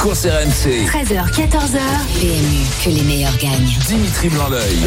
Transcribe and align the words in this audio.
Les 0.00 0.06
courses 0.06 0.24
RMC. 0.24 0.86
13h, 0.86 1.30
14h. 1.30 1.78
PMU, 2.20 2.64
que 2.82 2.88
les 2.88 3.02
meilleurs 3.02 3.36
gagnent. 3.36 3.68
Dimitri. 3.86 4.30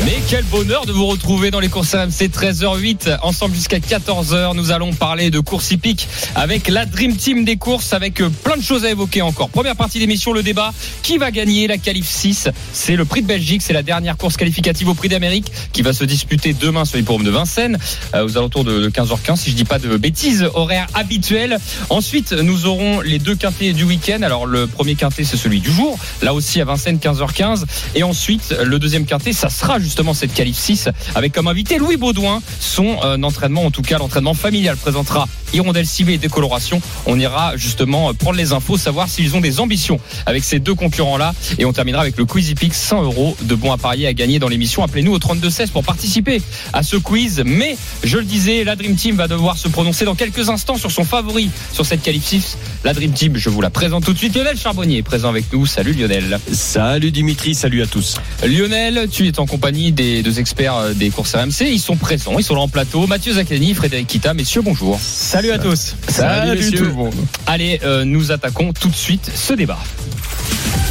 Mais 0.05 0.17
quel 0.27 0.43
bonheur 0.45 0.87
de 0.87 0.91
vous 0.91 1.05
retrouver 1.05 1.51
dans 1.51 1.59
les 1.59 1.69
courses 1.69 1.93
RMC 1.93 2.29
13h08 2.29 3.19
ensemble 3.21 3.53
jusqu'à 3.53 3.77
14h. 3.77 4.55
Nous 4.55 4.71
allons 4.71 4.91
parler 4.91 5.29
de 5.29 5.39
course 5.39 5.69
hippique 5.69 6.07
avec 6.33 6.67
la 6.67 6.85
Dream 6.85 7.15
Team 7.15 7.45
des 7.45 7.57
courses 7.57 7.93
avec 7.93 8.21
euh, 8.21 8.29
plein 8.29 8.57
de 8.57 8.63
choses 8.63 8.85
à 8.85 8.89
évoquer 8.89 9.21
encore. 9.21 9.49
Première 9.49 9.75
partie 9.75 9.99
d'émission, 9.99 10.33
le 10.33 10.41
débat. 10.41 10.73
Qui 11.03 11.19
va 11.19 11.29
gagner 11.29 11.67
la 11.67 11.77
qualif 11.77 12.07
6 12.07 12.49
C'est 12.71 12.95
le 12.95 13.05
prix 13.05 13.21
de 13.21 13.27
Belgique. 13.27 13.61
C'est 13.61 13.73
la 13.73 13.83
dernière 13.83 14.17
course 14.17 14.35
qualificative 14.35 14.87
au 14.87 14.95
prix 14.95 15.09
d'Amérique 15.09 15.51
qui 15.73 15.83
va 15.83 15.93
se 15.93 16.05
disputer 16.05 16.53
demain 16.53 16.85
sur 16.85 16.97
l'hippodrome 16.97 17.23
de 17.23 17.31
Vincennes 17.31 17.77
euh, 18.15 18.25
aux 18.25 18.35
alentours 18.37 18.63
de 18.63 18.89
15h15 18.89 19.35
si 19.35 19.51
je 19.51 19.55
dis 19.55 19.65
pas 19.65 19.77
de 19.77 19.95
bêtises. 19.95 20.49
Horaire 20.55 20.87
habituel. 20.95 21.59
Ensuite, 21.91 22.31
nous 22.31 22.65
aurons 22.65 23.01
les 23.01 23.19
deux 23.19 23.35
quintés 23.35 23.73
du 23.73 23.83
week-end. 23.83 24.23
Alors 24.23 24.47
le 24.47 24.65
premier 24.65 24.95
quintet, 25.03 25.25
c'est 25.25 25.35
celui 25.35 25.59
du 25.59 25.69
jour. 25.69 25.99
Là 26.21 26.33
aussi 26.33 26.61
à 26.61 26.65
Vincennes, 26.65 26.97
15h15. 26.97 27.65
Et 27.95 28.03
ensuite, 28.03 28.55
le 28.63 28.79
deuxième 28.79 29.05
quintet, 29.05 29.33
ça 29.33 29.49
sera 29.49 29.77
justement 29.77 30.13
cette 30.13 30.33
qualif 30.33 30.55
6 30.55 30.87
avec 31.13 31.33
comme 31.33 31.47
invité 31.47 31.77
Louis 31.77 31.97
Baudouin. 31.97 32.41
Son 32.61 32.97
euh, 33.03 33.21
entraînement, 33.21 33.65
en 33.65 33.71
tout 33.71 33.81
cas 33.81 33.97
l'entraînement 33.97 34.33
familial, 34.33 34.77
présentera 34.77 35.27
Hirondelle 35.53 35.85
ciblée 35.85 36.13
et 36.13 36.17
décoloration. 36.17 36.81
On 37.05 37.19
ira 37.19 37.55
justement 37.57 38.13
prendre 38.13 38.37
les 38.37 38.53
infos, 38.53 38.77
savoir 38.77 39.09
s'ils 39.09 39.35
ont 39.35 39.41
des 39.41 39.59
ambitions 39.59 39.99
avec 40.25 40.43
ces 40.43 40.59
deux 40.59 40.75
concurrents-là. 40.75 41.33
Et 41.59 41.65
on 41.65 41.73
terminera 41.73 42.01
avec 42.01 42.17
le 42.17 42.25
Quiz 42.25 42.49
Hippique, 42.49 42.73
100 42.73 43.03
euros 43.03 43.37
de 43.41 43.55
bons 43.55 43.71
à 43.71 43.77
parier 43.77 44.07
à 44.07 44.13
gagner 44.13 44.39
dans 44.39 44.47
l'émission. 44.47 44.83
Appelez-nous 44.83 45.13
au 45.13 45.19
3216 45.19 45.71
pour 45.71 45.83
participer 45.83 46.41
à 46.73 46.83
ce 46.83 46.95
quiz. 46.97 47.43
Mais, 47.45 47.77
je 48.03 48.17
le 48.17 48.23
disais, 48.23 48.63
la 48.63 48.75
Dream 48.75 48.95
Team 48.95 49.15
va 49.15 49.27
devoir 49.27 49.57
se 49.57 49.67
prononcer 49.67 50.05
dans 50.05 50.15
quelques 50.15 50.49
instants 50.49 50.77
sur 50.77 50.91
son 50.91 51.03
favori 51.03 51.49
sur 51.71 51.85
cette 51.85 52.01
qualif 52.01 52.25
6. 52.25 52.57
La 52.83 52.93
Dream 52.93 53.11
Team, 53.11 53.37
je 53.37 53.49
vous 53.49 53.61
la 53.61 53.69
présente 53.69 54.05
tout 54.05 54.13
de 54.13 54.17
suite. 54.17 54.35
Lionel 54.35 54.57
Charbonnier 54.57 54.97
est 54.97 55.03
présent 55.03 55.29
avec 55.29 55.51
nous. 55.53 55.65
Salut 55.65 55.93
Lionel. 55.93 56.39
Salut 56.51 57.11
Dimitri, 57.11 57.55
salut 57.55 57.81
à 57.81 57.87
tous. 57.87 58.17
Lionel, 58.45 59.07
tu 59.11 59.27
es 59.27 59.39
en 59.39 59.45
compagnie 59.45 59.91
des 59.91 60.23
deux 60.23 60.39
experts 60.39 60.75
euh, 60.75 60.93
des 60.93 61.09
courses 61.09 61.35
RMC. 61.35 61.67
Ils 61.67 61.79
sont 61.79 61.95
présents, 61.95 62.37
ils 62.37 62.43
sont 62.43 62.55
là 62.55 62.61
en 62.61 62.67
plateau. 62.67 63.07
Mathieu 63.07 63.33
Zaccani, 63.33 63.73
Frédéric 63.73 64.07
Kita. 64.07 64.33
Messieurs, 64.33 64.61
bonjour. 64.61 64.99
Salut 65.01 65.42
à 65.51 65.59
tous. 65.59 65.95
Salut, 66.07 66.57
messieurs. 66.57 66.77
tout 66.77 66.85
le 66.85 66.93
monde. 66.93 67.15
Allez, 67.47 67.79
euh, 67.83 68.05
nous 68.05 68.31
attaquons 68.31 68.71
tout 68.73 68.89
de 68.89 68.95
suite 68.95 69.29
ce 69.33 69.53
débat. 69.53 69.79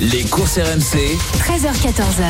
Les 0.02 0.22
courses 0.24 0.58
RMC. 0.58 0.98
13h, 1.38 1.72
14h. 1.80 2.24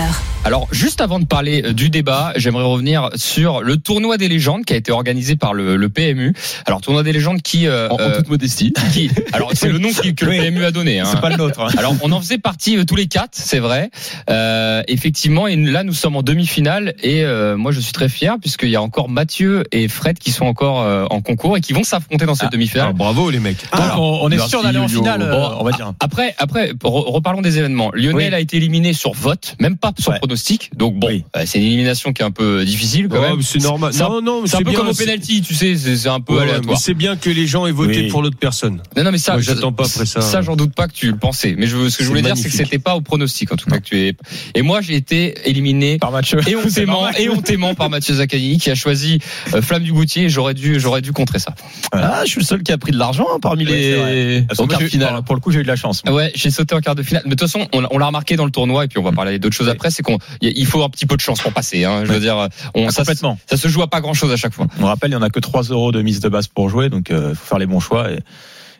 Alors, 0.44 0.66
juste 0.72 1.00
avant 1.00 1.20
de 1.20 1.24
parler 1.24 1.62
euh, 1.64 1.72
du 1.72 1.88
débat, 1.88 2.32
j'aimerais 2.36 2.64
revenir 2.64 3.08
sur 3.14 3.62
le 3.62 3.76
tournoi 3.76 4.18
des 4.18 4.28
légendes 4.28 4.64
qui 4.64 4.72
a 4.74 4.76
été 4.76 4.90
organisé 4.90 5.36
par 5.36 5.54
le, 5.54 5.76
le 5.76 5.88
PMU. 5.88 6.34
Alors, 6.66 6.80
tournoi 6.80 7.02
des 7.04 7.12
légendes 7.12 7.40
qui, 7.42 7.66
euh, 7.68 7.88
En, 7.88 7.94
en 7.94 8.00
euh, 8.00 8.16
toute 8.16 8.28
modestie. 8.28 8.72
qui 8.92 9.08
alors 9.32 9.50
c'est 9.54 9.68
le 9.68 9.78
nom 9.78 9.88
qui- 9.90 10.14
que 10.16 10.24
le. 10.26 10.32
PMU 10.32 10.64
a 10.64 10.72
donné. 10.72 10.98
hein. 11.00 11.04
C'est 11.10 11.20
pas 11.20 11.30
le 11.30 11.36
nôtre. 11.36 11.60
hein. 11.60 11.68
Alors, 11.78 11.94
on 12.02 12.10
en 12.12 12.20
faisait 12.20 12.38
partie 12.38 12.76
euh, 12.76 12.84
tous 12.84 12.96
les 12.96 13.06
quatre, 13.06 13.30
c'est 13.34 13.60
vrai. 13.60 13.90
Euh, 14.28 14.82
effectivement, 14.88 15.46
et 15.46 15.54
là, 15.56 15.84
nous 15.84 15.94
sommes 15.94 16.16
en 16.16 16.22
demi-finale 16.22 16.94
et 17.02 17.24
euh, 17.24 17.56
moi, 17.56 17.70
je 17.72 17.78
suis 17.80 17.92
très 17.92 18.08
fier 18.08 18.36
puisqu'il 18.40 18.70
y 18.70 18.76
a 18.76 18.82
encore 18.82 19.08
Mathieu 19.08 19.62
et 19.72 19.86
Fred 19.88 20.18
qui 20.18 20.32
sont 20.32 20.44
encore 20.46 20.82
euh, 20.82 21.06
en 21.10 21.20
concours 21.22 21.56
et 21.56 21.60
qui 21.60 21.72
vont 21.72 21.84
s'affronter 21.84 22.26
dans 22.26 22.34
cette 22.34 22.48
Ah, 22.48 22.52
demi-finale. 22.52 22.92
bravo 22.94 23.30
les 23.30 23.38
mecs. 23.40 23.62
Donc 23.74 23.80
on, 23.96 24.18
on 24.24 24.30
est 24.30 24.36
merci, 24.36 24.50
sûr 24.50 24.62
d'aller 24.62 24.78
en 24.78 24.88
finale, 24.88 25.22
euh, 25.22 25.30
Bon, 25.30 25.56
on 25.60 25.64
va 25.64 25.70
dire. 25.70 25.92
Après, 26.00 26.34
après, 26.38 26.72
re- 26.72 27.10
reparlons 27.12 27.42
des 27.42 27.61
événements. 27.62 27.90
Lionel 27.94 28.14
Oui. 28.30 28.34
a 28.34 28.40
été 28.40 28.56
éliminé 28.56 28.92
sur 28.92 29.12
vote, 29.12 29.56
même 29.60 29.76
pas 29.76 29.92
sur 29.98 30.12
Ouais. 30.12 30.18
pronostic. 30.18 30.70
Donc 30.76 30.98
bon, 30.98 31.08
Oui. 31.08 31.24
euh, 31.36 31.42
c'est 31.46 31.58
une 31.58 31.64
élimination 31.66 32.12
qui 32.12 32.22
est 32.22 32.24
un 32.24 32.30
peu 32.30 32.64
difficile 32.64 33.08
quand 33.08 33.20
Ouais, 33.20 33.30
même. 33.30 33.42
c'est 33.42 33.60
normal. 33.62 33.92
C'est 33.92 34.02
un- 34.02 34.08
Non, 34.08 34.20
non, 34.22 34.42
C'est 34.46 34.56
un 34.56 34.58
peu 34.58 34.70
bien, 34.70 34.78
comme 34.78 34.88
au 34.88 34.94
penalty, 34.94 35.40
tu 35.42 35.54
sais, 35.54 35.74
c'est 35.76 36.08
un 36.08 36.20
peu 36.20 36.34
Ouais, 36.34 36.42
aléatoire. 36.42 36.74
mais 36.74 36.80
c'est 36.80 36.94
bien 36.94 37.16
que 37.16 37.30
les 37.30 37.46
gens 37.46 37.66
aient 37.66 37.72
voté 37.72 38.02
Oui. 38.02 38.08
pour 38.08 38.22
l'autre 38.22 38.36
personne. 38.38 38.82
Non, 38.96 39.04
non, 39.04 39.12
mais 39.12 39.18
ça, 39.18 39.38
j'attends 39.40 39.72
pas 39.72 39.86
après 39.86 40.06
ça. 40.06 40.20
Ça, 40.20 40.42
j'en 40.42 40.56
doute 40.56 40.74
pas 40.74 40.88
que 40.88 40.92
tu 40.92 41.10
le 41.10 41.16
pensais. 41.16 41.54
Mais 41.56 41.66
je, 41.66 41.88
ce 41.88 41.98
que 41.98 42.04
je 42.04 42.08
voulais 42.08 42.22
dire, 42.22 42.36
c'est 42.36 42.48
que 42.48 42.54
c'était 42.54 42.78
pas 42.78 42.94
au 42.96 43.00
pronostic, 43.00 43.52
en 43.52 43.56
tout 43.56 43.68
cas, 43.70 43.78
que 43.78 43.84
tu 43.84 43.98
es. 43.98 44.14
Et 44.54 44.62
moi, 44.62 44.80
j'ai 44.80 44.94
été 44.96 45.34
éliminé. 45.48 45.98
Par 45.98 46.10
match. 46.10 46.34
Et 46.46 46.56
hontément, 46.56 47.08
et 47.10 47.28
hontément 47.28 47.74
par 47.74 47.88
Mathieu 47.90 48.14
Zaccani 48.14 48.58
qui 48.58 48.70
a 48.70 48.74
choisi 48.74 49.18
euh, 49.54 49.62
Flamme 49.62 49.82
du 49.82 49.92
Goutier. 49.92 50.24
et 50.24 50.28
J'aurais 50.28 50.54
dû, 50.54 50.78
j'aurais 50.80 51.00
dû 51.02 51.12
contrer 51.12 51.38
ça. 51.38 51.54
Ah, 51.92 52.22
je 52.24 52.30
suis 52.30 52.40
le 52.40 52.44
seul 52.46 52.62
qui 52.62 52.72
a 52.72 52.78
pris 52.78 52.92
de 52.92 52.98
l'argent 52.98 53.26
hein, 53.32 53.38
parmi 53.40 53.64
les 53.64 54.42
Parce 54.48 54.58
que 54.58 54.64
au 54.64 54.66
quart 54.66 54.80
moi, 54.80 54.86
de 54.88 54.90
finale. 54.90 55.22
Pour 55.24 55.34
le 55.34 55.40
coup, 55.40 55.50
j'ai 55.52 55.60
eu 55.60 55.62
de 55.62 55.68
la 55.68 55.76
chance. 55.76 56.02
Ouais, 56.08 56.32
j'ai 56.34 56.50
sauté 56.50 56.74
en 56.74 56.80
quart 56.80 56.94
de 56.94 57.02
finale. 57.02 57.22
Mais 57.24 57.30
de 57.30 57.34
toute 57.36 57.48
façon, 57.52 57.68
on, 57.72 57.86
on 57.90 57.98
l'a 57.98 58.06
remarqué 58.06 58.36
dans 58.36 58.44
le 58.44 58.50
tournoi, 58.50 58.84
et 58.84 58.88
puis 58.88 58.98
on 58.98 59.02
va 59.02 59.12
parler 59.12 59.38
d'autres 59.38 59.56
choses 59.56 59.68
après. 59.68 59.90
C'est 59.90 60.02
qu'on, 60.02 60.18
il 60.40 60.66
faut 60.66 60.82
un 60.82 60.88
petit 60.88 61.06
peu 61.06 61.16
de 61.16 61.20
chance 61.20 61.40
pour 61.40 61.52
passer. 61.52 61.84
Hein, 61.84 62.04
je 62.04 62.12
veux 62.12 62.20
dire, 62.20 62.48
on, 62.74 62.86
Ah, 62.88 62.90
ça, 62.90 63.02
complètement. 63.02 63.38
ça 63.46 63.56
se 63.56 63.68
joue 63.68 63.82
à 63.82 63.88
pas 63.88 64.00
grand 64.00 64.14
chose 64.14 64.32
à 64.32 64.36
chaque 64.36 64.54
fois. 64.54 64.66
On 64.80 64.86
rappelle, 64.86 65.10
il 65.10 65.14
y 65.14 65.16
en 65.16 65.22
a 65.22 65.30
que 65.30 65.40
3 65.40 65.64
euros 65.64 65.92
de 65.92 66.02
mise 66.02 66.20
de 66.20 66.28
base 66.28 66.48
pour 66.48 66.68
jouer, 66.68 66.88
donc 66.88 67.08
il 67.10 67.34
faut 67.34 67.46
faire 67.46 67.58
les 67.58 67.66
bons 67.66 67.80
choix 67.80 68.10
et, 68.10 68.18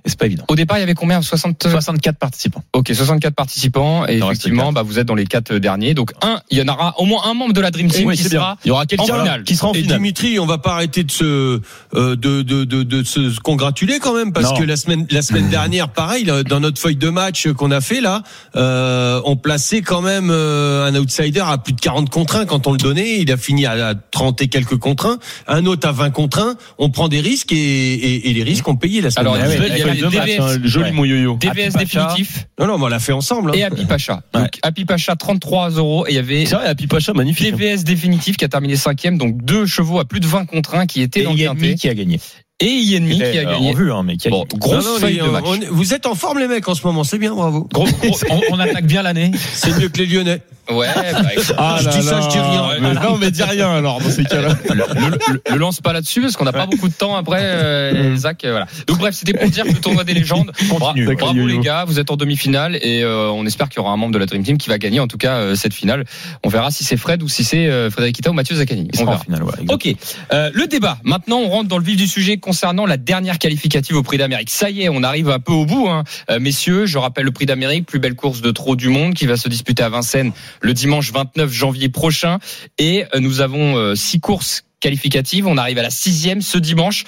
et 0.04 0.08
c'est 0.08 0.18
pas 0.18 0.26
évident. 0.26 0.44
Au 0.48 0.56
départ, 0.56 0.78
il 0.78 0.80
y 0.80 0.82
avait 0.82 0.94
combien? 0.94 1.22
60 1.22 1.68
64 1.68 2.16
participants. 2.18 2.62
Ok, 2.72 2.90
64 2.94 3.34
participants 3.34 4.06
et 4.06 4.18
effectivement, 4.18 4.72
bah, 4.72 4.82
vous 4.82 4.98
êtes 4.98 5.06
dans 5.06 5.14
les 5.14 5.26
quatre 5.26 5.54
derniers. 5.56 5.94
Donc 5.94 6.12
un, 6.22 6.40
il 6.50 6.58
y 6.58 6.62
en 6.62 6.68
aura 6.68 6.94
au 6.98 7.04
moins 7.04 7.22
un 7.26 7.34
membre 7.34 7.52
de 7.52 7.60
la 7.60 7.70
Dream 7.70 7.88
Team 7.88 8.08
Oui, 8.08 8.16
qui 8.16 8.24
sera 8.24 8.56
Il 8.64 8.68
y 8.68 8.70
aura 8.70 8.82
en 8.82 8.86
quelqu'un 8.86 9.04
finale. 9.04 9.44
qui 9.44 9.54
sera 9.56 9.68
en 9.68 9.72
Et 9.74 9.82
finale. 9.82 9.98
Dimitri, 9.98 10.38
on 10.40 10.46
va 10.46 10.58
pas 10.58 10.72
arrêter 10.74 11.04
de 11.04 11.10
se 11.10 11.60
euh, 11.94 12.16
de, 12.16 12.42
de, 12.42 12.64
de, 12.64 12.82
de 12.82 13.04
se 13.04 13.38
congratuler 13.40 13.98
quand 14.00 14.14
même 14.14 14.32
parce 14.32 14.50
Non. 14.50 14.56
que 14.58 14.64
la 14.64 14.76
semaine 14.76 15.06
la 15.10 15.22
semaine 15.22 15.48
dernière, 15.50 15.88
pareil, 15.88 16.24
là, 16.24 16.42
dans 16.42 16.60
notre 16.60 16.80
feuille 16.80 16.96
de 16.96 17.08
match 17.08 17.48
qu'on 17.52 17.70
a 17.70 17.80
fait 17.80 18.00
là, 18.00 18.22
euh, 18.56 19.20
on 19.24 19.36
plaçait 19.36 19.82
quand 19.82 20.00
même 20.02 20.30
euh, 20.30 20.86
un 20.86 20.94
outsider 20.96 21.42
à 21.44 21.58
plus 21.58 21.72
de 21.74 21.80
40 21.80 22.10
contre 22.10 22.36
1 22.36 22.46
quand 22.46 22.66
on 22.66 22.72
le 22.72 22.78
donnait. 22.78 23.20
Il 23.20 23.30
a 23.30 23.36
fini 23.36 23.66
à, 23.66 23.88
à 23.88 23.94
30 23.94 24.42
et 24.42 24.48
quelques 24.48 24.76
contre 24.78 25.06
1. 25.46 25.56
Un 25.58 25.66
autre 25.66 25.86
à 25.88 25.92
20 25.92 26.10
contre 26.10 26.38
1. 26.40 26.54
On 26.78 26.90
prend 26.90 27.08
des 27.08 27.20
risques 27.20 27.52
et, 27.52 27.56
et, 27.56 28.30
et 28.30 28.32
les 28.32 28.42
risques 28.42 28.66
ont 28.68 28.76
payé 28.76 29.00
la 29.00 29.10
semaine 29.10 29.26
Alors, 29.26 29.36
dernière. 29.38 29.91
Matchs, 30.00 30.38
hein, 30.40 30.58
joli 30.64 30.84
ouais. 30.86 30.92
mon 30.92 31.04
yo-yo. 31.04 31.36
DVS 31.36 31.72
définitif 31.76 32.46
Non, 32.58 32.66
non, 32.66 32.78
mais 32.78 32.84
on 32.84 32.88
l'a 32.88 32.98
fait 32.98 33.12
ensemble. 33.12 33.50
hein. 33.50 33.54
et 33.54 33.62
Happy 33.64 33.84
Pacha. 33.84 34.22
Donc 34.32 34.58
Happy 34.62 34.84
Pacha 34.84 35.14
33 35.16 35.70
euros 35.70 36.06
et 36.06 36.10
il 36.12 36.14
y 36.16 36.18
avait 36.18 36.46
C'est 36.46 36.54
vrai, 36.56 36.66
Happy 36.66 36.86
Pacha, 36.86 37.12
magnifique. 37.12 37.54
DVS 37.54 37.84
définitif 37.84 38.36
qui 38.36 38.44
a 38.44 38.48
terminé 38.48 38.76
cinquième, 38.76 39.18
donc 39.18 39.44
deux 39.44 39.66
chevaux 39.66 39.98
à 39.98 40.04
plus 40.04 40.20
de 40.20 40.26
20 40.26 40.46
contre 40.46 40.74
1 40.74 40.86
qui 40.86 41.02
étaient 41.02 41.20
Et 41.20 41.24
dans 41.24 41.32
le 41.32 41.38
quintet. 41.38 41.74
qui 41.74 41.88
a 41.88 41.94
gagné. 41.94 42.20
Et 42.62 42.80
Yenmi 42.80 43.16
qui 43.16 43.22
a 43.22 43.26
Euh, 43.26 43.44
gagné. 43.44 43.70
En 43.70 43.72
vue, 43.74 43.92
hein, 43.92 44.02
mais 44.04 44.16
qui 44.16 44.28
a 44.28 44.30
Bon, 44.30 44.44
gagné. 44.44 44.58
grosse 44.58 44.84
Non, 44.86 44.92
non, 44.94 44.98
feuille 44.98 45.14
les- 45.16 45.20
de 45.20 45.26
match. 45.28 45.44
on- 45.46 45.58
vous 45.74 45.94
êtes 45.94 46.06
en 46.06 46.14
forme 46.14 46.38
les 46.38 46.48
mecs 46.48 46.68
en 46.68 46.74
ce 46.74 46.86
moment, 46.86 47.04
c'est 47.04 47.18
bien, 47.18 47.34
bravo. 47.34 47.68
Gros- 47.72 47.84
gros- 47.84 48.18
on, 48.30 48.40
on 48.52 48.58
attaque 48.60 48.86
bien 48.86 49.02
l'année. 49.02 49.30
C'est 49.54 49.76
mieux 49.78 49.88
que 49.88 49.98
les 49.98 50.06
Lyonnais. 50.06 50.40
ouais, 50.70 50.86
bah, 50.94 51.22
Ah 51.58 51.78
Je 51.80 51.88
dis 51.90 52.02
ça, 52.02 52.20
je 52.20 52.28
dis 52.28 52.38
rien. 52.38 52.62
Mais 52.80 52.94
non, 52.94 53.16
mais 53.18 53.30
dis 53.30 53.42
rien 53.42 53.70
alors 53.72 54.00
dans 54.00 54.10
ces 54.10 54.24
cas-là. 54.24 54.56
le, 54.70 54.74
le- 54.74 55.40
le 55.50 55.56
lance 55.58 55.80
pas 55.80 55.92
là-dessus 55.92 56.20
parce 56.20 56.36
qu'on 56.36 56.44
n'a 56.44 56.52
pas 56.52 56.66
beaucoup 56.66 56.88
de 56.88 56.94
temps 56.94 57.16
après, 57.16 57.40
euh, 57.42 58.16
Zach. 58.16 58.44
euh, 58.44 58.50
voilà. 58.52 58.66
Donc 58.86 58.98
bref, 58.98 59.14
c'était 59.14 59.32
pour 59.34 59.48
dire 59.50 59.64
que 59.64 59.70
le 59.72 59.80
tournoi 59.80 60.04
des 60.04 60.14
légendes. 60.14 60.52
Continue. 60.70 61.06
Bra- 61.06 61.14
bravo 61.32 61.46
les 61.46 61.58
gars, 61.58 61.84
vous 61.84 61.98
êtes 61.98 62.10
en 62.10 62.16
demi-finale 62.16 62.76
et 62.80 63.02
euh, 63.02 63.28
on 63.30 63.44
espère 63.44 63.68
qu'il 63.68 63.78
y 63.78 63.80
aura 63.80 63.92
un 63.92 63.96
membre 63.96 64.12
de 64.12 64.18
la 64.18 64.26
Dream 64.26 64.42
Team 64.44 64.56
qui 64.58 64.68
va 64.68 64.78
gagner 64.78 65.00
en 65.00 65.08
tout 65.08 65.18
cas 65.18 65.36
euh, 65.38 65.54
cette 65.56 65.74
finale. 65.74 66.04
On 66.44 66.48
verra 66.48 66.70
si 66.70 66.84
c'est 66.84 66.96
Fred 66.96 67.22
ou 67.22 67.28
si 67.28 67.42
c'est 67.44 67.66
euh, 67.66 67.90
Frédéric 67.90 68.16
Kita 68.16 68.30
ou 68.30 68.34
Mathieu 68.34 68.54
Zaccani. 68.56 68.88
On 69.00 69.04
verra. 69.04 69.18
finale, 69.18 69.42
ouais. 69.42 69.52
Ok, 69.68 69.88
Euh, 70.32 70.50
le 70.54 70.66
débat. 70.68 70.98
Maintenant, 71.02 71.38
on 71.38 71.48
rentre 71.48 71.68
dans 71.68 71.78
le 71.78 71.84
vif 71.84 71.96
du 71.96 72.06
sujet 72.06 72.36
concernant 72.52 72.84
la 72.84 72.98
dernière 72.98 73.38
qualificative 73.38 73.96
au 73.96 74.02
Prix 74.02 74.18
d'Amérique. 74.18 74.50
Ça 74.50 74.68
y 74.68 74.82
est, 74.82 74.90
on 74.90 75.02
arrive 75.02 75.30
un 75.30 75.38
peu 75.38 75.52
au 75.52 75.64
bout, 75.64 75.88
hein. 75.88 76.04
Euh, 76.30 76.38
messieurs. 76.38 76.84
Je 76.84 76.98
rappelle 76.98 77.24
le 77.24 77.30
Prix 77.30 77.46
d'Amérique, 77.46 77.86
plus 77.86 77.98
belle 77.98 78.14
course 78.14 78.42
de 78.42 78.50
trot 78.50 78.76
du 78.76 78.90
monde, 78.90 79.14
qui 79.14 79.24
va 79.24 79.38
se 79.38 79.48
disputer 79.48 79.82
à 79.82 79.88
Vincennes 79.88 80.32
le 80.60 80.74
dimanche 80.74 81.12
29 81.12 81.50
janvier 81.50 81.88
prochain. 81.88 82.40
Et 82.76 83.06
euh, 83.14 83.20
nous 83.20 83.40
avons 83.40 83.78
euh, 83.78 83.94
six 83.94 84.20
courses 84.20 84.64
qualificatives. 84.80 85.46
On 85.46 85.56
arrive 85.56 85.78
à 85.78 85.82
la 85.82 85.88
sixième 85.88 86.42
ce 86.42 86.58
dimanche. 86.58 87.06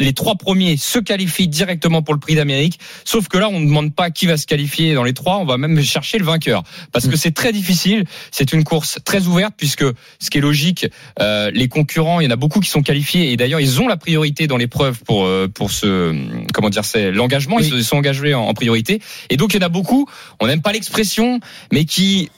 Les 0.00 0.12
trois 0.12 0.34
premiers 0.34 0.76
se 0.76 0.98
qualifient 0.98 1.48
directement 1.48 2.02
pour 2.02 2.14
le 2.14 2.20
prix 2.20 2.34
d'Amérique. 2.34 2.80
Sauf 3.04 3.28
que 3.28 3.38
là, 3.38 3.48
on 3.48 3.60
ne 3.60 3.66
demande 3.66 3.94
pas 3.94 4.10
qui 4.10 4.26
va 4.26 4.36
se 4.36 4.46
qualifier 4.46 4.94
dans 4.94 5.04
les 5.04 5.12
trois. 5.12 5.36
On 5.38 5.44
va 5.44 5.58
même 5.58 5.80
chercher 5.82 6.18
le 6.18 6.24
vainqueur. 6.24 6.62
Parce 6.92 7.06
que 7.06 7.16
c'est 7.16 7.32
très 7.32 7.52
difficile. 7.52 8.04
C'est 8.30 8.52
une 8.52 8.64
course 8.64 8.98
très 9.04 9.26
ouverte 9.26 9.54
puisque 9.56 9.84
ce 10.18 10.30
qui 10.30 10.38
est 10.38 10.40
logique, 10.40 10.86
euh, 11.20 11.50
les 11.52 11.68
concurrents, 11.68 12.20
il 12.20 12.24
y 12.24 12.26
en 12.26 12.30
a 12.30 12.36
beaucoup 12.36 12.60
qui 12.60 12.70
sont 12.70 12.82
qualifiés 12.82 13.32
et 13.32 13.36
d'ailleurs 13.36 13.60
ils 13.60 13.80
ont 13.80 13.88
la 13.88 13.96
priorité 13.96 14.46
dans 14.46 14.56
l'épreuve 14.56 15.02
pour 15.04 15.26
euh, 15.26 15.48
pour 15.48 15.70
ce 15.70 16.14
comment 16.52 16.70
dire 16.70 16.84
c'est 16.84 17.12
l'engagement. 17.12 17.58
Ils 17.58 17.66
se 17.66 17.82
sont 17.82 17.96
engagés 17.96 18.34
en, 18.34 18.42
en 18.42 18.54
priorité. 18.54 19.00
Et 19.28 19.36
donc 19.36 19.54
il 19.54 19.60
y 19.60 19.62
en 19.62 19.66
a 19.66 19.68
beaucoup. 19.68 20.08
On 20.40 20.46
n'aime 20.46 20.62
pas 20.62 20.72
l'expression, 20.72 21.40
mais 21.72 21.84
qui 21.84 22.30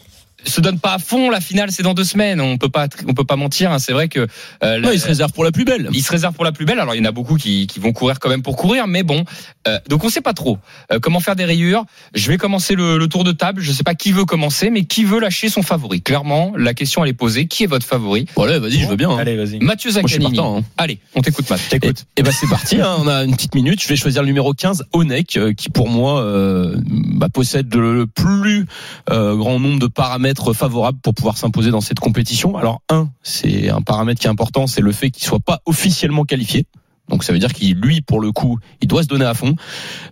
se 0.44 0.60
donne 0.60 0.78
pas 0.78 0.94
à 0.94 0.98
fond. 0.98 1.30
La 1.30 1.40
finale, 1.40 1.70
c'est 1.72 1.82
dans 1.82 1.94
deux 1.94 2.04
semaines. 2.04 2.40
On 2.40 2.58
peut 2.58 2.68
pas, 2.68 2.86
on 3.08 3.14
peut 3.14 3.24
pas 3.24 3.36
mentir. 3.36 3.70
hein. 3.72 3.78
C'est 3.78 3.92
vrai 3.92 4.08
que 4.08 4.20
euh, 4.20 4.78
Non, 4.78 4.88
la- 4.88 4.94
il 4.94 5.00
se 5.00 5.06
réserve 5.06 5.32
pour 5.32 5.44
la 5.44 5.52
plus 5.52 5.64
belle. 5.64 5.88
il 5.92 6.02
se 6.02 6.10
réserve 6.10 6.34
pour 6.34 6.44
la 6.44 6.52
plus 6.52 6.64
belle. 6.64 6.80
Alors 6.80 6.94
il 6.94 6.98
y 6.98 7.00
en 7.00 7.08
a 7.08 7.12
beaucoup 7.12 7.36
qui, 7.36 7.66
qui 7.66 7.78
vont 7.80 7.92
courir 7.92 8.18
quand 8.20 8.28
même 8.28 8.42
pour 8.42 8.56
courir, 8.56 8.86
mais 8.86 9.02
bon. 9.02 9.24
Euh, 9.68 9.78
donc 9.88 10.04
on 10.04 10.08
sait 10.08 10.20
pas 10.20 10.32
trop 10.34 10.58
euh, 10.92 10.98
comment 11.00 11.20
faire 11.20 11.36
des 11.36 11.44
rayures. 11.44 11.84
Je 12.14 12.28
vais 12.30 12.36
commencer 12.38 12.74
le, 12.74 12.98
le 12.98 13.06
tour 13.08 13.24
de 13.24 13.32
table. 13.32 13.60
Je 13.62 13.72
sais 13.72 13.84
pas 13.84 13.94
qui 13.94 14.12
veut 14.12 14.24
commencer, 14.24 14.70
mais 14.70 14.84
qui 14.84 15.04
veut 15.04 15.20
lâcher 15.20 15.48
son 15.48 15.62
favori? 15.62 16.02
Clairement, 16.02 16.52
la 16.56 16.74
question 16.74 17.04
elle 17.04 17.10
est 17.10 17.14
posée. 17.14 17.46
Qui 17.46 17.64
est 17.64 17.66
votre 17.68 17.86
favori? 17.86 18.26
Voilà, 18.36 18.58
vas-y, 18.58 18.80
je 18.80 18.86
veux 18.86 18.96
bien. 18.96 19.10
hein. 19.10 19.18
Allez, 19.18 19.36
vas-y. 19.36 19.58
Mathieu 19.60 19.90
Zaccanini. 19.90 20.34
partant, 20.36 20.58
hein. 20.58 20.62
Allez, 20.78 20.98
on 21.14 21.20
t'écoute, 21.22 21.48
Matt. 21.50 21.60
Et, 21.72 21.76
et 22.16 22.22
ben 22.22 22.32
c'est 22.32 22.48
parti, 22.48 22.80
hein, 22.80 22.96
on 22.98 23.06
a 23.08 23.24
une 23.24 23.34
petite 23.34 23.54
minute. 23.54 23.82
Je 23.82 23.88
vais 23.88 23.96
choisir 23.96 24.22
le 24.22 24.26
numéro 24.28 24.52
15, 24.52 24.84
Onek, 24.92 25.36
euh, 25.36 25.52
qui 25.52 25.68
pour 25.70 25.88
moi 25.88 26.20
euh, 26.22 26.74
bah, 26.86 27.28
possède 27.32 27.72
le, 27.74 27.94
le 27.94 28.06
plus 28.06 28.66
euh, 29.10 29.36
grand 29.36 29.58
nombre 29.60 29.78
de 29.78 29.86
paramètres 29.86 30.31
favorables 30.52 30.98
pour 31.00 31.14
pouvoir 31.14 31.36
s'imposer 31.36 31.70
dans 31.70 31.80
cette 31.80 32.00
compétition. 32.00 32.56
Alors 32.56 32.82
un, 32.88 33.08
c'est 33.22 33.68
un 33.68 33.82
paramètre 33.82 34.20
qui 34.20 34.26
est 34.26 34.30
important, 34.30 34.66
c'est 34.66 34.80
le 34.80 34.92
fait 34.92 35.10
qu'il 35.10 35.24
soit 35.24 35.40
pas 35.40 35.60
officiellement 35.66 36.24
qualifié. 36.24 36.66
Donc 37.08 37.24
ça 37.24 37.32
veut 37.32 37.38
dire 37.38 37.52
qu'il, 37.52 37.76
lui, 37.78 38.00
pour 38.00 38.20
le 38.20 38.32
coup, 38.32 38.58
il 38.80 38.88
doit 38.88 39.02
se 39.02 39.08
donner 39.08 39.24
à 39.24 39.34
fond. 39.34 39.54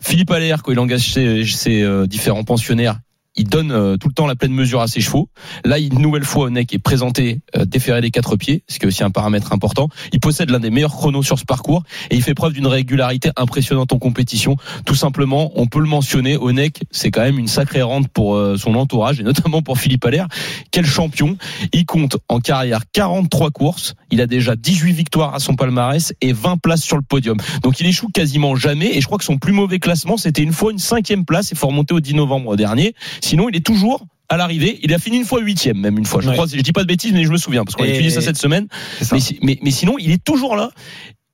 Philippe 0.01 0.31
Allaire, 0.31 0.63
quand 0.63 0.73
il 0.73 0.79
engage 0.79 1.13
ses, 1.13 1.45
ses, 1.47 1.83
euh, 1.83 2.07
différents 2.07 2.45
pensionnaires, 2.45 2.99
il 3.37 3.49
donne 3.49 3.71
euh, 3.71 3.97
tout 3.97 4.09
le 4.09 4.15
temps 4.15 4.27
la 4.27 4.35
pleine 4.35 4.53
mesure 4.53 4.81
à 4.81 4.89
ses 4.89 5.01
chevaux. 5.01 5.29
Là, 5.65 5.79
une 5.79 6.01
nouvelle 6.01 6.25
fois, 6.25 6.47
Onek 6.47 6.75
est 6.75 6.79
présenté 6.79 7.41
euh, 7.57 7.65
déféré 7.65 8.01
des 8.01 8.11
quatre 8.11 8.37
pieds, 8.37 8.65
ce 8.69 8.79
qui 8.79 8.85
est 8.85 8.89
aussi 8.89 9.05
un 9.05 9.11
paramètre 9.11 9.53
important. 9.53 9.89
Il 10.13 10.21
possède 10.21 10.51
l'un 10.51 10.59
des 10.59 10.71
meilleurs 10.71 10.93
chronos 10.93 11.23
sur 11.23 11.39
ce 11.39 11.45
parcours 11.45 11.85
et 12.11 12.17
il 12.17 12.23
fait 12.23 12.35
preuve 12.35 12.53
d'une 12.53 12.67
régularité 12.67 13.31
impressionnante 13.37 13.93
en 13.93 13.99
compétition. 13.99 14.57
Tout 14.85 14.97
simplement, 14.97 15.53
on 15.55 15.67
peut 15.67 15.79
le 15.79 15.87
mentionner, 15.87 16.37
Onek, 16.37 16.83
c'est 16.91 17.11
quand 17.11 17.23
même 17.23 17.39
une 17.39 17.49
sacrée 17.49 17.83
rente 17.83 18.09
pour 18.09 18.35
euh, 18.35 18.57
son 18.57 18.75
entourage 18.75 19.21
et 19.21 19.23
notamment 19.23 19.63
pour 19.63 19.79
Philippe 19.79 20.05
Allaire. 20.05 20.27
Quel 20.73 20.85
champion 20.85 21.37
Il 21.73 21.87
compte 21.87 22.17
en 22.29 22.41
carrière 22.41 22.83
43 22.93 23.51
courses, 23.51 23.95
il 24.11 24.21
a 24.21 24.27
déjà 24.27 24.57
18 24.57 24.93
victoires 24.93 25.35
à 25.35 25.39
son 25.39 25.55
palmarès 25.55 26.13
et 26.21 26.33
20 26.33 26.57
places 26.57 26.83
sur 26.83 26.97
le 26.97 27.03
podium. 27.03 27.37
Donc 27.63 27.81
il 27.81 27.87
échoue 27.87 28.09
quasiment 28.09 28.57
jamais 28.57 28.97
et 28.97 29.01
je 29.01 29.07
crois 29.07 29.19
que 29.19 29.25
son 29.25 29.39
plus 29.39 29.53
mauvais 29.53 29.79
classement, 29.79 30.17
c'était 30.17 30.43
une 30.43 30.53
fois 30.53 30.73
une 30.73 30.79
cinquième 30.79 31.25
place, 31.25 31.53
il 31.53 31.57
faut 31.57 31.69
remonter 31.69 31.95
au 31.95 32.01
10 32.01 32.15
novembre 32.15 32.57
dernier. 32.57 32.95
Sinon, 33.23 33.49
il 33.49 33.57
est 33.57 33.65
toujours 33.65 34.07
à 34.29 34.37
l'arrivée, 34.37 34.79
il 34.83 34.95
a 34.95 34.99
fini 34.99 35.17
une 35.17 35.25
fois 35.25 35.41
huitième, 35.41 35.79
même 35.79 35.99
une 35.99 36.05
fois. 36.05 36.21
Je 36.21 36.29
Ouais. 36.29 36.35
crois, 36.35 36.47
je 36.47 36.61
dis 36.61 36.73
pas 36.73 36.83
de 36.83 36.87
bêtises, 36.87 37.13
mais 37.13 37.25
je 37.25 37.31
me 37.33 37.37
souviens 37.37 37.65
parce 37.65 37.75
qu'on 37.75 37.83
a 37.83 37.89
étudié 37.89 38.11
ça 38.11 38.21
cette 38.21 38.37
semaine. 38.37 38.69
Mais 39.43 39.71
sinon, 39.71 39.97
il 39.99 40.11
est 40.13 40.23
toujours 40.23 40.55
là 40.57 40.71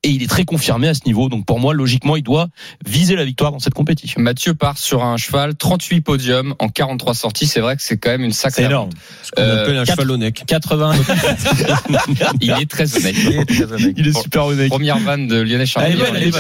et 0.06 0.11
il 0.11 0.23
est 0.23 0.26
très 0.29 0.44
confirmé 0.44 0.88
à 0.88 0.94
ce 0.94 1.00
niveau. 1.06 1.29
Donc 1.29 1.44
pour 1.44 1.58
moi, 1.61 1.75
logiquement, 1.75 2.17
il 2.17 2.23
doit 2.23 2.49
viser 2.87 3.17
la 3.17 3.25
victoire 3.25 3.50
dans 3.53 3.58
cette 3.58 3.75
compétition. 3.75 4.20
Mathieu 4.20 4.55
part 4.55 4.79
sur 4.79 5.03
un 5.05 5.17
cheval, 5.17 5.55
38 5.56 6.00
podiums 6.00 6.55
en 6.61 6.69
43 6.69 7.14
sorties. 7.14 7.47
C'est 7.47 7.61
vrai 7.61 7.76
que 7.76 7.82
c'est 7.82 7.97
quand 7.97 8.11
même 8.11 8.23
une 8.25 8.32
sacrée. 8.32 8.62
C'est 8.62 8.69
énorme. 8.69 8.91
Ce 9.23 9.31
qu'on 9.32 9.43
Euh, 9.43 9.62
appelle 9.64 9.76
un 9.76 9.85
cheval 9.85 10.11
au 10.11 10.17
nec. 10.17 10.44
80. 10.47 10.93
Il 12.41 12.50
est 12.50 12.70
très 12.70 12.97
honnête. 12.97 13.14
Il 13.19 13.32
est 13.37 13.44
très 13.44 13.73
honnête. 13.73 13.94
Il 13.97 14.08
est 14.08 14.19
super 14.23 14.47
honnête. 14.47 14.69
Première 14.69 14.99
vanne 14.99 15.26
de 15.26 15.41
Lionel 15.41 15.67
Charbonnier. 15.67 16.31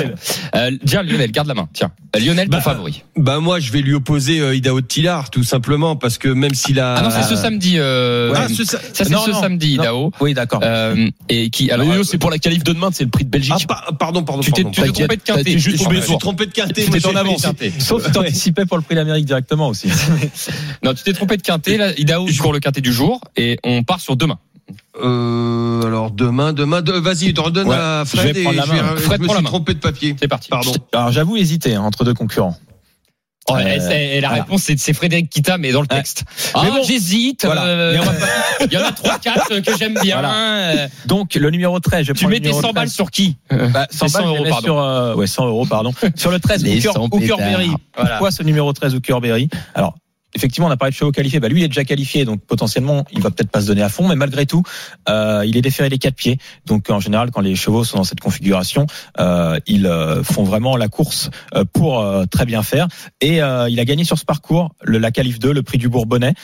Euh, 0.54 0.70
tiens, 0.86 1.02
Lionel, 1.02 1.30
garde 1.32 1.48
la 1.48 1.54
main. 1.54 1.68
Tiens, 1.72 1.90
Euh, 2.14 2.20
Lionel, 2.20 2.48
ton 2.48 2.56
Bah, 2.58 2.62
favori. 2.62 3.02
Bah 3.16 3.40
moi, 3.40 3.60
je 3.60 3.72
vais 3.72 3.80
lui 3.82 3.94
opposer 3.94 4.40
euh, 4.40 4.54
Idaho 4.54 4.80
Tillard, 4.80 5.30
tout 5.30 5.42
simplement, 5.44 5.96
parce 5.96 6.18
que 6.18 6.28
même 6.28 6.54
s'il 6.54 6.80
a. 6.80 6.94
Ah 6.94 7.02
non, 7.02 7.10
c'est 7.10 7.22
ce 7.22 7.36
samedi. 7.36 7.74
Euh, 7.78 8.32
Ah, 8.36 8.48
ce 8.48 8.64
sa- 8.64 8.78
Ça, 8.78 8.84
c'est 8.92 9.04
ce 9.04 9.10
non, 9.12 9.40
samedi, 9.40 9.76
non. 9.76 9.82
Idaho. 9.82 10.12
Oui, 10.20 10.34
d'accord. 10.34 10.60
Euh, 10.62 11.08
et 11.28 11.50
qui, 11.50 11.70
alors, 11.70 11.90
Alors, 11.90 12.04
c'est 12.04 12.18
pour 12.18 12.30
la 12.30 12.38
qualif 12.38 12.62
de 12.64 12.72
demain, 12.72 12.90
c'est 12.92 13.04
le 13.04 13.10
prix 13.10 13.24
de 13.24 13.30
Belgique. 13.30 13.52
Ah, 13.62 13.66
pa- 13.66 13.92
pardon, 13.98 14.22
pardon. 14.22 14.42
tu 14.42 14.52
t'es 14.52 14.64
tu 14.64 14.70
trompé 14.92 15.16
de 15.16 15.22
quintet. 15.22 15.58
Je 15.58 15.70
suis 15.70 16.18
trompé 16.18 16.46
de 16.46 16.52
quintet. 16.52 16.84
Tu 16.84 16.90
t'es 16.90 17.06
en 17.06 17.14
avance. 17.16 17.46
Sauf 17.78 18.04
si 18.04 18.12
t'anticipais 18.12 18.66
pour 18.66 18.76
le 18.76 18.82
prix 18.82 18.94
d'Amérique 18.94 19.24
directement 19.26 19.68
aussi. 19.68 19.88
Non, 20.82 20.94
tu 20.94 21.02
t'es 21.02 21.12
trompé 21.12 21.36
de 21.36 21.42
quintet. 21.42 21.76
Là, 21.76 21.92
Idaho 21.98 22.26
court 22.40 22.52
le 22.52 22.60
quintet 22.60 22.80
du 22.80 22.92
jour 22.92 23.20
et 23.36 23.58
on 23.64 23.82
part 23.82 24.00
sur 24.00 24.16
demain. 24.16 24.38
Euh, 25.02 25.82
alors 25.82 26.10
demain, 26.10 26.52
demain, 26.52 26.82
de- 26.82 26.92
vas-y, 26.92 27.32
redonne 27.36 27.68
Ouais, 27.68 27.74
à 27.76 28.04
je 28.04 28.16
Fred 28.16 28.34
vais 28.34 28.40
et 28.40 28.44
prendre 28.44 28.58
la 28.58 28.64
je, 28.66 28.70
vais- 28.72 28.82
main. 28.82 28.94
je 28.96 29.18
me 29.22 29.26
la 29.28 29.34
suis 29.34 29.44
trompé 29.44 29.74
de 29.74 29.78
papier. 29.78 30.16
C'est 30.18 30.28
parti. 30.28 30.48
Pardon. 30.48 30.72
Alors 30.92 31.12
j'avoue 31.12 31.36
hésiter 31.36 31.74
hein, 31.74 31.82
entre 31.82 32.04
deux 32.04 32.14
concurrents. 32.14 32.58
Oh, 33.48 33.54
Euh, 33.56 34.20
la 34.20 34.28
voilà. 34.28 34.42
réponse, 34.42 34.62
c'est 34.64 34.78
c'est 34.78 34.92
Frédéric 34.92 35.30
Kita, 35.30 35.56
mais 35.56 35.70
dans 35.72 35.80
le 35.80 35.86
texte. 35.86 36.24
Mais 36.56 36.60
Ah, 36.64 36.70
bon, 36.70 36.82
j'hésite. 36.82 37.44
voilà. 37.44 37.64
euh, 37.64 37.96
Il 38.60 38.72
y 38.72 38.76
en 38.76 38.84
a 38.84 38.90
trois, 38.92 39.18
quatre 39.18 39.60
que 39.60 39.76
j'aime 39.78 39.94
bien. 40.02 40.20
Voilà. 40.20 40.34
Euh, 40.34 40.88
Donc 41.06 41.34
le 41.34 41.50
numéro 41.50 41.78
13, 41.78 42.06
je 42.06 42.12
Tu 42.12 42.26
numéro 42.26 42.60
100 42.60 42.72
balles 42.72 42.86
13. 42.86 42.92
sur 42.92 43.10
qui? 43.10 43.36
Bah, 43.50 43.86
100 43.90 44.08
C'est 44.08 44.12
100 44.14 44.18
balles, 44.18 44.28
euros, 44.28 44.44
pardon. 44.48 44.66
Sur, 44.66 44.78
euh, 44.80 45.14
ouais, 45.14 45.26
100 45.26 45.46
euros, 45.46 45.66
pardon. 45.66 45.92
Sur 46.16 46.30
le 46.32 46.40
13, 46.40 46.64
Les 46.64 46.78
Hooker, 46.78 46.92
100 46.94 47.04
Hooker 47.04 47.18
pétards. 47.20 47.38
Berry. 47.38 47.70
Voilà. 47.94 48.10
Pourquoi 48.10 48.30
ce 48.32 48.42
numéro 48.42 48.72
13, 48.72 48.94
Hooker 48.96 49.20
Berry? 49.20 49.48
Alors, 49.74 49.94
effectivement, 50.34 50.68
on 50.68 50.70
a 50.70 50.76
parlé 50.76 50.90
de 50.90 50.96
chevaux 50.96 51.12
qualifiés. 51.12 51.40
Bah, 51.40 51.48
lui, 51.48 51.60
il 51.60 51.64
est 51.64 51.68
déjà 51.68 51.84
qualifié, 51.84 52.24
donc 52.24 52.40
potentiellement, 52.44 53.04
il 53.12 53.20
va 53.20 53.30
peut-être 53.30 53.50
pas 53.50 53.60
se 53.60 53.66
donner 53.66 53.82
à 53.82 53.88
fond, 53.88 54.08
mais 54.08 54.16
malgré 54.16 54.46
tout, 54.46 54.62
euh, 55.08 55.44
il 55.46 55.56
est 55.56 55.62
déféré 55.62 55.88
des 55.88 55.98
quatre 55.98 56.16
pieds. 56.16 56.38
Donc, 56.66 56.90
en 56.90 57.00
général, 57.00 57.30
quand 57.30 57.40
les 57.40 57.56
chevaux 57.56 57.84
sont 57.84 57.98
dans 57.98 58.04
cette 58.04 58.20
configuration, 58.20 58.86
euh, 59.18 59.58
ils 59.66 59.86
euh, 59.86 60.22
font 60.22 60.44
vraiment 60.44 60.76
la 60.76 60.88
course 60.88 61.30
pour 61.72 62.04
très 62.30 62.44
bien 62.44 62.62
faire. 62.62 62.88
Et 63.20 63.36
il 63.36 63.80
a 63.80 63.84
gagné 63.84 64.04
sur 64.04 64.18
ce 64.18 64.24
parcours 64.24 64.74
le, 64.82 64.98
la 64.98 65.10
qualif 65.10 65.38
2, 65.38 65.52
le 65.52 65.62
prix 65.62 65.78
du 65.78 65.88
Bourbonnais. 65.88 66.34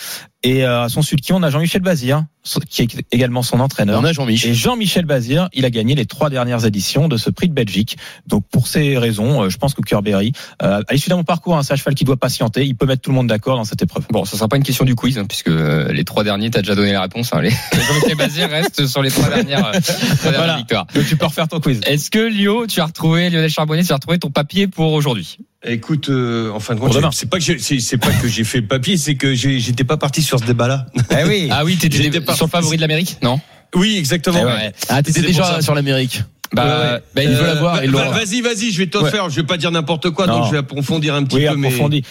Et 0.45 0.65
euh, 0.65 0.83
à 0.83 0.89
son 0.89 1.03
sulky, 1.03 1.33
on 1.33 1.43
a 1.45 1.51
Jean-Michel 1.51 1.83
Bazir, 1.83 2.25
qui 2.69 2.83
est 2.83 2.89
également 3.13 3.43
son 3.43 3.61
entraîneur. 3.61 4.01
On 4.01 4.05
a 4.05 4.13
Jean-Michel. 4.13 4.51
Et 4.51 4.55
Jean-Michel 4.55 5.05
Bazir, 5.05 5.49
il 5.53 5.65
a 5.65 5.71
gagné 5.71 5.95
les 5.95 6.05
trois 6.05 6.31
dernières 6.31 6.65
éditions 6.67 7.07
de 7.07 7.17
ce 7.17 7.31
prix 7.31 7.49
de 7.49 7.55
Belgique. 7.55 7.97
Donc 8.27 8.45
pour 8.51 8.67
ces 8.67 8.99
raisons, 8.99 9.43
euh, 9.45 9.49
je 9.51 9.57
pense 9.59 9.75
que 9.75 9.83
Kerberry, 9.83 10.33
euh, 10.63 10.83
à 10.89 10.93
l'issue 10.93 11.11
d'un 11.11 11.17
bon 11.19 11.23
parcours, 11.23 11.57
un 11.57 11.63
cheval 11.63 11.95
qui 11.95 12.03
doit 12.03 12.17
patienter, 12.17 12.67
il 12.67 12.75
peut 12.75 12.87
mettre 12.87 13.03
tout 13.03 13.11
le 13.11 13.17
monde 13.17 13.29
d'accord 13.29 13.57
dans 13.57 13.65
cette 13.65 13.83
épreuve. 13.83 14.05
Bon, 14.11 14.25
ça 14.25 14.37
sera 14.37 14.49
pas 14.49 14.57
une 14.57 14.65
question 14.65 14.85
du 14.85 14.97
quiz, 14.97 15.17
hein, 15.17 15.27
puisque 15.29 15.47
euh, 15.49 15.93
les 15.93 16.03
trois 16.05 16.25
derniers, 16.25 16.51
t'as 16.51 16.63
déjà 16.63 16.75
donné 16.75 16.93
la 16.93 17.03
réponse. 17.03 17.31
Hein, 17.33 17.43
les 17.43 17.51
les 18.09 18.15
Bazir 18.17 18.49
restent 18.51 18.87
sur 18.89 19.01
les 19.03 19.11
trois 19.11 19.29
dernières, 19.29 19.65
euh, 19.67 19.73
trois 19.81 20.33
dernières 20.33 20.39
Voilà. 20.39 20.57
victoires. 20.57 20.87
Donc 20.93 21.07
tu 21.07 21.17
peux 21.17 21.27
refaire 21.27 21.47
ton 21.47 21.61
quiz. 21.61 21.81
Est-ce 21.87 22.11
que 22.11 22.19
Lio, 22.19 22.67
tu 22.67 22.81
as 22.81 22.87
retrouvé 22.87 23.31
Lionel 23.31 23.49
Charbonnier, 23.49 23.85
tu 23.85 23.93
as 23.93 23.97
retrouvé 23.97 24.19
ton 24.19 24.31
papier 24.31 24.67
pour 24.67 24.93
aujourd'hui? 24.93 25.39
Écoute, 25.65 26.09
euh, 26.09 26.51
en 26.51 26.59
fin 26.59 26.75
de 26.75 26.81
compte, 26.81 26.93
c'est 27.15 27.31
pas 27.31 27.39
que 27.39 27.45
j'ai- 27.45 27.59
c'est 27.81 27.97
pas 27.97 28.11
que 28.11 28.27
j'ai 28.27 28.43
fait 28.43 28.61
le 28.61 28.67
papier, 28.67 28.97
c'est 28.97 29.15
que 29.15 29.33
j'ai- 29.35 29.61
j'étais 29.61 29.85
pas 29.85 29.97
parti 29.97 30.21
sur 30.21 30.41
ce 30.41 30.45
débat-là. 30.45 30.87
Eh 31.11 31.25
oui. 31.25 31.49
Ah 31.53 31.65
oui, 31.65 31.77
t'étais 31.77 32.11
sur 32.35 32.47
le 32.47 32.51
favori 32.51 32.77
de 32.77 32.81
l'Amérique, 32.81 33.19
non? 33.23 33.41
Oui, 33.77 33.97
exactement. 33.97 34.41
Eh 34.43 34.45
ouais. 34.45 34.73
Ah, 34.89 35.03
t'étais 35.03 35.21
C'est 35.21 35.27
déjà 35.27 35.63
sur 35.63 35.75
l'Amérique. 35.75 36.23
Bah, 36.53 36.65
Ouais, 36.65 37.01
bah, 37.15 37.23
il 37.23 37.29
Euh, 37.31 37.35
veut 37.39 37.47
la 37.47 37.55
l'avoir, 37.55 37.75
Bah, 37.77 37.85
il 37.85 37.91
bah, 37.93 38.11
vas-y, 38.11 38.41
vas-y, 38.43 38.73
je 38.73 38.79
vais 38.79 38.87
te 38.87 38.99
Ouais. 38.99 39.11
faire. 39.11 39.31
Je 39.31 39.37
vais 39.37 39.47
pas 39.47 39.57
dire 39.57 39.71
n'importe 39.71 40.11
quoi, 40.11 40.27
Non. 40.27 40.39
donc 40.41 40.47
je 40.49 40.51
vais 40.53 40.59
approfondir 40.59 41.15
un 41.15 41.23
petit 41.25 41.37
Oui, 41.37 41.47
peu. 41.47 41.55
Mais 41.57 41.69
approfondi. 41.69 42.03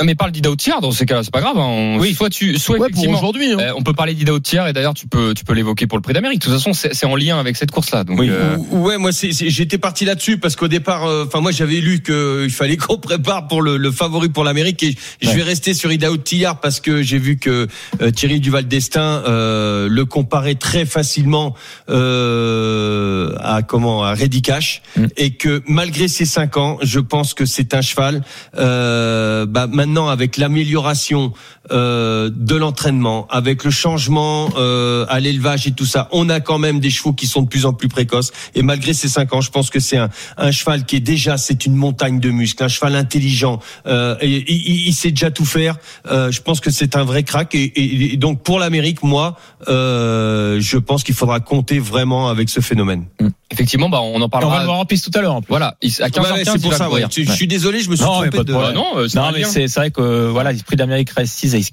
Non, 0.00 0.06
mais 0.06 0.14
parle 0.14 0.32
d'Ida 0.32 0.50
Tiers 0.56 0.80
dans 0.80 0.92
ces 0.92 1.04
cas-là, 1.06 1.22
c'est 1.22 1.30
pas 1.32 1.40
grave. 1.40 1.58
Hein. 1.58 1.66
On- 1.66 1.98
Oui. 1.98 2.14
Soit 2.14 2.30
tu, 2.30 2.58
soit 2.58 2.78
Ouais, 2.78 2.88
effectivement. 2.88 3.18
aujourd'hui. 3.18 3.52
hein. 3.52 3.58
euh, 3.60 3.72
on 3.76 3.82
peut 3.82 3.92
parler 3.92 4.14
d'Ida 4.14 4.32
Tiers 4.40 4.66
et 4.66 4.72
d'ailleurs 4.72 4.94
tu 4.94 5.06
peux, 5.06 5.34
tu 5.34 5.44
peux 5.44 5.52
l'évoquer 5.52 5.86
pour 5.86 5.98
le 5.98 6.02
Prix 6.02 6.14
d'Amérique. 6.14 6.40
De 6.40 6.44
toute 6.46 6.54
façon, 6.54 6.72
c'est 6.72 6.94
c'est 6.94 7.06
en 7.06 7.16
lien 7.16 7.38
avec 7.38 7.56
cette 7.56 7.70
course-là. 7.70 8.04
Donc, 8.04 8.18
Oui. 8.18 8.28
euh, 8.30 8.56
Ou- 8.70 8.86
ouais, 8.86 8.98
moi, 8.98 9.12
c'est- 9.12 9.32
c'est- 9.32 9.50
j'étais 9.50 9.78
parti 9.78 10.04
là-dessus 10.04 10.38
parce 10.38 10.56
qu'au 10.56 10.68
départ, 10.68 11.04
euh, 11.04 11.24
enfin, 11.26 11.40
moi, 11.40 11.50
j'avais 11.52 11.80
lu 11.80 12.02
qu'il 12.02 12.50
fallait 12.50 12.76
qu'on 12.78 12.98
prépare 12.98 13.46
pour 13.48 13.62
le, 13.62 13.76
le 13.76 13.90
favori 13.90 14.28
pour 14.30 14.44
l'Amérique 14.44 14.82
et 14.82 14.96
je 15.22 15.30
vais 15.30 15.42
rester 15.42 15.74
sur 15.74 15.92
Idaho 15.92 16.16
Tillard 16.16 16.60
parce 16.60 16.80
que 16.80 17.02
j'ai 17.02 17.18
vu 17.18 17.36
que 17.38 17.66
euh, 18.00 18.10
Thierry 18.10 18.40
Duval 18.40 18.66
d'Estaing 18.68 19.22
euh, 19.28 19.88
le 19.90 20.04
comparait 20.04 20.54
très 20.54 20.86
facilement 20.86 21.54
euh, 21.90 23.34
à 23.40 23.62
comment 23.62 24.04
à 24.04 24.14
Reddy 24.14 24.42
Cash 24.42 24.82
Mm. 24.96 25.06
et 25.16 25.30
que 25.32 25.62
malgré 25.66 26.08
ses 26.08 26.24
cinq 26.24 26.56
ans, 26.56 26.78
je 26.82 26.98
pense 27.00 27.34
que 27.34 27.44
c'est 27.44 27.74
un 27.74 27.80
cheval. 27.82 28.22
Euh, 28.58 29.46
bah, 29.46 29.66
maintenant, 29.68 29.89
avec 29.96 30.36
l'amélioration 30.36 31.32
euh, 31.70 32.30
de 32.32 32.56
l'entraînement, 32.56 33.26
avec 33.30 33.64
le 33.64 33.70
changement 33.70 34.50
euh, 34.56 35.04
à 35.08 35.20
l'élevage 35.20 35.66
et 35.66 35.72
tout 35.72 35.84
ça, 35.84 36.08
on 36.12 36.28
a 36.28 36.40
quand 36.40 36.58
même 36.58 36.80
des 36.80 36.90
chevaux 36.90 37.12
qui 37.12 37.26
sont 37.26 37.42
de 37.42 37.48
plus 37.48 37.66
en 37.66 37.72
plus 37.72 37.88
précoces. 37.88 38.32
Et 38.54 38.62
malgré 38.62 38.92
ces 38.92 39.08
cinq 39.08 39.32
ans, 39.34 39.40
je 39.40 39.50
pense 39.50 39.70
que 39.70 39.80
c'est 39.80 39.96
un, 39.96 40.10
un 40.36 40.50
cheval 40.50 40.84
qui 40.84 40.96
est 40.96 41.00
déjà, 41.00 41.36
c'est 41.36 41.66
une 41.66 41.74
montagne 41.74 42.20
de 42.20 42.30
muscles, 42.30 42.62
un 42.62 42.68
cheval 42.68 42.94
intelligent. 42.94 43.60
Euh, 43.86 44.16
et, 44.20 44.44
il, 44.52 44.92
sait 44.94 45.10
déjà 45.10 45.30
tout 45.30 45.44
faire. 45.44 45.76
Euh, 46.10 46.30
je 46.30 46.40
pense 46.40 46.60
que 46.60 46.70
c'est 46.70 46.96
un 46.96 47.04
vrai 47.04 47.22
crack. 47.22 47.54
Et, 47.54 48.16
donc 48.16 48.42
pour 48.42 48.58
l'Amérique, 48.58 49.02
moi, 49.02 49.36
euh, 49.68 50.60
je 50.60 50.78
pense 50.78 51.04
qu'il 51.04 51.14
faudra 51.14 51.40
compter 51.40 51.78
vraiment 51.78 52.28
avec 52.28 52.48
ce 52.48 52.60
phénomène. 52.60 53.06
Effectivement, 53.50 53.88
bah, 53.88 54.00
on 54.00 54.14
en 54.14 54.16
On 54.16 54.18
va 54.20 54.28
parlera. 54.28 54.58
le 54.60 54.64
voir 54.66 54.78
en 54.78 54.84
piste 54.84 55.10
tout 55.10 55.18
à 55.18 55.22
l'heure 55.22 55.34
en 55.34 55.42
plus. 55.42 55.50
Voilà, 55.50 55.76
il- 55.82 55.90
à 56.02 56.08
15h15, 56.08 56.20
Ouais, 56.20 56.32
ouais, 56.38 56.44
c'est 56.44 56.52
il 56.54 56.60
pour 56.60 56.70
va 56.70 56.76
ça. 56.76 56.86
courir. 56.86 57.06
ouais. 57.06 57.12
Je, 57.14 57.22
je 57.24 57.32
suis 57.32 57.46
désolé, 57.46 57.80
je 57.80 57.90
me 57.90 57.96
suis 57.96 58.04
Non, 58.04 58.20
mais 58.20 58.28
trompé 58.30 58.36
pas 58.38 58.42
de 58.44 58.48
de. 58.48 58.52
problème. 58.52 58.72
Ah 58.74 58.78
non, 58.78 58.98
euh, 58.98 59.08
c'est 59.08 59.18
Non, 59.18 59.30
mais 59.32 59.40
vrai 59.80 59.90
que 59.90 60.28
voilà, 60.28 60.52
l'esprit 60.52 60.76
d'Amérique 60.76 61.10
reste 61.10 61.34
6 61.34 61.54
et 61.54 61.58
il 61.58 61.64
se 61.64 61.70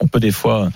on 0.00 0.06
peut 0.06 0.20
des 0.20 0.30
fois 0.32 0.68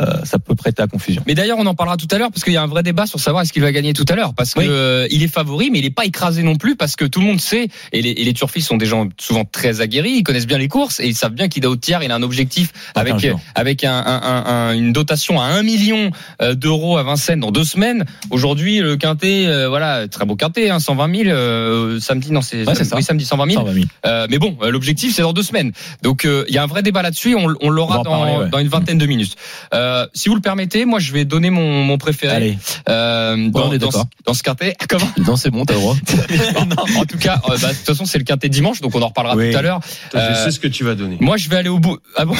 euh, 0.00 0.24
ça 0.24 0.38
peut 0.38 0.54
prêter 0.54 0.82
à 0.82 0.86
confusion. 0.86 1.22
Mais 1.26 1.34
d'ailleurs, 1.34 1.58
on 1.58 1.66
en 1.66 1.74
parlera 1.74 1.96
tout 1.96 2.08
à 2.10 2.18
l'heure 2.18 2.30
parce 2.30 2.44
qu'il 2.44 2.52
y 2.52 2.56
a 2.56 2.62
un 2.62 2.66
vrai 2.66 2.82
débat 2.82 3.06
sur 3.06 3.18
savoir 3.20 3.42
est-ce 3.42 3.52
qu'il 3.52 3.62
va 3.62 3.72
gagner 3.72 3.92
tout 3.92 4.04
à 4.08 4.14
l'heure 4.14 4.34
parce 4.34 4.54
que 4.54 4.60
Oui. 4.60 4.66
euh, 4.68 5.06
il 5.10 5.22
est 5.22 5.28
favori, 5.28 5.70
mais 5.70 5.78
il 5.78 5.84
est 5.84 5.90
pas 5.90 6.04
écrasé 6.04 6.42
non 6.42 6.56
plus 6.56 6.76
parce 6.76 6.96
que 6.96 7.04
tout 7.04 7.20
le 7.20 7.26
monde 7.26 7.40
sait 7.40 7.68
et 7.92 8.02
les, 8.02 8.10
et 8.10 8.24
les 8.24 8.32
turfistes 8.34 8.68
sont 8.68 8.76
des 8.76 8.86
gens 8.86 9.08
souvent 9.18 9.44
très 9.44 9.80
aguerris, 9.80 10.16
ils 10.18 10.22
connaissent 10.22 10.46
bien 10.46 10.58
les 10.58 10.68
courses 10.68 11.00
et 11.00 11.06
ils 11.06 11.14
savent 11.16 11.32
bien 11.32 11.48
qu'Ida 11.48 11.68
Tiers, 11.80 12.02
il 12.02 12.10
a 12.12 12.14
un 12.14 12.22
objectif 12.22 12.72
Dans 12.94 13.00
avec 13.00 13.14
15 13.14 13.22
jours. 13.30 13.40
avec 13.54 13.84
un, 13.84 13.92
un- 13.94 14.22
un- 14.22 14.44
un- 14.46 14.72
une 14.74 14.92
dotation 14.92 15.40
à 15.40 15.44
1 15.46 15.62
million 15.62 16.10
euh, 16.42 16.54
d'euros 16.54 16.96
à 16.98 17.02
Vincennes 17.02 17.40
dans 17.40 17.50
deux 17.50 17.64
semaines. 17.64 18.04
Aujourd'hui, 18.30 18.80
le 18.80 18.96
quintet, 18.96 19.46
euh, 19.46 19.68
voilà, 19.68 20.08
très 20.08 20.24
beau 20.26 20.36
quintet, 20.36 20.70
hein, 20.70 20.78
120 20.78 21.14
000 21.24 21.28
euh, 21.30 22.00
samedi, 22.00 22.32
non 22.32 22.42
c'est 22.42 22.66
Ouais, 22.66 22.74
ça. 22.74 22.96
oui, 22.96 23.02
samedi 23.02 23.24
120 23.24 23.46
000. 23.50 23.60
120 23.66 23.72
000. 23.74 23.86
Euh, 24.06 24.26
mais 24.30 24.38
bon, 24.38 24.56
l'objectif 24.68 25.14
c'est 25.14 25.22
dans 25.22 25.32
deux 25.32 25.42
semaines. 25.42 25.72
Donc 26.02 26.24
euh, 26.24 26.44
il 26.48 26.54
y 26.54 26.58
a 26.58 26.62
un 26.62 26.66
vrai 26.66 26.82
débat 26.82 27.02
là-dessus. 27.02 27.34
On, 27.34 27.46
on 27.60 27.70
l'aura 27.70 27.96
dans, 27.98 28.04
parler, 28.04 28.36
ouais. 28.44 28.48
dans 28.50 28.58
une 28.58 28.68
vingtaine 28.68 28.98
de 28.98 29.06
minutes. 29.06 29.36
Euh, 29.74 29.85
si 30.14 30.28
vous 30.28 30.34
le 30.34 30.40
permettez, 30.40 30.84
moi 30.84 30.98
je 30.98 31.12
vais 31.12 31.24
donner 31.24 31.50
mon, 31.50 31.82
mon 31.84 31.98
préféré 31.98 32.34
Allez, 32.34 32.58
euh, 32.88 33.48
dans, 33.50 33.90
ce- 33.90 33.98
dans 34.24 34.34
ce 34.34 34.42
quintet. 34.42 34.76
Comment 34.88 35.08
Non, 35.26 35.36
c'est 35.36 35.50
bon, 35.50 35.64
t'as 35.64 35.74
le 35.74 35.80
droit. 35.80 35.96
En 36.98 37.04
tout 37.04 37.18
cas, 37.18 37.40
euh, 37.50 37.56
bah, 37.60 37.68
de 37.68 37.74
toute 37.76 37.86
façon 37.86 38.04
c'est 38.04 38.18
le 38.18 38.24
quintet 38.24 38.48
dimanche, 38.48 38.80
donc 38.80 38.94
on 38.94 39.02
en 39.02 39.08
reparlera 39.08 39.36
Oui. 39.36 39.50
tout 39.52 39.58
à 39.58 39.62
l'heure. 39.62 39.80
Je 40.12 40.18
Euh, 40.18 40.44
sais 40.44 40.50
ce 40.50 40.60
que 40.60 40.68
tu 40.68 40.84
vas 40.84 40.94
donner. 40.94 41.16
Moi 41.20 41.36
je 41.36 41.48
vais 41.48 41.56
aller 41.56 41.68
au 41.68 41.78
bout. 41.78 41.98
Ah 42.16 42.24
bon 42.24 42.34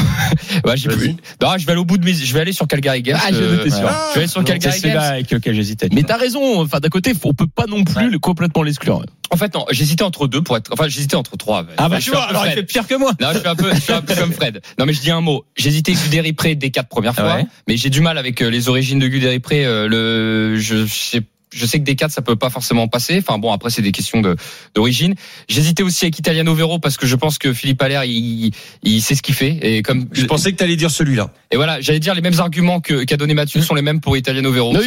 Ouais, 0.65 0.77
j'ai 0.77 0.89
plus. 0.89 1.15
Non, 1.43 1.57
je 1.59 1.67
vais 1.67 1.73
aller 1.73 1.81
au 1.81 1.85
bout 1.85 1.99
de 1.99 2.05
mes. 2.05 2.15
Je 2.15 2.33
vais 2.35 2.41
aller 2.41 2.53
sur 2.53 2.67
Calgary 2.67 3.03
Games. 3.03 3.19
Ah, 3.23 3.29
je 3.33 3.37
euh, 3.37 3.63
sûr. 3.65 3.71
Je 3.71 4.15
vais 4.15 4.19
aller 4.21 4.27
sur 4.27 4.41
c'est 4.41 4.47
Calgary 4.47 4.79
celui-là 4.79 5.01
Games. 5.03 5.13
avec 5.13 5.31
lequel 5.31 5.55
j'hésitais. 5.55 5.89
Mais 5.93 6.03
t'as 6.03 6.17
raison. 6.17 6.61
Enfin, 6.63 6.79
d'un 6.81 6.89
côté, 6.89 7.13
on 7.25 7.35
peut 7.35 7.47
pas 7.47 7.67
non 7.67 7.85
plus 7.85 8.11
le- 8.11 8.19
complètement 8.19 8.63
l'exclure. 8.63 9.03
En 9.31 9.37
fait, 9.37 9.55
non, 9.55 9.65
j'hésitais 9.71 10.05
entre 10.05 10.27
deux 10.29 10.43
pour 10.43 10.57
être. 10.57 10.71
Enfin, 10.73 10.89
j'hésitais 10.89 11.17
entre 11.17 11.37
trois. 11.37 11.65
Ah 11.79 11.89
bah 11.89 11.99
Je 11.99 12.05
tu 12.05 12.11
vois, 12.11 12.25
alors 12.25 12.47
il 12.47 12.53
fait 12.53 12.63
pire 12.63 12.87
que 12.87 12.95
moi. 12.95 13.13
Non, 13.21 13.29
je 13.33 13.39
suis 13.39 13.49
un 13.49 13.57
peu, 13.57 13.75
je 13.75 13.81
suis 13.81 13.93
un 13.93 14.03
peu 14.03 14.15
comme 14.15 14.33
Fred. 14.33 14.61
Non, 14.79 14.87
mais 14.87 14.93
je 14.93 15.01
dis 15.01 15.11
un 15.11 15.21
mot. 15.21 15.45
J'hésitais 15.57 15.93
Guderi 15.93 16.33
Pré 16.33 16.55
des 16.55 16.71
quatre 16.71 16.89
premières 16.89 17.15
fois, 17.15 17.35
Ouais. 17.37 17.47
mais 17.69 17.77
j'ai 17.77 17.91
du 17.91 18.01
mal 18.01 18.19
avec 18.19 18.41
euh, 18.43 18.49
les 18.51 18.69
origines 18.69 18.99
de 18.99 19.09
Guderi 19.09 19.41
Pré. 19.41 19.65
euh, 19.65 19.89
le, 19.89 20.57
je 20.59 20.87
sais. 20.87 21.23
Je 21.57 21.67
sais 21.67 21.79
que 21.79 21.85
des 21.85 21.97
quatre 21.97 22.13
ça 22.13 22.23
peut 22.23 22.37
pas 22.37 22.51
forcément 22.51 22.87
passer. 22.89 23.19
Enfin 23.19 23.39
bon 23.39 23.51
après 23.53 23.71
c'est 23.71 23.83
des 23.83 23.93
questions 23.93 24.21
de 24.21 24.37
d'origine. 24.75 25.15
J'hésitais 25.49 25.83
aussi 25.83 26.05
avec 26.05 26.19
Italiano 26.19 26.55
Vero 26.55 26.79
parce 26.79 26.97
que 26.97 27.07
je 27.07 27.17
pense 27.17 27.39
que 27.39 27.53
Philippe 27.53 27.81
Allaire 27.83 28.05
il, 28.05 28.53
il 28.83 29.01
sait 29.03 29.15
ce 29.15 29.23
qu'il 29.23 29.35
fait 29.35 29.59
et 29.63 29.83
comme 29.83 30.07
Je 30.13 30.27
pensais 30.27 30.53
que 30.53 30.59
tu 30.59 30.65
allais 30.65 30.77
dire 30.77 30.91
celui-là. 30.91 31.33
et 31.51 31.57
voilà 31.57 31.81
j'allais 31.81 32.01
dire 32.01 32.15
les 32.15 32.21
mêmes 32.21 32.39
arguments 32.41 32.81
que 32.81 33.05
qu'a 33.05 33.17
donné 33.17 33.35
Mathieu 33.35 33.63
sont 33.63 33.75
les 33.75 33.83
mêmes 33.83 34.01
pour 34.01 34.17
Italiano 34.17 34.51
Vero. 34.53 34.73
Non, 34.73 34.81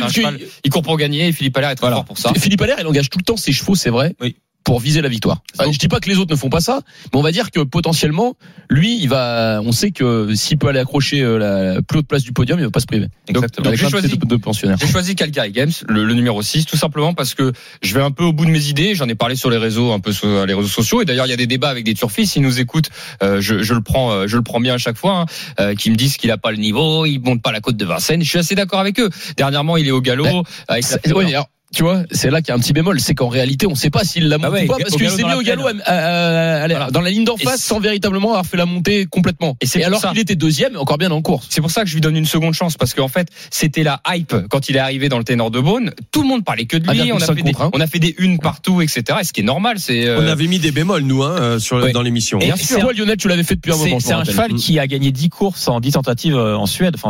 il 0.63 0.69
court 0.71 0.83
pour 0.83 0.97
gagner 0.97 1.27
et 1.27 1.31
Philippe 1.31 1.57
Allaire 1.57 1.71
est 1.71 1.75
très 1.75 1.87
Voilà. 1.87 1.97
fort 1.97 2.05
pour 2.05 2.17
ça. 2.17 2.31
Philippe 2.37 2.61
Allaire, 2.61 2.77
il 2.79 2.87
engage 2.87 3.09
tout 3.09 3.17
le 3.17 3.23
temps 3.23 3.37
ses 3.37 3.51
chevaux, 3.51 3.75
c'est 3.75 3.89
vrai. 3.89 4.15
Oui. 4.21 4.35
Pour 4.65 4.79
viser 4.79 5.01
la 5.01 5.09
victoire. 5.09 5.41
Enfin, 5.57 5.71
je 5.71 5.79
dis 5.79 5.87
pas 5.87 5.99
que 5.99 6.09
les 6.09 6.17
autres 6.17 6.31
ne 6.31 6.37
font 6.37 6.49
pas 6.49 6.59
ça, 6.59 6.81
mais 7.11 7.17
on 7.19 7.23
va 7.23 7.31
dire 7.31 7.49
que 7.49 7.61
potentiellement, 7.61 8.35
lui, 8.69 8.99
il 9.01 9.07
va. 9.09 9.61
On 9.63 9.71
sait 9.71 9.89
que 9.91 10.35
s'il 10.35 10.57
peut 10.59 10.67
aller 10.67 10.79
accrocher 10.79 11.21
euh, 11.21 11.37
la 11.75 11.81
plus 11.81 11.99
haute 11.99 12.07
place 12.07 12.21
du 12.23 12.33
podium, 12.33 12.59
il 12.59 12.65
va 12.65 12.69
pas 12.69 12.79
se 12.81 12.85
priver. 12.85 13.07
Exactement. 13.27 13.63
donc, 13.71 13.75
j'ai 13.75 13.85
choisi- 13.89 14.17
deux 14.27 14.37
pensionnaires. 14.37 14.77
J'ai 14.79 14.87
choisi 14.87 15.15
Calgary 15.15 15.51
Games, 15.51 15.71
le, 15.87 16.03
le 16.03 16.13
numéro 16.13 16.41
6, 16.43 16.65
tout 16.65 16.77
simplement 16.77 17.13
parce 17.15 17.33
que 17.33 17.51
je 17.81 17.93
vais 17.95 18.01
un 18.01 18.11
peu 18.11 18.23
au 18.25 18.33
bout 18.33 18.45
de 18.45 18.51
mes 18.51 18.67
idées. 18.67 18.93
J'en 18.95 19.07
ai 19.07 19.15
parlé 19.15 19.35
sur 19.35 19.49
les 19.49 19.57
réseaux, 19.57 19.91
un 19.91 19.99
peu 19.99 20.11
sur 20.11 20.45
les 20.45 20.53
réseaux 20.53 20.67
sociaux. 20.67 21.01
Et 21.01 21.05
d'ailleurs, 21.05 21.25
il 21.25 21.29
y 21.29 21.33
a 21.33 21.37
des 21.37 21.47
débats 21.47 21.69
avec 21.69 21.83
des 21.85 21.95
turfistes. 21.95 22.33
S'ils 22.33 22.43
nous 22.43 22.59
écoutent, 22.59 22.89
euh, 23.23 23.41
je, 23.41 23.63
je 23.63 23.73
le 23.73 23.81
prends, 23.81 24.11
euh, 24.11 24.27
je 24.27 24.35
le 24.37 24.43
prends 24.43 24.59
bien 24.59 24.75
à 24.75 24.77
chaque 24.77 24.97
fois, 24.97 25.21
hein, 25.21 25.25
euh, 25.61 25.73
qui 25.73 25.89
me 25.89 25.95
disent 25.95 26.17
qu'il 26.17 26.29
a 26.31 26.37
pas 26.37 26.51
le 26.51 26.57
niveau, 26.57 27.05
il 27.07 27.19
monte 27.19 27.41
pas 27.41 27.51
la 27.51 27.61
côte 27.61 27.77
de 27.77 27.85
Vincennes. 27.85 28.21
Je 28.23 28.29
suis 28.29 28.39
assez 28.39 28.55
d'accord 28.55 28.79
avec 28.81 28.99
eux. 28.99 29.09
Dernièrement, 29.37 29.77
il 29.77 29.87
est 29.87 29.91
au 29.91 30.01
galop 30.01 30.25
Ben, 30.25 30.43
avec 30.67 30.83
la 30.83 30.89
C'est- 31.03 31.13
ouais, 31.13 31.25
alors, 31.33 31.47
tu 31.73 31.83
vois, 31.83 32.03
c'est 32.11 32.29
là 32.31 32.41
qu'il 32.41 32.49
y 32.49 32.51
a 32.51 32.55
un 32.55 32.59
petit 32.59 32.73
bémol, 32.73 32.99
c'est 32.99 33.13
qu'en 33.15 33.27
réalité, 33.27 33.67
on 33.67 33.75
sait 33.75 33.89
pas 33.89 34.03
s'il 34.03 34.27
l'a 34.27 34.37
monté 34.37 34.47
Ah 34.49 34.53
ouais, 34.53 34.63
ou 34.65 34.67
pas, 34.67 34.77
parce 34.79 34.95
qu'il 34.95 35.09
s'est 35.09 35.23
mis 35.23 35.33
au 35.33 35.41
galop 35.41 35.63
plaine. 35.63 35.81
à- 35.85 35.91
à- 35.93 35.97
à- 35.97 36.63
à- 36.63 36.67
Voilà. 36.67 36.91
dans 36.91 37.01
la 37.01 37.09
ligne 37.11 37.23
d'en 37.25 37.37
face 37.37 37.61
sans 37.61 37.79
véritablement 37.79 38.29
avoir 38.29 38.45
fait 38.45 38.57
la 38.57 38.65
montée 38.65 39.05
complètement. 39.05 39.55
Et 39.61 39.65
c'est 39.65 39.83
alors 39.83 40.01
qu'il 40.01 40.19
était 40.19 40.35
deuxième, 40.35 40.73
et 40.73 40.77
encore 40.77 40.97
bien 40.97 41.11
en 41.11 41.21
course. 41.21 41.47
C'est 41.49 41.61
pour 41.61 41.71
ça 41.71 41.83
que 41.83 41.87
je 41.89 41.93
lui 41.93 42.01
donne 42.01 42.15
une 42.15 42.25
seconde 42.25 42.53
chance 42.53 42.75
parce 42.77 42.93
qu'en 42.93 43.07
fait, 43.07 43.27
c'était 43.51 43.83
la 43.83 44.01
hype 44.09 44.35
quand 44.49 44.69
il 44.69 44.75
est 44.75 44.79
arrivé 44.79 45.09
dans 45.09 45.17
le 45.19 45.23
ténor 45.23 45.51
de 45.51 45.59
Beaune. 45.59 45.91
Tout 46.11 46.21
le 46.23 46.27
monde 46.27 46.43
parlait 46.43 46.65
que 46.65 46.77
de 46.77 46.89
lui. 46.89 46.99
1,5 47.01 47.13
On 47.13 47.17
a 47.21 47.25
fait 47.35 47.41
des, 47.43 47.51
contre 47.53 47.61
un. 47.61 47.69
on 47.73 47.79
a 47.81 47.87
fait 47.87 47.99
des 47.99 48.15
unes 48.17 48.39
partout, 48.39 48.81
etc. 48.81 49.03
Et 49.21 49.23
ce 49.23 49.33
qui 49.33 49.41
est 49.41 49.43
normal, 49.43 49.77
c'est. 49.79 50.07
euh, 50.07 50.19
On 50.21 50.27
avait 50.27 50.47
mis 50.47 50.59
des 50.59 50.71
bémols, 50.71 51.03
nous, 51.03 51.23
hein, 51.23 51.35
euh, 51.39 51.59
sur, 51.59 51.91
dans 51.91 52.01
l'émission. 52.01 52.39
Et 52.39 52.45
Bien 52.45 52.55
c'est 52.55 52.65
sûr. 52.65 52.79
Toi, 52.79 52.93
Lionel, 52.93 53.17
tu 53.17 53.27
l'avais 53.27 53.43
fait 53.43 53.55
depuis 53.55 53.71
un 53.73 53.77
moment. 53.77 53.99
c'est 53.99 54.13
un 54.13 54.23
cheval 54.23 54.53
qui 54.55 54.79
a 54.79 54.87
gagné 54.87 55.11
10 55.11 55.29
courses 55.29 55.67
en 55.67 55.79
10 55.79 55.91
tentatives 55.91 56.35
euh, 56.35 56.57
en 56.57 56.65
Suède, 56.65 56.95
enfin 57.01 57.09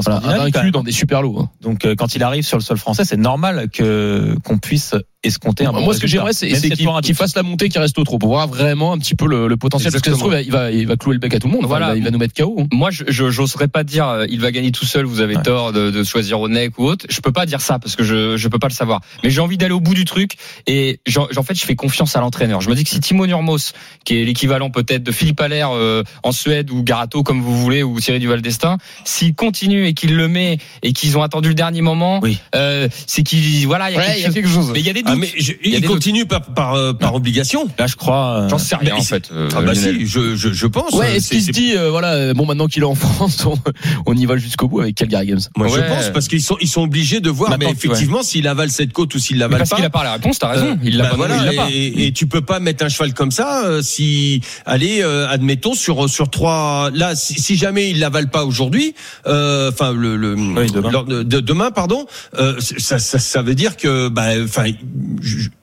dans 0.71 0.83
des 0.83 0.91
super 0.91 1.21
lots. 1.21 1.37
hein. 1.39 1.49
Donc 1.61 1.85
euh, 1.85 1.95
quand 1.95 2.15
il 2.15 2.23
arrive 2.23 2.43
sur 2.43 2.57
le 2.57 2.63
sol 2.63 2.77
français, 2.77 3.03
c'est 3.05 3.17
normal 3.17 3.69
que 3.71 4.35
qu'on 4.50 4.58
puisse 4.58 4.96
escompter 5.23 5.65
un 5.65 5.73
bon 5.73 5.81
Moi, 5.81 5.93
ce 5.93 5.99
que 5.99 6.07
j'aimerais, 6.07 6.33
c'est 6.33 6.47
qu'il 6.49 6.88
qu'il 7.03 7.15
fasse 7.15 7.35
la 7.35 7.43
montée 7.43 7.69
qui 7.69 7.77
reste 7.79 7.97
au 7.99 8.03
trop 8.03 8.17
pour 8.19 8.29
voir 8.29 8.47
vraiment 8.47 8.93
un 8.93 8.97
petit 8.97 9.15
peu 9.15 9.27
le, 9.27 9.47
le 9.47 9.57
potentiel. 9.57 9.91
Parce 9.91 10.01
que 10.01 10.09
ça 10.11 10.15
se 10.15 10.19
trouve, 10.19 10.38
il 10.43 10.51
va, 10.51 10.71
il 10.71 10.88
va 10.88 10.95
clouer 10.95 11.15
le 11.15 11.19
bec 11.19 11.33
à 11.33 11.39
tout 11.39 11.47
le 11.47 11.53
monde. 11.53 11.65
Enfin, 11.65 11.77
Voilà. 11.77 11.88
il, 11.88 11.91
va, 11.91 11.97
il 11.97 12.03
va 12.05 12.11
nous 12.11 12.17
mettre 12.19 12.33
KO. 12.33 12.55
hein. 12.59 12.67
Moi, 12.71 12.89
je 12.91 13.03
j'oserais 13.29 13.67
pas 13.67 13.83
dire 13.83 14.07
euh, 14.07 14.25
il 14.29 14.39
va 14.39 14.51
gagner 14.51 14.71
tout 14.71 14.85
seul. 14.85 15.05
Vous 15.05 15.19
avez 15.21 15.35
Ouais. 15.35 15.43
tort 15.43 15.73
de, 15.73 15.91
de 15.91 16.03
choisir 16.03 16.39
Onek 16.39 16.79
ou 16.79 16.85
autre. 16.85 17.05
Je 17.09 17.19
peux 17.21 17.31
pas 17.31 17.45
dire 17.45 17.61
ça 17.61 17.79
parce 17.79 17.95
que 17.95 18.03
je 18.03 18.38
je 18.38 18.47
peux 18.47 18.59
pas 18.59 18.67
le 18.69 18.73
savoir. 18.73 19.01
Mais 19.23 19.29
j'ai 19.29 19.41
envie 19.41 19.57
d'aller 19.57 19.73
au 19.73 19.79
bout 19.79 19.93
du 19.93 20.05
truc 20.05 20.33
et 20.67 20.99
j'en 21.05 21.27
en 21.35 21.43
fait 21.43 21.53
je 21.55 21.65
fais 21.65 21.75
confiance 21.75 22.15
à 22.15 22.21
l'entraîneur. 22.21 22.61
Je 22.61 22.69
me 22.69 22.75
dis 22.75 22.83
que 22.83 22.89
si 22.89 22.99
Timo 22.99 23.27
Nurmos, 23.27 23.73
qui 24.05 24.15
est 24.21 24.23
l'équivalent 24.25 24.69
peut-être 24.71 25.03
de 25.03 25.11
Philippe 25.11 25.41
Allaire 25.41 25.69
euh, 25.73 26.03
en 26.23 26.31
Suède 26.31 26.71
ou 26.71 26.81
Garato 26.83 27.23
comme 27.23 27.41
vous 27.41 27.57
voulez 27.59 27.83
ou 27.83 27.99
Thierry 27.99 28.19
Duval 28.19 28.41
d'Estaing, 28.41 28.77
s'il 29.05 29.35
continue 29.35 29.85
et 29.85 29.93
qu'il 29.93 30.15
le 30.15 30.27
met 30.27 30.57
et 30.81 30.93
qu'ils 30.93 31.17
ont 31.17 31.21
attendu 31.23 31.49
le 31.49 31.55
dernier 31.55 31.81
moment, 31.81 32.19
Oui. 32.23 32.39
euh, 32.55 32.88
c'est 33.05 33.23
qu'il 33.23 33.67
voilà 33.67 33.89
il 33.91 33.93
y 33.93 33.97
a, 33.97 33.99
Ouais, 33.99 34.05
quelque, 34.05 34.17
il 34.17 34.21
y 34.21 34.23
a 34.23 34.25
chose. 34.27 34.33
quelque 34.35 34.49
chose. 34.49 34.71
Mais 34.73 34.79
il 34.79 34.85
y 34.85 34.89
a 34.89 34.93
des 34.93 35.01
doutes. 35.03 35.08
Ah, 35.11 35.15
mais 35.15 35.29
je- 35.37 35.53
Il 35.63 35.85
continue 35.85 36.25
par, 36.25 36.41
par, 36.41 36.73
euh, 36.75 36.93
par 36.93 37.15
obligation. 37.15 37.67
Là, 37.77 37.87
je 37.87 37.95
crois. 37.95 38.41
euh, 38.43 38.49
J'en 38.49 38.57
sais 38.57 38.75
rien 38.75 38.93
mais 38.95 38.99
en 38.99 39.03
fait. 39.03 39.29
euh, 39.31 39.49
Ah 39.55 39.61
bah 39.61 39.75
si, 39.75 40.05
je, 40.05 40.35
je, 40.35 40.53
je 40.53 40.67
pense. 40.67 40.93
Ouais, 40.93 41.17
est-ce 41.17 41.29
qu'il 41.29 41.43
se 41.43 41.51
dit, 41.51 41.73
euh, 41.75 41.89
voilà, 41.89 42.33
bon, 42.33 42.45
maintenant 42.45 42.67
qu'il 42.67 42.83
est 42.83 42.85
en 42.85 42.95
France, 42.95 43.45
on, 43.45 43.57
on 44.05 44.15
y 44.15 44.25
va 44.25 44.37
jusqu'au 44.37 44.67
bout 44.67 44.81
avec 44.81 44.95
Calgary 44.95 45.27
Games? 45.27 45.39
Moi, 45.57 45.67
je 45.67 45.79
pense 45.81 46.09
parce 46.13 46.27
qu'ils 46.27 46.41
sont, 46.41 46.57
ils 46.61 46.67
sont 46.67 46.81
obligés 46.83 47.19
de 47.19 47.29
voir. 47.29 47.49
Maintenant, 47.51 47.69
mais 47.69 47.75
tu- 47.75 47.87
effectivement, 47.87 48.23
s'il 48.23 48.47
avale 48.47 48.69
cette 48.71 48.93
côte 48.93 49.13
ou 49.15 49.19
s'il 49.19 49.37
l'avale 49.37 49.59
parce 49.59 49.69
pas. 49.71 49.75
qu'il 49.77 49.85
a 49.85 49.89
pas 49.89 50.03
la 50.03 50.13
réponse, 50.13 50.39
t'as 50.39 50.49
raison. 50.49 50.77
Il 50.83 50.97
l'a 50.97 51.03
bah 51.05 51.09
pas. 51.11 51.15
voilà, 51.17 51.37
il 51.37 51.45
l'a 51.45 51.63
pas. 51.63 51.69
et, 51.71 52.07
et 52.07 52.11
tu 52.13 52.27
peux 52.27 52.41
pas 52.41 52.59
mettre 52.59 52.83
un 52.85 52.89
cheval 52.89 53.13
comme 53.13 53.31
ça 53.31 53.65
euh, 53.65 53.81
si 53.81 54.41
allez 54.65 55.01
euh, 55.01 55.27
admettons 55.29 55.73
sur 55.73 56.09
sur 56.09 56.29
trois 56.29 56.89
là 56.93 57.15
si, 57.15 57.39
si 57.39 57.55
jamais 57.57 57.89
il 57.91 57.99
l'avale 57.99 58.29
pas 58.29 58.45
aujourd'hui 58.45 58.93
euh, 59.27 59.69
enfin 59.71 59.93
le, 59.93 60.15
le 60.15 60.35
Oui, 60.35 60.71
demain. 60.71 61.03
demain 61.41 61.71
pardon 61.71 62.05
euh, 62.37 62.55
ça, 62.59 62.99
ça 62.99 63.19
ça 63.19 63.41
veut 63.41 63.55
dire 63.55 63.77
que 63.77 64.07
bah 64.09 64.27
enfin 64.43 64.65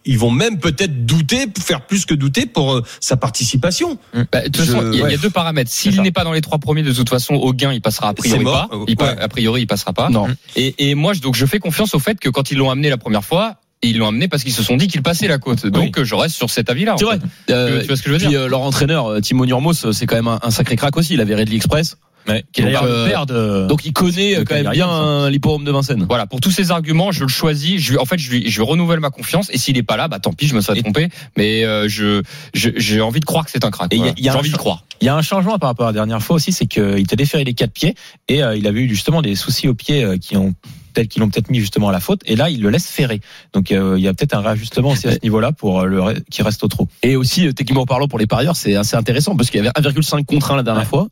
ils 0.05 0.19
vont 0.19 0.31
même 0.31 0.59
peut-être 0.59 1.07
douter 1.07 1.47
faire 1.59 1.87
plus 1.87 2.05
que 2.07 2.15
douter 2.15 2.47
pour 2.47 2.73
euh, 2.75 2.83
sa 3.01 3.17
participation 3.17 3.99
Bah, 4.33 4.41
de 4.43 4.45
toute 4.49 4.57
Je- 4.65 4.73
façon, 4.73 4.91
il 4.93 4.99
y, 4.99 5.03
a- 5.03 5.13
y 5.13 5.19
deux 5.19 5.31
paramètres. 5.31 5.71
S'il 5.71 6.01
n'est 6.03 6.13
pas 6.13 6.25
dans 6.25 6.33
les 6.33 6.41
trois 6.41 6.59
premiers, 6.59 6.83
de 6.83 6.93
toute 6.93 7.09
façon, 7.09 7.35
au 7.35 7.53
gain, 7.53 7.73
il 7.73 7.81
passera 7.81 8.09
a 8.09 8.15
priori 8.15 8.45
pas. 8.45 8.69
Il 8.89 8.97
pa- 8.97 9.15
Ouais. 9.15 9.21
A 9.21 9.29
priori, 9.29 9.63
il 9.63 9.67
passera 9.67 9.93
pas. 9.93 10.09
Non. 10.11 10.27
Et, 10.57 10.75
et 10.91 10.95
moi, 10.95 11.13
je- 11.13 11.21
donc, 11.21 11.35
je 11.37 11.47
fais 11.47 11.59
confiance 11.59 11.95
au 11.95 11.99
fait 11.99 12.19
que 12.19 12.29
quand 12.29 12.51
ils 12.51 12.59
l'ont 12.59 12.71
amené 12.71 12.89
la 12.91 12.97
première 12.99 13.25
fois, 13.25 13.57
ils 13.83 13.99
l'ont 13.99 14.09
amené 14.09 14.27
parce 14.29 14.43
qu'ils 14.43 14.53
se 14.55 14.63
sont 14.63 14.77
dit 14.77 14.89
qu'il 14.89 15.03
passait 15.03 15.29
la 15.29 15.39
côte. 15.39 15.67
Donc, 15.67 15.99
euh, 15.99 16.05
je 16.05 16.15
reste 16.15 16.35
sur 16.35 16.51
cet 16.51 16.71
avis-là. 16.71 16.95
en 16.95 16.99
C'est 16.99 17.05
vrai. 17.05 17.19
fait. 17.47 17.53
Euh, 17.53 17.81
Tu 17.83 17.87
vois 17.89 17.97
ce 17.97 18.03
que 18.03 18.09
je 18.09 18.13
veux 18.15 18.19
puis 18.19 18.29
dire 18.29 18.41
euh, 18.43 18.49
leur 18.49 18.61
entraîneur, 18.63 19.07
euh, 19.07 19.21
Timo 19.21 19.45
Nurmos, 19.47 19.85
euh, 19.85 19.93
c'est 19.93 20.07
quand 20.07 20.17
même 20.17 20.29
un, 20.29 20.39
un 20.43 20.51
sacré 20.51 20.77
crack 20.77 20.97
aussi. 20.97 21.15
Il 21.15 21.21
avait 21.21 21.35
Redley 21.35 21.57
Express. 21.57 21.97
Ouais, 22.29 22.45
qui 22.53 22.63
Donc, 22.63 22.73
euh, 22.83 23.09
père 23.09 23.27
de. 23.27 23.67
Donc 23.69 23.85
il 23.85 23.93
connaît 23.93 24.37
euh, 24.37 24.45
quand 24.45 24.55
même 24.55 24.71
bien 24.71 24.87
Games, 24.87 25.05
euh, 25.07 25.31
l'hipporome 25.31 25.65
de 25.65 25.71
Vincennes. 25.71 26.07
Voilà, 26.09 26.27
pour 26.27 26.41
tous 26.41 26.51
ces 26.51 26.71
arguments, 26.71 27.13
je 27.13 27.23
le 27.23 27.29
choisis. 27.29 27.81
Je, 27.81 27.93
lui- 27.93 27.99
en 27.99 28.05
fait, 28.05 28.19
je, 28.19 28.31
lui, 28.31 28.51
je 28.51 28.61
lui 28.61 28.67
renouvelle 28.69 29.01
ma 29.01 29.11
confiance. 29.11 29.51
Et 29.53 29.59
s'il 29.59 29.77
est 29.79 29.83
pas 29.83 29.97
là, 29.97 30.09
bah 30.09 30.19
tant 30.19 30.33
pis, 30.33 30.47
je 30.47 30.55
me 30.55 30.61
serais 30.61 30.81
trompé. 30.83 31.09
Mais 31.37 31.65
euh, 31.65 31.89
je 31.89 32.23
je- 32.55 32.71
j'ai 32.77 33.01
envie 33.01 33.21
de 33.21 33.25
croire 33.25 33.45
que 33.45 33.51
c'est 33.51 33.65
un 33.65 33.71
crack. 33.71 33.95
Voilà. 33.95 34.13
J'ai 34.17 34.31
envie 34.31 34.51
de 34.51 34.57
croire. 34.57 34.85
Il 35.01 35.05
y 35.07 35.09
a 35.09 35.15
un 35.17 35.23
changement 35.23 35.59
par 35.59 35.69
rapport 35.71 35.87
à 35.87 35.91
la 35.91 35.95
dernière 35.95 36.23
fois 36.23 36.37
aussi, 36.37 36.53
c'est 36.53 36.67
qu'il 36.67 36.99
était 36.99 37.17
déféré 37.17 37.45
les 37.45 37.53
quatre 37.55 37.73
pieds 37.73 37.95
et 38.29 38.43
euh, 38.43 38.57
il 38.57 38.67
avait 38.67 38.81
eu 38.81 38.89
justement 38.89 39.21
des 39.21 39.35
soucis 39.35 39.69
aux 39.69 39.75
pieds 39.75 40.03
euh, 40.03 40.17
qui 40.17 40.37
ont 40.39 40.55
peut-être 40.95 41.09
qui 41.09 41.21
l'ont 41.21 41.29
peut-être 41.29 41.51
mis 41.51 41.61
justement 41.61 41.91
à 41.91 41.93
la 41.93 42.01
faute. 42.01 42.23
Et 42.25 42.35
là, 42.37 42.49
il 42.49 42.63
le 42.63 42.71
laisse 42.71 42.89
ferrer. 42.89 43.21
Donc 43.53 43.73
euh, 43.73 43.97
il 43.99 44.03
y 44.05 44.09
a 44.09 44.15
peut-être 44.15 44.33
un 44.35 44.41
réajustement 44.41 44.89
aussi 44.91 45.07
à 45.07 45.13
ce 45.13 45.19
niveau-là 45.23 45.53
pour 45.53 45.81
euh, 45.81 45.85
le 45.87 46.15
qui 46.31 46.41
reste 46.43 46.65
au 46.65 46.69
trot. 46.69 46.89
Et 47.03 47.15
aussi, 47.17 47.47
euh, 47.47 47.53
techniquement 47.53 47.85
parlant, 47.85 48.09
pour 48.09 48.19
les 48.19 48.27
parieurs, 48.27 48.57
c'est 48.57 48.75
assez 48.75 48.97
intéressant 48.97 49.37
parce 49.37 49.51
qu'il 49.51 49.63
y 49.63 49.69
avait 49.69 49.79
1,5 49.79 50.25
contre 50.25 50.53
1 50.53 50.57
la 50.57 50.63
dernière 50.63 50.85
Ouais. 50.85 50.89
fois. 50.89 51.09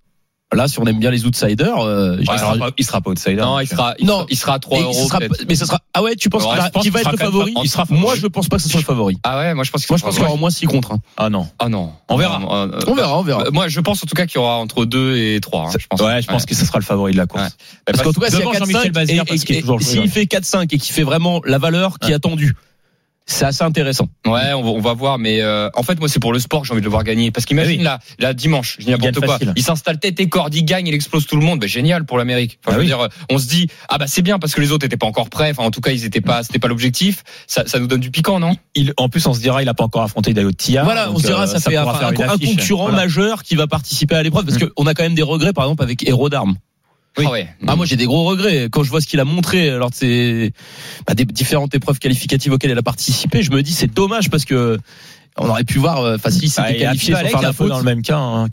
Là, 0.54 0.68
si 0.68 0.78
on 0.80 0.84
aime 0.86 0.98
bien 0.98 1.10
les 1.10 1.26
outsiders, 1.26 1.78
euh, 1.80 2.16
dirais- 2.16 2.38
sera 2.38 2.56
pas, 2.56 2.70
il 2.76 2.84
sera 2.84 3.00
pas 3.00 3.10
outsider. 3.10 3.36
Non, 3.36 3.60
il 3.60 3.66
sera, 3.66 3.94
il 3.98 4.06
Non. 4.06 4.14
sera, 4.20 4.26
il 4.30 4.36
sera 4.36 4.54
à 4.54 4.58
3 4.58 4.78
Et 4.78 4.82
euros. 4.82 5.06
sera, 5.08 5.18
mais 5.48 5.54
ce 5.54 5.66
sera. 5.66 5.80
Ah 5.92 6.02
ouais, 6.02 6.16
tu 6.16 6.28
penses 6.30 6.42
Ouais, 6.44 6.50
qu'il 6.50 6.58
va, 6.62 6.70
pense 6.70 6.82
qu'il 6.82 6.92
va 6.92 7.00
être 7.00 7.10
le 7.12 7.16
favori 7.18 7.52
fa- 7.54 7.60
il 7.64 7.68
sera 7.68 7.84
Moi, 7.90 8.14
je 8.16 8.26
pense 8.26 8.48
pas 8.48 8.56
que 8.56 8.62
ce 8.62 8.68
soit 8.68 8.80
le 8.80 8.84
favori. 8.86 9.18
Ah 9.24 9.38
ouais, 9.38 9.54
moi 9.54 9.64
je 9.64 9.70
pense 9.70 9.82
qu'il 9.86 9.92
Moi, 9.92 9.98
je 9.98 10.04
pense 10.04 10.14
qu'il 10.14 10.22
y 10.22 10.26
aura 10.26 10.34
au 10.34 10.38
moins 10.38 10.50
6 10.50 10.66
contre 10.66 10.92
1. 10.92 10.98
Ah 11.16 11.28
non. 11.30 11.48
Ah 11.58 11.68
non. 11.68 11.92
On 12.08 12.16
verra. 12.16 12.40
Euh, 12.40 12.68
euh, 12.72 12.80
On 12.86 12.94
verra, 12.94 13.18
on 13.18 13.22
verra. 13.22 13.42
Euh, 13.46 13.50
Moi, 13.52 13.68
je 13.68 13.80
pense 13.80 14.02
en 14.02 14.06
tout 14.06 14.14
cas 14.14 14.26
qu'il 14.26 14.40
y 14.40 14.44
aura 14.44 14.56
entre 14.56 14.84
2 14.84 15.16
et 15.16 15.40
3. 15.40 15.70
je 15.78 15.86
pense. 15.88 16.00
Ouais, 16.00 16.22
je 16.22 16.26
pense 16.28 16.46
que 16.46 16.54
ce 16.54 16.64
sera 16.64 16.78
le 16.78 16.84
favori 16.84 17.12
de 17.12 17.16
la 17.18 17.26
course. 17.26 17.42
Ouais. 17.44 17.48
Parce 17.86 18.02
qu'en 18.02 18.12
tout 18.12 18.20
cas, 18.20 18.26
s'il 18.30 18.38
y 18.38 18.42
a 18.42 18.44
devant 18.44 18.52
4-5, 18.52 18.58
Jean-Michel 18.72 18.92
Bazir, 18.92 19.22
et- 19.22 19.24
parce 19.26 19.42
et- 19.42 19.44
qu'il 19.46 19.56
est 19.56 19.60
toujours 19.60 19.76
et 19.76 19.78
le 19.80 19.84
s'il 19.84 19.96
joueur. 19.96 20.08
fait 20.08 20.26
4-5 20.26 20.72
et 20.72 20.78
qu'il 20.78 20.92
fait 20.94 21.02
vraiment 21.02 21.40
la 21.44 21.58
valeur 21.58 21.98
qui 21.98 22.06
est 22.08 22.10
Ouais. 22.10 22.14
attendue, 22.16 22.54
c'est 23.26 23.46
assez 23.46 23.64
intéressant. 23.64 24.08
Ouais, 24.26 24.52
on 24.52 24.62
va, 24.62 24.68
on 24.70 24.80
va 24.80 24.92
voir, 24.92 25.18
mais 25.18 25.40
euh, 25.40 25.70
en 25.74 25.82
fait, 25.82 25.98
moi, 25.98 26.08
c'est 26.08 26.20
pour 26.20 26.32
le 26.32 26.38
sport 26.38 26.60
que 26.60 26.66
j'ai 26.66 26.72
envie 26.72 26.80
de 26.82 26.84
le 26.86 26.90
voir 26.90 27.04
gagner. 27.04 27.30
Parce 27.30 27.46
qu'imagine 27.46 27.86
Ah 27.86 27.98
oui. 28.04 28.18
là, 28.22 28.28
là, 28.28 28.34
dimanche, 28.34 28.76
je 28.78 28.84
dis 28.84 28.90
n'importe 28.90 29.20
quoi. 29.20 29.38
facile. 29.38 29.52
Il 29.56 29.62
s'installe 29.62 29.98
tête 29.98 30.20
et 30.20 30.28
corde, 30.28 30.54
il 30.54 30.64
gagne, 30.64 30.86
il 30.86 30.94
explose 30.94 31.26
tout 31.26 31.36
le 31.36 31.44
monde. 31.44 31.60
Ben, 31.60 31.68
génial 31.68 32.04
pour 32.04 32.18
l'Amérique. 32.18 32.58
Enfin, 32.64 32.70
Ah 32.70 32.72
je 32.72 32.76
veux 32.76 32.82
oui. 32.82 32.86
dire, 32.88 33.00
euh, 33.00 33.08
on 33.30 33.38
se 33.38 33.46
dit, 33.46 33.68
ah 33.88 33.96
bah 33.98 34.06
c'est 34.06 34.22
bien 34.22 34.38
parce 34.38 34.54
que 34.54 34.60
les 34.60 34.72
autres 34.72 34.84
étaient 34.84 34.96
pas 34.98 35.06
encore 35.06 35.30
prêts. 35.30 35.50
Enfin, 35.50 35.62
en 35.64 35.70
tout 35.70 35.80
cas, 35.80 35.90
ils 35.92 36.04
étaient 36.04 36.20
pas, 36.20 36.42
c'était 36.42 36.58
pas 36.58 36.68
l'objectif. 36.68 37.22
Ça, 37.46 37.64
ça 37.66 37.78
nous 37.78 37.86
donne 37.86 38.00
du 38.00 38.10
piquant, 38.10 38.38
non? 38.40 38.56
Il, 38.74 38.92
en 38.98 39.08
plus, 39.08 39.26
on 39.26 39.32
se 39.34 39.40
dira, 39.40 39.62
il 39.62 39.68
a 39.68 39.74
pas 39.74 39.84
encore 39.84 40.02
affronté 40.02 40.34
Dayo 40.34 40.52
Tillard. 40.52 40.84
Voilà, 40.84 41.06
donc, 41.06 41.16
on 41.16 41.18
se 41.20 41.26
dira, 41.26 41.42
euh, 41.44 41.46
ça, 41.46 41.60
fait 41.60 41.76
un, 41.76 41.84
concurrent 41.84 42.84
Voilà. 42.88 42.96
majeur 43.04 43.42
qui 43.42 43.54
va 43.56 43.66
participer 43.66 44.14
à 44.16 44.22
l'épreuve 44.22 44.44
parce 44.44 44.58
Mm. 44.62 44.68
qu'on 44.76 44.86
a 44.86 44.94
quand 44.94 45.02
même 45.02 45.14
des 45.14 45.22
regrets, 45.22 45.52
par 45.52 45.64
exemple, 45.64 45.82
avec 45.82 46.06
Héros 46.06 46.28
d'Armes. 46.28 46.56
Ah 47.16 47.30
ouais. 47.30 47.48
Ah 47.66 47.76
moi 47.76 47.86
j'ai 47.86 47.96
des 47.96 48.06
gros 48.06 48.24
regrets 48.24 48.68
quand 48.70 48.82
je 48.82 48.90
vois 48.90 49.00
ce 49.00 49.06
qu'il 49.06 49.20
a 49.20 49.24
montré 49.24 49.70
lors 49.70 49.90
de 49.90 49.94
ces 49.94 50.52
bah, 51.06 51.14
des 51.14 51.24
différentes 51.24 51.74
épreuves 51.74 51.98
qualificatives 51.98 52.52
auxquelles 52.52 52.72
elle 52.72 52.78
a 52.78 52.82
participé. 52.82 53.42
Je 53.42 53.50
me 53.52 53.62
dis 53.62 53.72
c'est 53.72 53.92
dommage 53.92 54.30
parce 54.30 54.44
que 54.44 54.78
on 55.36 55.48
aurait 55.48 55.64
pu 55.64 55.78
voir. 55.78 56.00
euh, 56.00 56.14
Enfin 56.14 56.30
si 56.30 56.46
Bah, 56.56 56.62
Happy 56.64 56.78
qualifié 56.78 57.14
sans 57.14 57.20
faire 57.26 57.42
la 57.42 57.52
faute. 57.52 57.68
dans 57.68 57.78
le 57.78 57.84
même 57.84 58.02
cas. 58.02 58.18
Hein, 58.18 58.46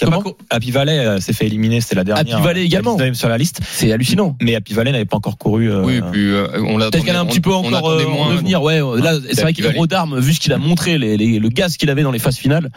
Happy 0.50 0.72
Valley 0.72 0.98
euh, 0.98 1.20
s'est 1.20 1.34
fait 1.34 1.46
éliminer, 1.46 1.80
c'était 1.80 1.94
la 1.96 2.04
dernière. 2.04 2.36
Happy 2.36 2.44
Valley 2.44 2.62
euh, 2.62 2.66
également. 2.66 2.98
19e 2.98 3.14
sur 3.14 3.30
la 3.30 3.38
liste. 3.38 3.62
C'est 3.72 3.92
hallucinant. 3.92 4.36
Mais 4.42 4.56
Happy 4.56 4.74
Valley 4.74 4.92
n'avait 4.92 5.06
pas 5.06 5.18
encore 5.18 5.38
couru. 5.38 5.70
euh, 5.72 5.84
Oui, 5.84 6.02
puis 6.12 6.32
euh, 6.32 6.48
on 6.64 6.78
l'a 6.80 6.90
Peut-être 6.90 7.06
qu'elle 7.06 7.16
a 7.16 7.20
un 7.22 7.26
petit 7.28 7.40
peu 7.40 7.54
encore 7.54 7.88
euh, 7.90 8.04
en 8.06 8.32
devenir. 8.32 8.64
Ouais, 8.64 8.80
là 9.00 9.14
c'est 9.32 9.42
vrai 9.42 9.54
qu'il 9.54 9.64
est 9.66 9.88
d'armes 9.88 10.20
vu 10.20 10.34
ce 10.34 10.40
qu'il 10.40 10.54
a 10.54 10.58
montré, 10.58 10.98
les, 10.98 11.18
les- 11.18 11.38
le 11.40 11.50
gaz 11.50 11.78
qu'il 11.78 11.90
avait 11.92 12.02
dans 12.04 12.12
les 12.12 12.18
phases 12.20 12.38
finales. 12.38 12.72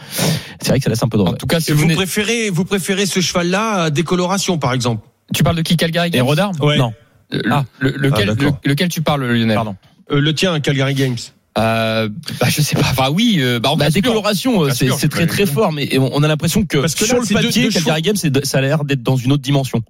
C'est 0.60 0.68
vrai 0.68 0.78
que 0.78 0.84
ça 0.84 0.90
laisse 0.90 1.02
un 1.02 1.08
peu 1.08 1.16
de 1.18 1.22
En 1.22 1.32
tout 1.32 1.46
cas, 1.46 1.60
si 1.60 1.72
vous 1.72 1.78
vous 1.78 1.82
venez- 1.84 1.94
préférez, 1.94 2.50
vous 2.50 2.64
préférez 2.66 3.06
ce 3.06 3.20
cheval-là 3.20 3.84
à 3.84 3.90
décoloration, 3.90 4.58
par 4.58 4.72
exemple? 4.74 5.02
Tu 5.32 5.42
parles 5.42 5.56
de 5.56 5.62
qui 5.62 5.76
Calgary 5.76 6.08
Et 6.08 6.10
Games 6.10 6.26
Rodard 6.26 6.52
Ouais. 6.60 6.76
Non. 6.76 6.92
Le- 7.30 7.42
Ah. 7.50 7.64
le- 7.80 7.90
lequel, 7.90 8.30
Ah, 8.30 8.34
d'accord. 8.34 8.58
le- 8.64 8.70
lequel 8.70 8.88
tu 8.88 9.00
parles, 9.00 9.24
Lionel 9.26 9.54
Pardon. 9.54 9.76
Euh, 10.10 10.20
Le 10.20 10.34
tien, 10.34 10.58
Calgary 10.60 10.94
Games. 10.94 11.16
Euh, 11.56 12.08
bah, 12.40 12.48
je 12.48 12.60
sais 12.60 12.74
pas. 12.76 12.82
Enfin, 12.90 13.10
oui. 13.10 13.36
euh, 13.38 13.60
bah, 13.60 13.70
La 13.78 13.86
plus. 13.86 13.94
décoloration, 13.94 14.64
euh, 14.64 14.70
c'est 14.70 15.08
très 15.08 15.26
très 15.26 15.46
fort, 15.46 15.72
mais 15.72 15.96
on 15.98 16.22
a 16.22 16.28
l'impression 16.28 16.64
que, 16.64 16.78
Parce 16.78 16.94
que 16.94 17.04
là, 17.04 17.08
sur 17.08 17.20
le 17.20 17.26
deux- 17.26 17.34
papier, 17.34 17.62
deux 17.64 17.70
Calgary 17.70 18.02
Games, 18.02 18.16
c'est- 18.16 18.44
ça 18.44 18.58
a 18.58 18.60
l'air 18.60 18.84
d'être 18.84 19.02
dans 19.02 19.16
une 19.16 19.32
autre 19.32 19.42
dimension. 19.42 19.80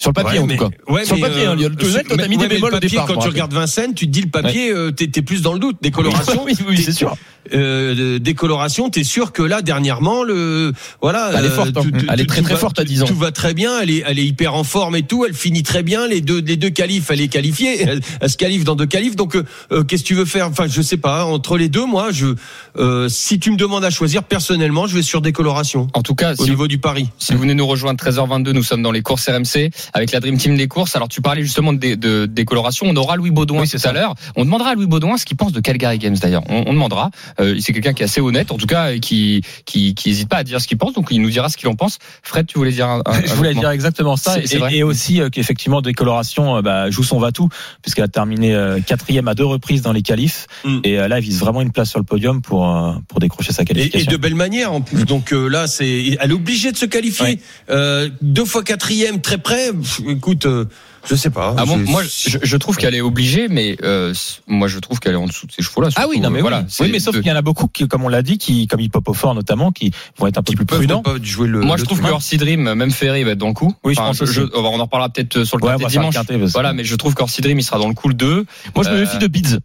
Sur 0.00 0.10
le 0.10 0.14
papier 0.14 0.38
Ouais, 0.40 0.44
en 0.44 0.46
mais- 0.48 0.56
tout 0.56 0.68
cas. 0.68 0.92
ouais, 0.92 1.04
Sur 1.04 1.14
le 1.14 1.20
papier, 1.22 1.46
hein, 1.46 1.56
euh, 1.58 1.68
toi, 1.70 1.88
sur- 1.88 2.02
t'as 2.16 2.26
mis 2.28 2.36
des 2.36 2.48
bémols 2.48 2.72
le 2.72 2.76
au 2.76 2.80
départ, 2.80 3.06
Quand 3.06 3.16
tu 3.18 3.28
regardes 3.28 3.54
Vincennes, 3.54 3.94
tu 3.94 4.06
te 4.06 4.10
dis 4.10 4.22
le 4.22 4.28
papier, 4.28 4.70
euh, 4.72 4.90
t'es 4.90 5.06
t'es 5.06 5.22
plus 5.22 5.40
dans 5.40 5.52
le 5.52 5.60
doute. 5.60 5.76
Décoloration, 5.82 6.42
oui, 6.44 6.52
oui, 6.68 6.76
c'est 6.84 6.90
sûr. 6.92 7.16
euh, 7.54 8.18
décoloration, 8.18 8.90
t'es 8.90 9.04
sûr 9.04 9.30
que 9.32 9.42
là 9.42 9.62
dernièrement 9.62 10.24
le 10.24 10.72
voilà, 11.00 11.30
Elle 11.36 11.44
est 11.44 11.48
euh, 11.48 11.50
forte, 11.52 11.76
hein. 11.76 11.82
tout- 11.82 12.06
Elle 12.12 12.20
est 12.20 12.26
très, 12.26 12.42
très 12.42 12.54
va- 12.54 12.58
forte 12.58 12.80
à 12.80 12.84
10 12.84 13.02
ans. 13.02 13.06
Tout 13.06 13.14
va 13.14 13.30
très 13.30 13.54
bien, 13.54 13.80
elle 13.80 13.90
est 13.90 14.02
elle 14.04 14.18
est 14.18 14.24
hyper 14.26 14.54
en 14.54 14.64
forme 14.64 14.96
et 14.96 15.02
tout, 15.02 15.24
elle 15.26 15.34
finit 15.34 15.62
très 15.62 15.84
bien. 15.84 16.08
Les 16.08 16.20
deux 16.20 16.40
les 16.40 16.56
deux 16.56 16.70
qualifs, 16.70 17.10
elle 17.10 17.20
est 17.20 17.28
qualifiée, 17.28 17.80
elle, 17.88 18.00
elle 18.20 18.30
se 18.30 18.36
qualifie 18.36 18.64
dans 18.64 18.74
deux 18.76 18.86
qualifs. 18.86 19.14
Donc 19.14 19.36
euh, 19.36 19.44
euh, 19.70 19.84
qu'est-ce 19.84 20.02
que 20.02 20.08
tu 20.08 20.14
veux 20.14 20.24
faire? 20.24 20.48
Enfin, 20.48 20.66
je 20.68 20.82
sais 20.82 20.96
pas. 20.96 21.24
Entre 21.24 21.56
les 21.56 21.68
deux, 21.68 21.86
moi, 21.86 22.08
je 22.10 22.34
euh, 22.78 23.08
si 23.08 23.38
tu 23.38 23.52
me 23.52 23.56
demandes 23.56 23.84
à 23.84 23.90
choisir 23.90 24.24
personnellement, 24.24 24.88
je 24.88 24.96
vais 24.96 25.02
sur 25.02 25.20
décoloration 25.20 25.86
En 25.94 26.02
tout 26.02 26.16
cas, 26.16 26.32
au 26.32 26.44
si, 26.44 26.50
niveau 26.50 26.66
du 26.66 26.78
pari. 26.78 27.08
si 27.18 27.32
vous 27.32 27.38
venez 27.38 27.54
nous 27.54 27.66
rejoindre 27.66 28.02
13h22, 28.02 28.50
nous 28.52 28.62
sommes 28.64 28.82
dans 28.82 28.90
les 28.92 29.02
courses 29.02 29.28
RMC 29.28 29.70
avec 29.92 30.12
la 30.12 30.20
Dream 30.20 30.36
Team 30.38 30.56
des 30.56 30.68
courses. 30.68 30.96
Alors 30.96 31.08
tu 31.08 31.20
parlais 31.20 31.42
justement 31.42 31.72
de, 31.72 31.78
dé- 31.78 31.96
de 31.96 32.26
décoloration. 32.26 32.86
On 32.88 32.96
aura 32.96 33.16
Louis 33.16 33.30
Baudouin 33.30 33.60
Oui, 33.62 33.68
tout 33.68 33.76
à 33.76 33.78
ça. 33.78 33.92
l'heure. 33.92 34.14
On 34.36 34.44
demandera 34.44 34.70
à 34.70 34.74
Louis 34.74 34.86
Baudouin 34.86 35.16
ce 35.16 35.24
qu'il 35.24 35.36
pense 35.36 35.52
de 35.52 35.60
Calgary 35.60 35.98
Games 35.98 36.16
d'ailleurs. 36.16 36.42
On, 36.48 36.64
on 36.66 36.72
demandera. 36.72 37.10
Euh, 37.40 37.56
c'est 37.60 37.72
quelqu'un 37.72 37.92
qui 37.92 38.02
est 38.02 38.06
assez 38.06 38.20
honnête, 38.20 38.50
en 38.52 38.56
tout 38.56 38.66
cas, 38.66 38.92
et 38.92 39.00
qui 39.00 39.42
qui 39.64 39.94
qui 39.94 40.10
hésite 40.10 40.28
pas 40.28 40.38
à 40.38 40.44
dire 40.44 40.60
ce 40.60 40.66
qu'il 40.68 40.78
pense. 40.78 40.92
Donc 40.94 41.08
il 41.10 41.20
nous 41.20 41.30
dira 41.30 41.48
ce 41.48 41.56
qu'il 41.56 41.68
en 41.68 41.74
pense. 41.74 41.98
Fred, 42.22 42.46
tu 42.46 42.58
voulais 42.58 42.72
dire 42.72 42.88
un, 42.88 43.02
un- 43.06 43.20
Je 43.26 43.34
voulais 43.34 43.54
dire 43.54 43.70
exactement 43.70 44.16
ça. 44.16 44.34
C'est- 44.34 44.46
c'est 44.46 44.56
Et, 44.56 44.58
vrai. 44.58 44.74
et 44.76 44.82
aussi 44.82 45.20
euh, 45.20 45.28
qu'effectivement, 45.30 45.80
décoloration 45.82 46.56
euh, 46.56 46.62
bah, 46.62 46.90
joue 46.90 47.02
son 47.04 47.18
va-tout, 47.18 47.48
puisqu'elle 47.82 48.04
a 48.04 48.08
terminé 48.08 48.54
euh, 48.54 48.80
quatrième 48.80 49.28
à 49.28 49.34
deux 49.34 49.44
reprises 49.44 49.82
dans 49.82 49.92
les 49.92 50.02
qualifs. 50.02 50.46
Mm. 50.64 50.78
Et 50.84 50.98
euh, 50.98 51.08
là, 51.08 51.18
elle 51.18 51.24
vise 51.24 51.38
vraiment 51.40 51.60
une 51.62 51.72
place 51.72 51.90
sur 51.90 51.98
le 51.98 52.04
podium 52.04 52.42
pour, 52.42 52.68
euh, 52.68 52.92
pour 53.08 53.20
décrocher 53.20 53.52
sa 53.52 53.62
Et, 53.62 53.64
et 53.64 53.66
qualification. 53.66 54.12
de 54.12 54.16
belle 54.16 54.34
manière 54.34 54.72
en 54.72 54.80
plus. 54.80 55.04
Donc 55.04 55.32
euh, 55.32 55.48
là, 55.48 55.66
c'est, 55.66 56.16
elle 56.20 56.30
est 56.30 56.34
obligée 56.34 56.72
de 56.72 56.76
se 56.76 56.86
qualifier. 56.86 57.24
Ouais. 57.26 57.38
Euh, 57.70 58.08
deux 58.22 58.44
fois 58.44 58.62
quatrième, 58.62 59.20
très 59.20 59.38
près. 59.38 59.70
Pff, 59.80 60.00
écoute, 60.08 60.46
euh, 60.46 60.64
je 61.08 61.14
sais 61.14 61.30
pas. 61.30 61.54
Ah 61.58 61.64
bon, 61.66 61.76
moi 61.78 62.02
je, 62.04 62.38
je 62.42 62.56
trouve 62.56 62.76
qu'elle 62.76 62.94
est 62.94 63.00
obligée, 63.00 63.48
mais 63.48 63.76
euh, 63.82 64.14
moi 64.46 64.68
je 64.68 64.78
trouve 64.78 65.00
qu'elle 65.00 65.12
est 65.14 65.16
en 65.16 65.26
dessous 65.26 65.46
de 65.46 65.52
ces 65.52 65.62
chevaux-là. 65.62 65.88
Ah 65.96 66.06
oui, 66.08 66.20
non 66.20 66.30
mais 66.30 66.36
euh, 66.36 66.36
oui. 66.36 66.40
voilà. 66.42 66.64
oui, 66.80 66.88
mais 66.92 66.98
sauf 66.98 67.14
de- 67.14 67.20
qu'il 67.20 67.28
y 67.28 67.32
en 67.32 67.36
a 67.36 67.42
beaucoup 67.42 67.66
qui, 67.68 67.86
comme 67.88 68.04
on 68.04 68.08
l'a 68.08 68.22
dit, 68.22 68.38
qui, 68.38 68.66
comme 68.66 68.80
Hip 68.80 68.90
Hop 68.94 69.08
au 69.08 69.14
fort 69.14 69.34
notamment, 69.34 69.70
qui 69.72 69.92
vont 70.18 70.26
être 70.26 70.38
un 70.38 70.42
peu 70.42 70.54
plus 70.54 70.64
peuvent 70.66 70.78
prudents. 70.78 71.02
jouer 71.22 71.48
le. 71.48 71.60
Moi, 71.60 71.76
le 71.76 71.80
je 71.80 71.84
trouve 71.84 72.00
que 72.00 72.06
Orsi 72.08 72.36
Dream, 72.36 72.72
même 72.74 72.90
Ferré, 72.90 73.20
il 73.20 73.24
va 73.26 73.32
être 73.32 73.38
dans 73.38 73.48
le 73.48 73.54
coup. 73.54 73.74
Oui, 73.84 73.94
je 73.94 74.00
pense 74.00 74.20
on 74.54 74.64
en 74.64 74.82
reparlera 74.84 75.08
peut-être 75.10 75.44
sur 75.44 75.58
le 75.58 75.64
Ouais, 75.64 75.76
dimanche. 75.88 76.14
quintet, 76.14 76.36
Voilà, 76.38 76.72
mais 76.72 76.84
je 76.84 76.94
trouve 76.96 77.14
qu'Orsi 77.14 77.40
Dream, 77.42 77.58
il 77.58 77.62
sera 77.62 77.78
dans 77.78 77.88
le 77.88 77.94
coup 77.94 78.08
le 78.08 78.14
2. 78.14 78.44
Moi, 78.74 78.84
je 78.84 78.90
me 78.90 78.94
Euh, 78.96 79.00
méfie 79.00 79.18
de 79.18 79.26
Bids. 79.26 79.58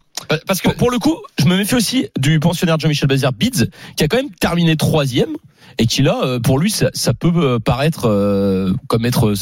Parce 0.46 0.60
que 0.60 0.68
Pour, 0.68 0.74
pour 0.76 0.90
le 0.90 0.98
coup, 0.98 1.16
je 1.38 1.46
me 1.46 1.56
méfie 1.56 1.74
aussi 1.74 2.06
du 2.18 2.40
pensionnaire 2.40 2.78
Jean-Michel 2.78 3.08
Bazir 3.08 3.32
Bids, 3.32 3.68
qui 3.96 4.04
a 4.04 4.08
quand 4.08 4.18
même 4.18 4.30
terminé 4.38 4.76
troisième 4.76 5.30
et 5.78 5.86
qui 5.86 6.02
là, 6.02 6.20
euh, 6.24 6.40
pour 6.40 6.58
lui, 6.58 6.70
ça, 6.70 6.90
ça 6.94 7.14
peut 7.14 7.30
euh, 7.34 7.58
paraître 7.58 8.06
euh, 8.08 8.72
comme 8.88 9.04
être 9.06 9.34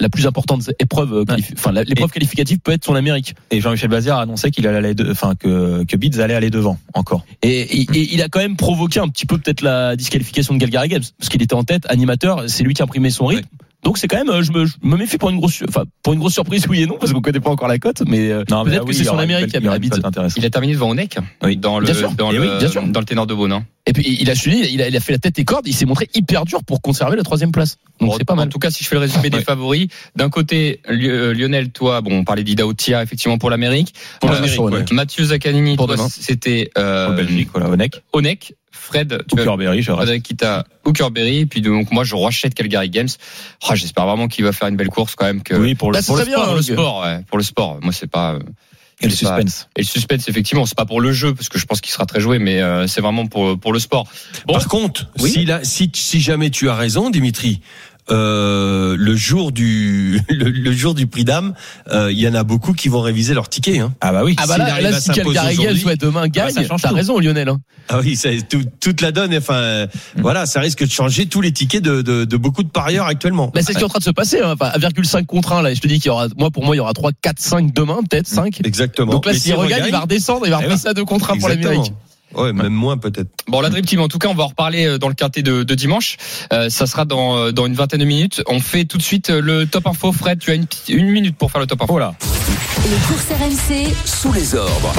la 0.00 0.08
plus 0.08 0.26
importante 0.26 0.70
épreuve, 0.78 1.24
enfin 1.54 1.72
l'épreuve 1.72 2.10
qualificative 2.10 2.58
peut 2.60 2.72
être 2.72 2.84
son 2.84 2.94
Amérique. 2.94 3.34
Et 3.50 3.60
Jean-Michel 3.60 3.90
Bazir 3.90 4.16
a 4.16 4.22
annoncé 4.22 4.50
qu'il 4.50 4.66
allait 4.66 4.94
enfin 5.10 5.34
que 5.34 5.84
que 5.84 5.96
Bids 5.96 6.20
allait 6.20 6.34
aller 6.34 6.50
devant 6.50 6.78
encore. 6.94 7.24
Et, 7.42 7.60
et- 7.80 7.86
et 7.94 8.14
il 8.14 8.22
a 8.22 8.28
quand 8.28 8.40
même 8.40 8.56
provoqué 8.56 9.00
un 9.00 9.08
petit 9.08 9.26
peu 9.26 9.38
peut-être 9.38 9.60
la 9.62 9.96
disqualification 9.96 10.54
de 10.54 10.58
Galgary 10.58 10.88
Games 10.88 11.02
parce 11.18 11.28
qu'il 11.28 11.42
était 11.42 11.54
en 11.54 11.64
tête, 11.64 11.84
animateur, 11.88 12.44
c'est 12.48 12.62
lui 12.64 12.74
qui 12.74 12.82
imprimait 12.82 13.10
son 13.10 13.26
rythme. 13.26 13.46
Donc 13.86 13.98
c'est 13.98 14.08
quand 14.08 14.16
même, 14.16 14.30
euh, 14.30 14.42
je 14.42 14.50
me, 14.50 14.66
je 14.66 14.72
me 14.82 14.96
méfie 14.96 15.16
pour 15.16 15.30
une 15.30 15.36
grosse, 15.38 15.62
enfin 15.68 15.84
pour 16.02 16.12
une 16.12 16.18
grosse 16.18 16.32
surprise 16.32 16.66
oui 16.68 16.82
et 16.82 16.86
non 16.86 16.96
parce 16.98 17.12
qu'on 17.12 17.20
connaît 17.20 17.38
pas 17.38 17.50
encore 17.50 17.68
la 17.68 17.78
cote, 17.78 18.02
mais 18.04 18.32
euh, 18.32 18.42
Non, 18.50 18.64
peut-être 18.64 18.82
que 18.82 18.88
oui, 18.88 18.94
c'est 18.96 19.04
son 19.04 19.16
Amérique 19.16 19.46
qui 19.50 19.56
a 19.56 19.60
il 20.36 20.44
a 20.44 20.50
terminé 20.50 20.72
devant 20.72 20.90
Onek. 20.90 21.18
Oui. 21.44 21.56
Dans 21.56 21.78
le, 21.78 21.84
Bien 21.86 21.94
sûr. 21.94 22.10
dans 22.10 22.32
Et 22.32 22.34
le, 22.34 22.40
oui, 22.40 22.48
bien 22.58 22.68
sûr. 22.68 22.82
dans 22.82 22.98
le 22.98 23.06
ténor 23.06 23.28
de 23.28 23.34
Beaune. 23.34 23.62
Et 23.86 23.92
puis 23.92 24.16
il 24.18 24.28
a 24.28 24.34
suivi, 24.34 24.68
il 24.72 24.82
a, 24.82 24.88
il 24.88 24.96
a 24.96 24.98
fait 25.00 25.12
la 25.12 25.18
tête 25.20 25.38
et 25.38 25.44
corde, 25.44 25.68
il 25.68 25.72
s'est 25.72 25.84
montré 25.86 26.08
hyper 26.16 26.44
dur 26.44 26.64
pour 26.64 26.82
conserver 26.82 27.16
la 27.16 27.22
troisième 27.22 27.52
place. 27.52 27.76
Donc 28.00 28.12
c'est 28.18 28.24
pas 28.24 28.32
En 28.32 28.36
mal. 28.36 28.48
tout 28.48 28.58
cas, 28.58 28.72
si 28.72 28.82
je 28.82 28.88
fais 28.88 28.96
le 28.96 29.02
résumé 29.02 29.30
des 29.30 29.38
Ouais. 29.38 29.44
favoris, 29.44 29.86
d'un 30.16 30.30
côté, 30.30 30.80
euh, 30.90 31.32
Lionel, 31.32 31.70
toi, 31.70 32.00
bon, 32.00 32.10
on 32.18 32.24
parlait 32.24 32.42
d'Ida 32.42 32.66
Otia, 32.66 33.04
effectivement, 33.04 33.38
pour 33.38 33.50
l'Amérique. 33.50 33.94
Pour 34.20 34.30
Euh, 34.30 34.34
l'Amérique, 34.34 34.58
ouais. 34.60 34.84
Mathieu 34.90 35.24
Zaccanini, 35.26 35.76
c'était, 36.08 36.70
euh, 36.76 37.10
En 37.12 37.14
Belgique, 37.14 37.50
voilà, 37.54 37.68
Onek. 38.12 38.54
Fred, 38.86 39.24
tu 39.28 39.36
Ou 39.36 39.40
as 39.40 39.44
Kerberry, 39.44 39.82
je 39.82 39.92
puis 41.46 41.60
donc 41.60 41.90
moi 41.90 42.04
je 42.04 42.14
rachète 42.14 42.54
Calgary 42.54 42.88
Games. 42.90 43.08
Ah, 43.68 43.74
J'espère 43.74 44.06
vraiment 44.06 44.28
qu'il 44.28 44.44
va 44.44 44.52
faire 44.52 44.68
une 44.68 44.76
belle 44.76 44.88
course 44.88 45.14
quand 45.16 45.26
même. 45.26 45.42
Que 45.42 45.54
Oui, 45.54 45.74
pour 45.74 45.90
le, 45.92 45.98
Bah, 45.98 46.04
pour 46.06 46.16
le 46.16 46.24
bien, 46.24 46.34
sport, 46.34 46.46
pour 46.46 46.54
le 46.56 46.62
sport, 46.62 47.02
ouais, 47.02 47.20
pour 47.28 47.38
le 47.38 47.44
sport. 47.44 47.78
Moi 47.82 47.92
c'est 47.92 48.10
pas. 48.10 48.34
euh, 48.34 48.38
et 49.00 49.08
le 49.08 49.10
c'est 49.12 49.26
pas- 49.26 49.36
suspense. 49.36 49.68
Et 49.76 49.82
le 49.82 49.86
suspense, 49.86 50.28
effectivement, 50.28 50.64
c'est 50.64 50.76
pas 50.76 50.86
pour 50.86 51.00
le 51.02 51.12
jeu 51.12 51.34
parce 51.34 51.50
que 51.50 51.58
je 51.58 51.66
pense 51.66 51.80
qu'il 51.82 51.92
sera 51.92 52.06
très 52.06 52.20
joué, 52.20 52.38
mais 52.38 52.62
euh, 52.62 52.86
c'est 52.86 53.00
vraiment 53.02 53.26
pour 53.26 53.58
pour 53.60 53.72
le 53.74 53.78
sport. 53.78 54.06
Bon. 54.46 54.54
Par 54.54 54.68
contre, 54.68 55.08
Oui. 55.20 55.30
si, 55.32 55.44
là, 55.44 55.60
si, 55.64 55.90
si 55.94 56.20
jamais 56.20 56.48
tu 56.50 56.70
as 56.70 56.74
raison, 56.74 57.10
Dimitri, 57.10 57.60
euh, 58.10 58.96
le 58.98 59.16
jour 59.16 59.52
du 59.52 60.20
le, 60.30 60.48
le 60.50 60.72
jour 60.72 60.94
du 60.94 61.06
prix 61.06 61.24
d'âme, 61.24 61.54
euh, 61.90 62.10
il 62.12 62.18
y 62.18 62.28
en 62.28 62.34
a 62.34 62.44
beaucoup 62.44 62.72
qui 62.72 62.88
vont 62.88 63.00
réviser 63.00 63.34
leur 63.34 63.48
ticket. 63.48 63.78
Hein. 63.80 63.94
Ah 64.00 64.12
bah 64.12 64.22
oui. 64.24 64.34
Ah 64.38 64.46
bah 64.46 64.58
là, 64.58 64.80
là 64.80 64.92
si 65.00 65.06
s'imposer 65.06 65.34
Calgary 65.36 65.56
Games 65.56 65.64
aujourd'hui, 65.66 65.84
ouais, 65.86 65.96
demain 65.96 66.28
gagne, 66.28 66.50
ça 66.52 66.64
change 66.66 66.82
t'as 66.82 66.92
raison 66.92 67.18
Lionel. 67.18 67.48
Hein. 67.48 67.60
Ah 67.88 67.98
oui, 68.00 68.16
ça, 68.16 68.28
tout- 68.48 68.64
toute 68.80 69.00
la 69.00 69.12
donne. 69.12 69.34
Enfin, 69.36 69.54
euh, 69.54 69.86
Mm. 70.16 70.20
voilà, 70.22 70.46
ça 70.46 70.60
risque 70.60 70.84
de 70.84 70.90
changer 70.90 71.26
tous 71.26 71.40
les 71.40 71.52
tickets 71.52 71.82
de, 71.82 72.02
de, 72.02 72.24
de 72.24 72.36
beaucoup 72.36 72.62
de 72.62 72.68
parieurs 72.68 73.06
actuellement. 73.06 73.50
Bah, 73.54 73.60
c'est 73.62 73.72
ce 73.72 73.78
qui 73.78 73.82
est 73.82 73.86
en 73.86 73.88
train 73.88 73.98
de 73.98 74.04
se 74.04 74.10
passer. 74.10 74.40
Hein. 74.40 74.54
Enfin, 74.58 74.70
1,5 74.78 75.24
contre 75.26 75.52
1 75.52 75.62
là. 75.62 75.74
Je 75.74 75.80
te 75.80 75.86
dis 75.88 75.98
qu'il 76.00 76.06
y 76.06 76.10
aura, 76.10 76.26
moi 76.36 76.50
pour 76.50 76.64
moi 76.64 76.74
il 76.74 76.78
y 76.78 76.80
aura 76.80 76.92
3, 76.92 77.10
4, 77.20 77.38
5 77.40 77.72
demain 77.74 77.98
peut-être 78.08 78.26
5. 78.26 78.60
Exactement. 78.64 79.12
Donc 79.12 79.26
là 79.26 79.34
s'il 79.34 79.54
regagne, 79.54 79.84
il 79.86 79.92
va 79.92 80.00
redescendre, 80.00 80.42
il 80.46 80.50
va 80.50 80.58
Eh 80.62 80.64
repasser 80.66 80.88
à 80.88 80.94
2 80.94 81.04
contre 81.04 81.30
1 81.32 81.38
pour 81.38 81.48
l'Amérique. 81.48 81.92
Ouais, 82.34 82.52
même 82.52 82.72
moins 82.72 82.98
peut-être. 82.98 83.28
Bon, 83.48 83.60
la 83.60 83.70
Dream 83.70 83.84
Team, 83.84 84.00
en 84.00 84.08
tout 84.08 84.18
cas, 84.18 84.28
on 84.28 84.34
va 84.34 84.44
en 84.44 84.48
reparler 84.48 84.86
euh, 84.86 84.98
dans 84.98 85.08
le 85.08 85.14
quintet 85.14 85.42
de, 85.42 85.62
de 85.62 85.74
dimanche. 85.74 86.16
Euh, 86.52 86.68
ça 86.68 86.86
sera 86.86 87.04
dans, 87.04 87.36
euh, 87.36 87.52
dans 87.52 87.66
une 87.66 87.74
vingtaine 87.74 88.00
de 88.00 88.04
minutes. 88.04 88.42
On 88.48 88.60
fait 88.60 88.84
tout 88.84 88.98
de 88.98 89.02
suite 89.02 89.30
le 89.30 89.66
top 89.66 89.86
info. 89.86 90.12
Fred, 90.12 90.38
tu 90.38 90.50
as 90.50 90.54
une, 90.54 90.66
une 90.88 91.10
minute 91.10 91.36
pour 91.36 91.50
faire 91.50 91.60
le 91.60 91.66
top 91.66 91.82
info. 91.82 91.92
Voilà. 91.92 92.14
Les 92.84 92.96
courses 93.06 93.26
RMC, 93.30 93.94
Sous 94.04 94.32
les 94.32 94.54
ordres. 94.54 94.92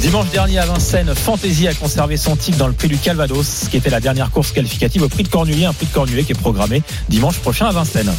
Dimanche 0.00 0.30
dernier 0.30 0.58
à 0.58 0.66
Vincennes, 0.66 1.14
Fantasy 1.14 1.68
a 1.68 1.74
conservé 1.74 2.16
son 2.16 2.34
titre 2.34 2.56
dans 2.56 2.66
le 2.66 2.72
prix 2.72 2.88
du 2.88 2.96
Calvados, 2.96 3.68
qui 3.70 3.76
était 3.76 3.90
la 3.90 4.00
dernière 4.00 4.30
course 4.30 4.52
qualificative 4.52 5.02
au 5.02 5.08
prix 5.08 5.24
de 5.24 5.28
Cornulier, 5.28 5.66
un 5.66 5.74
prix 5.74 5.86
de 5.86 5.92
Cornulier 5.92 6.24
qui 6.24 6.32
est 6.32 6.40
programmé 6.40 6.82
dimanche 7.08 7.38
prochain 7.38 7.66
à 7.66 7.72
Vincennes. 7.72 8.12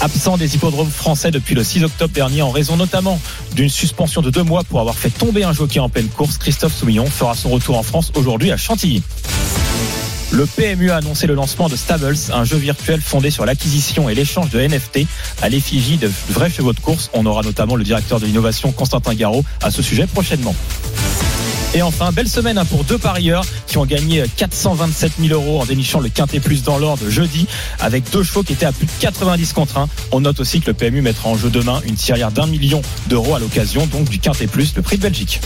Absent 0.00 0.36
des 0.36 0.54
hippodromes 0.54 0.90
français 0.90 1.30
depuis 1.30 1.54
le 1.54 1.62
6 1.62 1.84
octobre 1.84 2.12
dernier 2.12 2.42
en 2.42 2.50
raison 2.50 2.76
notamment 2.76 3.20
d'une 3.54 3.68
suspension 3.68 4.22
de 4.22 4.30
deux 4.30 4.42
mois 4.42 4.64
pour 4.64 4.80
avoir 4.80 4.96
fait 4.96 5.10
tomber 5.10 5.44
un 5.44 5.52
jockey 5.52 5.78
en 5.80 5.88
pleine 5.88 6.08
course, 6.08 6.38
Christophe 6.38 6.74
Soumillon 6.74 7.06
fera 7.06 7.34
son 7.34 7.50
retour 7.50 7.78
en 7.78 7.82
France 7.82 8.12
aujourd'hui 8.14 8.50
à 8.50 8.56
Chantilly. 8.56 9.02
Le 10.32 10.46
PMU 10.46 10.90
a 10.90 10.96
annoncé 10.96 11.26
le 11.26 11.34
lancement 11.34 11.68
de 11.68 11.76
Stables, 11.76 12.16
un 12.32 12.44
jeu 12.44 12.56
virtuel 12.56 13.02
fondé 13.02 13.30
sur 13.30 13.44
l'acquisition 13.44 14.08
et 14.08 14.14
l'échange 14.14 14.48
de 14.48 14.60
NFT 14.60 15.00
à 15.42 15.50
l'effigie 15.50 15.98
de 15.98 16.10
vrais 16.30 16.48
chevaux 16.48 16.72
de 16.72 16.80
course. 16.80 17.10
On 17.12 17.26
aura 17.26 17.42
notamment 17.42 17.76
le 17.76 17.84
directeur 17.84 18.18
de 18.18 18.24
l'innovation 18.24 18.72
Constantin 18.72 19.14
Garot 19.14 19.44
à 19.60 19.70
ce 19.70 19.82
sujet 19.82 20.06
prochainement. 20.06 20.54
Et 21.74 21.80
enfin, 21.80 22.12
belle 22.12 22.28
semaine 22.28 22.58
hein, 22.58 22.66
pour 22.66 22.84
deux 22.84 22.98
parieurs 22.98 23.44
qui 23.66 23.78
ont 23.78 23.86
gagné 23.86 24.24
427 24.36 25.12
000 25.20 25.32
euros 25.32 25.62
en 25.62 25.64
dénichant 25.64 26.00
le 26.00 26.10
Quintet 26.10 26.40
Plus 26.40 26.62
dans 26.62 26.78
l'ordre 26.78 27.08
jeudi 27.08 27.46
avec 27.80 28.10
deux 28.10 28.22
chevaux 28.22 28.42
qui 28.42 28.52
étaient 28.52 28.66
à 28.66 28.72
plus 28.72 28.86
de 28.86 28.92
90 29.00 29.52
contre 29.54 29.78
1. 29.78 29.88
On 30.12 30.20
note 30.20 30.40
aussi 30.40 30.60
que 30.60 30.66
le 30.66 30.74
PMU 30.74 31.00
mettra 31.00 31.30
en 31.30 31.36
jeu 31.36 31.48
demain 31.48 31.80
une 31.86 31.94
tirelire 31.94 32.30
d'un 32.30 32.46
million 32.46 32.82
d'euros 33.06 33.34
à 33.34 33.38
l'occasion 33.38 33.86
donc 33.86 34.08
du 34.10 34.18
Quintet 34.18 34.48
Plus, 34.48 34.74
le 34.76 34.82
prix 34.82 34.98
de 34.98 35.02
Belgique. 35.02 35.40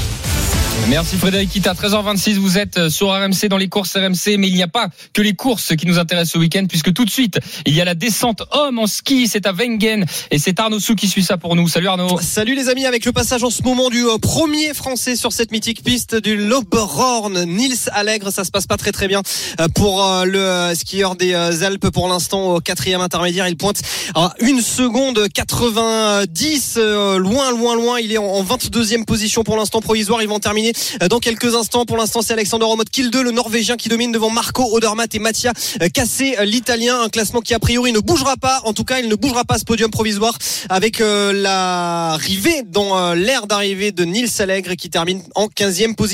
Merci 0.89 1.17
Frédéric 1.17 1.51
Kita. 1.51 1.73
13h26, 1.73 2.35
vous 2.35 2.59
êtes 2.59 2.79
euh, 2.79 2.91
sur 2.91 3.09
RMC 3.09 3.49
dans 3.49 3.57
les 3.57 3.69
courses 3.69 3.97
RMC, 3.97 4.39
mais 4.39 4.47
il 4.47 4.55
n'y 4.55 4.63
a 4.63 4.69
pas 4.69 4.89
que 5.13 5.21
les 5.21 5.35
courses 5.35 5.75
qui 5.75 5.85
nous 5.85 5.99
intéressent 5.99 6.35
ce 6.35 6.39
week-end, 6.39 6.65
puisque 6.69 6.93
tout 6.93 7.05
de 7.05 7.11
suite, 7.11 7.41
il 7.65 7.75
y 7.75 7.81
a 7.81 7.85
la 7.85 7.95
descente 7.95 8.43
homme 8.53 8.79
en 8.79 8.87
ski. 8.87 9.27
C'est 9.27 9.47
à 9.47 9.53
Wengen 9.53 10.07
et 10.31 10.39
c'est 10.39 10.61
Arnaud 10.61 10.79
Sou 10.79 10.95
qui 10.95 11.09
suit 11.09 11.25
ça 11.25 11.39
pour 11.39 11.57
nous. 11.57 11.67
Salut 11.67 11.89
Arnaud. 11.89 12.21
Salut 12.21 12.55
les 12.55 12.69
amis, 12.69 12.87
avec 12.87 13.05
le 13.05 13.11
passage 13.11 13.43
en 13.43 13.51
ce 13.51 13.65
moment 13.65 13.91
du 13.91 14.05
euh, 14.05 14.19
premier 14.19 14.75
français 14.75 15.17
sur 15.17 15.33
cette 15.33 15.51
mythique 15.51 15.83
piste, 15.83 16.16
du 16.21 16.37
Loberhorn, 16.37 17.45
Nils 17.45 17.91
Allègre. 17.93 18.31
Ça 18.33 18.45
se 18.45 18.51
passe 18.51 18.67
pas 18.67 18.77
très 18.77 18.93
très 18.93 19.09
bien 19.09 19.23
euh, 19.61 19.69
pour 19.69 20.05
euh, 20.05 20.25
le 20.25 20.41
euh, 20.41 20.75
skieur 20.75 21.17
des 21.17 21.35
Alpes 21.35 21.91
pour 21.91 22.09
l'instant 22.09 22.55
au 22.55 22.61
quatrième 22.61 23.01
intermédiaire. 23.01 23.49
Il 23.49 23.57
pointe 23.57 23.81
à 24.15 24.33
une 24.41 24.61
seconde 24.61 25.29
90, 25.33 26.79
loin 27.19 27.51
loin 27.51 27.75
loin. 27.77 28.01
Il 28.01 28.13
est 28.13 28.19
en 28.19 28.43
22e 28.43 29.05
position 29.05 29.45
pour 29.45 29.57
l'instant 29.57 29.81
provisoire. 29.81 30.23
Ils 30.23 30.29
vont 30.29 30.39
terminer 30.39 30.73
dans 31.11 31.19
quelques 31.19 31.55
instants. 31.55 31.85
Pour 31.85 31.97
l'instant, 31.97 32.23
c'est 32.23 32.33
Alexander 32.33 32.65
Romot 32.65 32.85
Kill 32.91 33.11
2, 33.11 33.23
le 33.23 33.31
Norvégien 33.31 33.77
qui 33.77 33.89
domine 33.89 34.13
devant 34.13 34.31
Marco 34.31 34.69
Odermatt 34.73 35.15
et 35.15 35.19
Mattia 35.19 35.53
Cassé, 35.93 36.37
l'Italien. 36.45 37.01
Un 37.03 37.09
classement 37.09 37.41
qui 37.41 37.55
a 37.55 37.59
priori 37.59 37.93
ne 37.93 38.01
bougera 38.01 38.37
pas. 38.37 38.61
En 38.65 38.73
tout 38.73 38.85
cas, 38.85 39.01
il 39.01 39.09
ne 39.09 39.15
bougera 39.15 39.45
pas 39.45 39.59
ce 39.59 39.65
podium 39.65 39.91
provisoire 39.91 40.37
avec 40.69 41.01
l'arrivée 41.01 42.63
dans 42.67 43.15
l'air 43.15 43.47
d'arrivée 43.47 43.93
de 43.93 44.05
Nils 44.05 44.31
Allègre 44.41 44.75
qui 44.75 44.91
termine 44.91 45.23
en 45.35 45.47
15e 45.47 45.95
position. 45.95 46.06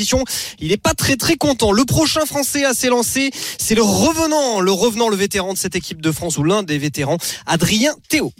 Il 0.60 0.68
n'est 0.68 0.76
pas 0.76 0.94
très 0.94 1.16
très 1.16 1.36
content. 1.36 1.72
Le 1.72 1.84
prochain 1.84 2.24
Français 2.26 2.64
à 2.64 2.74
s'élancer, 2.74 3.30
c'est 3.58 3.74
le 3.74 3.82
revenant, 3.82 4.60
le 4.60 4.72
revenant, 4.72 5.08
le 5.08 5.16
vétéran 5.16 5.52
de 5.52 5.58
cette 5.58 5.76
équipe 5.76 6.00
de 6.00 6.12
France 6.12 6.38
ou 6.38 6.44
l'un 6.44 6.62
des 6.62 6.78
vétérans, 6.78 7.18
Adrien 7.46 7.94
Théo. 8.08 8.32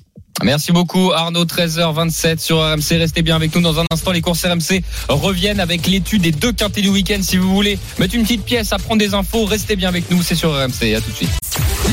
Merci 0.42 0.72
beaucoup 0.72 1.12
Arnaud, 1.12 1.44
13h27 1.44 2.38
sur 2.38 2.58
RMC. 2.58 2.98
Restez 2.98 3.22
bien 3.22 3.36
avec 3.36 3.54
nous 3.54 3.60
dans 3.60 3.78
un 3.78 3.84
instant. 3.92 4.12
Les 4.12 4.22
courses 4.22 4.44
RMC 4.44 4.82
reviennent 5.08 5.60
avec 5.60 5.86
l'étude 5.86 6.22
des 6.22 6.32
deux 6.32 6.52
quintés 6.52 6.80
du 6.80 6.88
week-end. 6.88 7.20
Si 7.22 7.36
vous 7.36 7.54
voulez 7.54 7.78
mettre 7.98 8.14
une 8.14 8.22
petite 8.22 8.44
pièce, 8.44 8.72
apprendre 8.72 8.98
des 8.98 9.14
infos, 9.14 9.44
restez 9.44 9.76
bien 9.76 9.88
avec 9.88 10.10
nous. 10.10 10.22
C'est 10.22 10.34
sur 10.34 10.52
RMC. 10.52 10.94
À 10.94 11.00
tout 11.00 11.10
de 11.10 11.16
suite. 11.16 11.30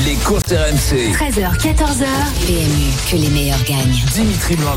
Les 0.06 0.14
courses 0.14 0.44
RMC. 0.44 1.12
13h, 1.12 1.58
14h. 1.58 2.06
PMU, 2.46 2.90
que 3.10 3.16
les 3.16 3.28
meilleurs 3.28 3.62
gagnent. 3.64 4.00
Dimitri 4.14 4.56
blanc 4.56 4.74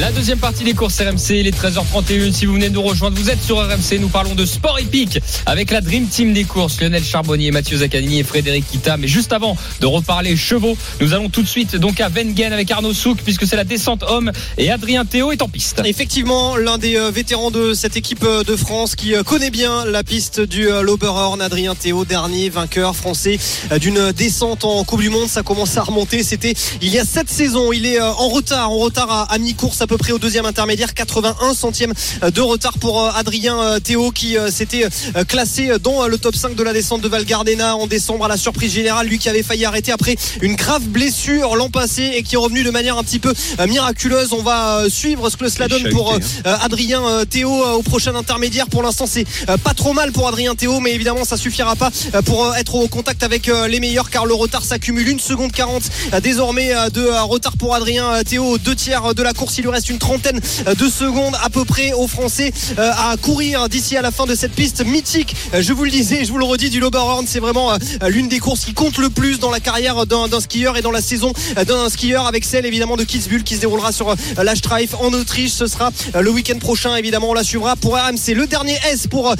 La 0.00 0.10
deuxième 0.10 0.38
partie 0.38 0.64
des 0.64 0.74
courses 0.74 1.00
RMC, 1.00 1.42
les 1.42 1.52
13h31. 1.52 2.32
Si 2.32 2.46
vous 2.46 2.54
venez 2.54 2.70
de 2.70 2.74
nous 2.74 2.82
rejoindre, 2.82 3.16
vous 3.16 3.30
êtes 3.30 3.42
sur 3.42 3.58
RMC. 3.58 4.00
Nous 4.00 4.08
parlons 4.08 4.34
de 4.34 4.44
sport 4.44 4.78
épique 4.78 5.20
avec 5.46 5.70
la 5.70 5.80
Dream 5.80 6.08
Team 6.08 6.32
des 6.32 6.44
courses. 6.44 6.80
Lionel 6.80 7.04
Charbonnier, 7.04 7.52
Mathieu 7.52 7.76
Zaccanini 7.76 8.20
et 8.20 8.24
Frédéric 8.24 8.66
Kita. 8.68 8.96
Mais 8.96 9.06
juste 9.06 9.32
avant 9.32 9.56
de 9.80 9.86
reparler 9.86 10.36
chevaux, 10.36 10.76
nous 11.00 11.14
allons 11.14 11.28
tout 11.28 11.42
de 11.42 11.48
suite 11.48 11.76
donc 11.76 12.00
à 12.00 12.08
Wengen 12.08 12.52
avec 12.52 12.70
Arnaud 12.70 12.94
Souk 12.94 13.18
puisque 13.22 13.46
c'est 13.46 13.56
la 13.56 13.64
descente 13.64 14.02
homme 14.02 14.32
et 14.58 14.70
Adrien 14.70 15.04
Théo 15.04 15.30
est 15.30 15.42
en 15.42 15.48
piste. 15.48 15.82
Effectivement, 15.84 16.56
l'un 16.56 16.78
des 16.78 16.96
euh, 16.96 17.10
vétérans 17.10 17.50
de 17.50 17.74
cette 17.74 17.96
équipe 17.96 18.24
euh, 18.24 18.42
de 18.42 18.56
France 18.56 18.96
qui 18.96 19.14
euh, 19.14 19.22
connaît 19.22 19.50
bien 19.50 19.84
la 19.84 20.02
piste 20.02 20.40
du 20.40 20.68
Loberhorn, 20.82 21.40
Adrien 21.40 21.74
Théo, 21.74 22.04
dernier 22.04 22.48
vainqueur 22.48 22.96
français 22.96 23.38
d'une 23.78 24.10
descente 24.12 24.63
en 24.64 24.84
Coupe 24.84 25.00
du 25.00 25.10
Monde. 25.10 25.28
Ça 25.28 25.42
commence 25.42 25.76
à 25.76 25.82
remonter. 25.82 26.22
C'était 26.22 26.54
il 26.82 26.88
y 26.88 26.98
a 26.98 27.04
sept 27.04 27.30
saisons. 27.30 27.72
Il 27.72 27.86
est 27.86 28.00
en 28.00 28.28
retard, 28.28 28.70
en 28.70 28.78
retard 28.78 29.28
à, 29.30 29.38
mi-course 29.38 29.80
à 29.80 29.86
peu 29.86 29.96
près 29.96 30.12
au 30.12 30.18
deuxième 30.18 30.46
intermédiaire, 30.46 30.94
81 30.94 31.54
centièmes 31.54 31.92
de 32.22 32.40
retard 32.40 32.78
pour 32.78 33.04
Adrien 33.14 33.78
Théo 33.80 34.10
qui 34.10 34.36
s'était 34.50 34.86
classé 35.28 35.72
dans 35.82 36.06
le 36.06 36.18
top 36.18 36.36
5 36.36 36.54
de 36.54 36.62
la 36.62 36.72
descente 36.72 37.00
de 37.00 37.08
Val 37.08 37.24
Gardena 37.24 37.76
en 37.76 37.86
décembre 37.86 38.24
à 38.24 38.28
la 38.28 38.36
surprise 38.36 38.72
générale. 38.72 39.06
Lui 39.06 39.18
qui 39.18 39.28
avait 39.28 39.42
failli 39.42 39.64
arrêter 39.64 39.92
après 39.92 40.16
une 40.40 40.56
grave 40.56 40.84
blessure 40.84 41.56
l'an 41.56 41.70
passé 41.70 42.12
et 42.16 42.22
qui 42.22 42.34
est 42.34 42.38
revenu 42.38 42.62
de 42.64 42.70
manière 42.70 42.98
un 42.98 43.04
petit 43.04 43.18
peu 43.18 43.32
euh, 43.60 43.66
miraculeuse. 43.66 44.32
On 44.32 44.42
va 44.42 44.78
euh, 44.78 44.88
suivre 44.88 45.30
ce 45.30 45.36
que 45.36 45.48
cela 45.48 45.68
donne 45.68 45.88
pour 45.90 46.12
euh. 46.12 46.18
Adrien 46.44 47.02
Théo 47.28 47.50
au 47.50 47.82
prochain 47.82 48.14
intermédiaire. 48.14 48.66
Pour 48.66 48.82
l'instant, 48.82 49.06
c'est 49.06 49.26
pas 49.62 49.74
trop 49.74 49.92
mal 49.92 50.12
pour 50.12 50.28
Adrien 50.28 50.54
Théo, 50.54 50.80
mais 50.80 50.92
évidemment, 50.92 51.24
ça 51.24 51.36
suffira 51.36 51.76
pas 51.76 51.90
pour 52.24 52.54
être 52.56 52.74
au 52.74 52.88
contact 52.88 53.22
avec 53.22 53.50
les 53.68 53.80
meilleurs 53.80 54.10
car 54.10 54.26
le 54.26 54.34
retard 54.34 54.53
s'accumule. 54.62 55.08
Une 55.08 55.18
seconde 55.18 55.52
40 55.52 55.82
désormais 56.22 56.72
de 56.92 57.06
retard 57.22 57.56
pour 57.56 57.74
Adrien 57.74 58.22
Théo. 58.24 58.58
Deux 58.58 58.74
tiers 58.74 59.14
de 59.14 59.22
la 59.22 59.32
course, 59.32 59.58
il 59.58 59.62
lui 59.62 59.70
reste 59.70 59.88
une 59.88 59.98
trentaine 59.98 60.40
de 60.66 60.88
secondes 60.88 61.34
à 61.42 61.50
peu 61.50 61.64
près 61.64 61.92
aux 61.92 62.06
Français 62.06 62.52
à 62.76 63.14
courir 63.20 63.68
d'ici 63.68 63.96
à 63.96 64.02
la 64.02 64.10
fin 64.10 64.26
de 64.26 64.34
cette 64.34 64.52
piste 64.52 64.84
mythique. 64.84 65.34
Je 65.58 65.72
vous 65.72 65.84
le 65.84 65.90
disais, 65.90 66.24
je 66.24 66.30
vous 66.30 66.38
le 66.38 66.44
redis, 66.44 66.70
du 66.70 66.80
Loberhorn, 66.80 67.26
c'est 67.26 67.40
vraiment 67.40 67.72
l'une 68.08 68.28
des 68.28 68.38
courses 68.38 68.64
qui 68.64 68.74
compte 68.74 68.98
le 68.98 69.10
plus 69.10 69.38
dans 69.38 69.50
la 69.50 69.60
carrière 69.60 70.06
d'un 70.06 70.40
skieur 70.40 70.76
et 70.76 70.82
dans 70.82 70.90
la 70.90 71.02
saison 71.02 71.32
d'un 71.66 71.88
skieur 71.88 72.26
avec 72.26 72.44
celle 72.44 72.66
évidemment 72.66 72.96
de 72.96 73.04
Kitzbühel 73.04 73.42
qui 73.42 73.54
se 73.54 73.60
déroulera 73.60 73.92
sur 73.92 74.10
euh, 74.10 74.14
la 74.42 74.54
en 74.98 75.12
Autriche. 75.12 75.52
Ce 75.52 75.66
sera 75.66 75.90
euh, 76.14 76.20
le 76.20 76.30
week-end 76.30 76.58
prochain, 76.58 76.96
évidemment, 76.96 77.30
on 77.30 77.34
la 77.34 77.44
suivra 77.44 77.76
pour 77.76 77.96
RMC. 77.96 78.34
Le 78.34 78.46
dernier 78.46 78.76
S 78.90 79.06
pour 79.06 79.30
euh, 79.30 79.34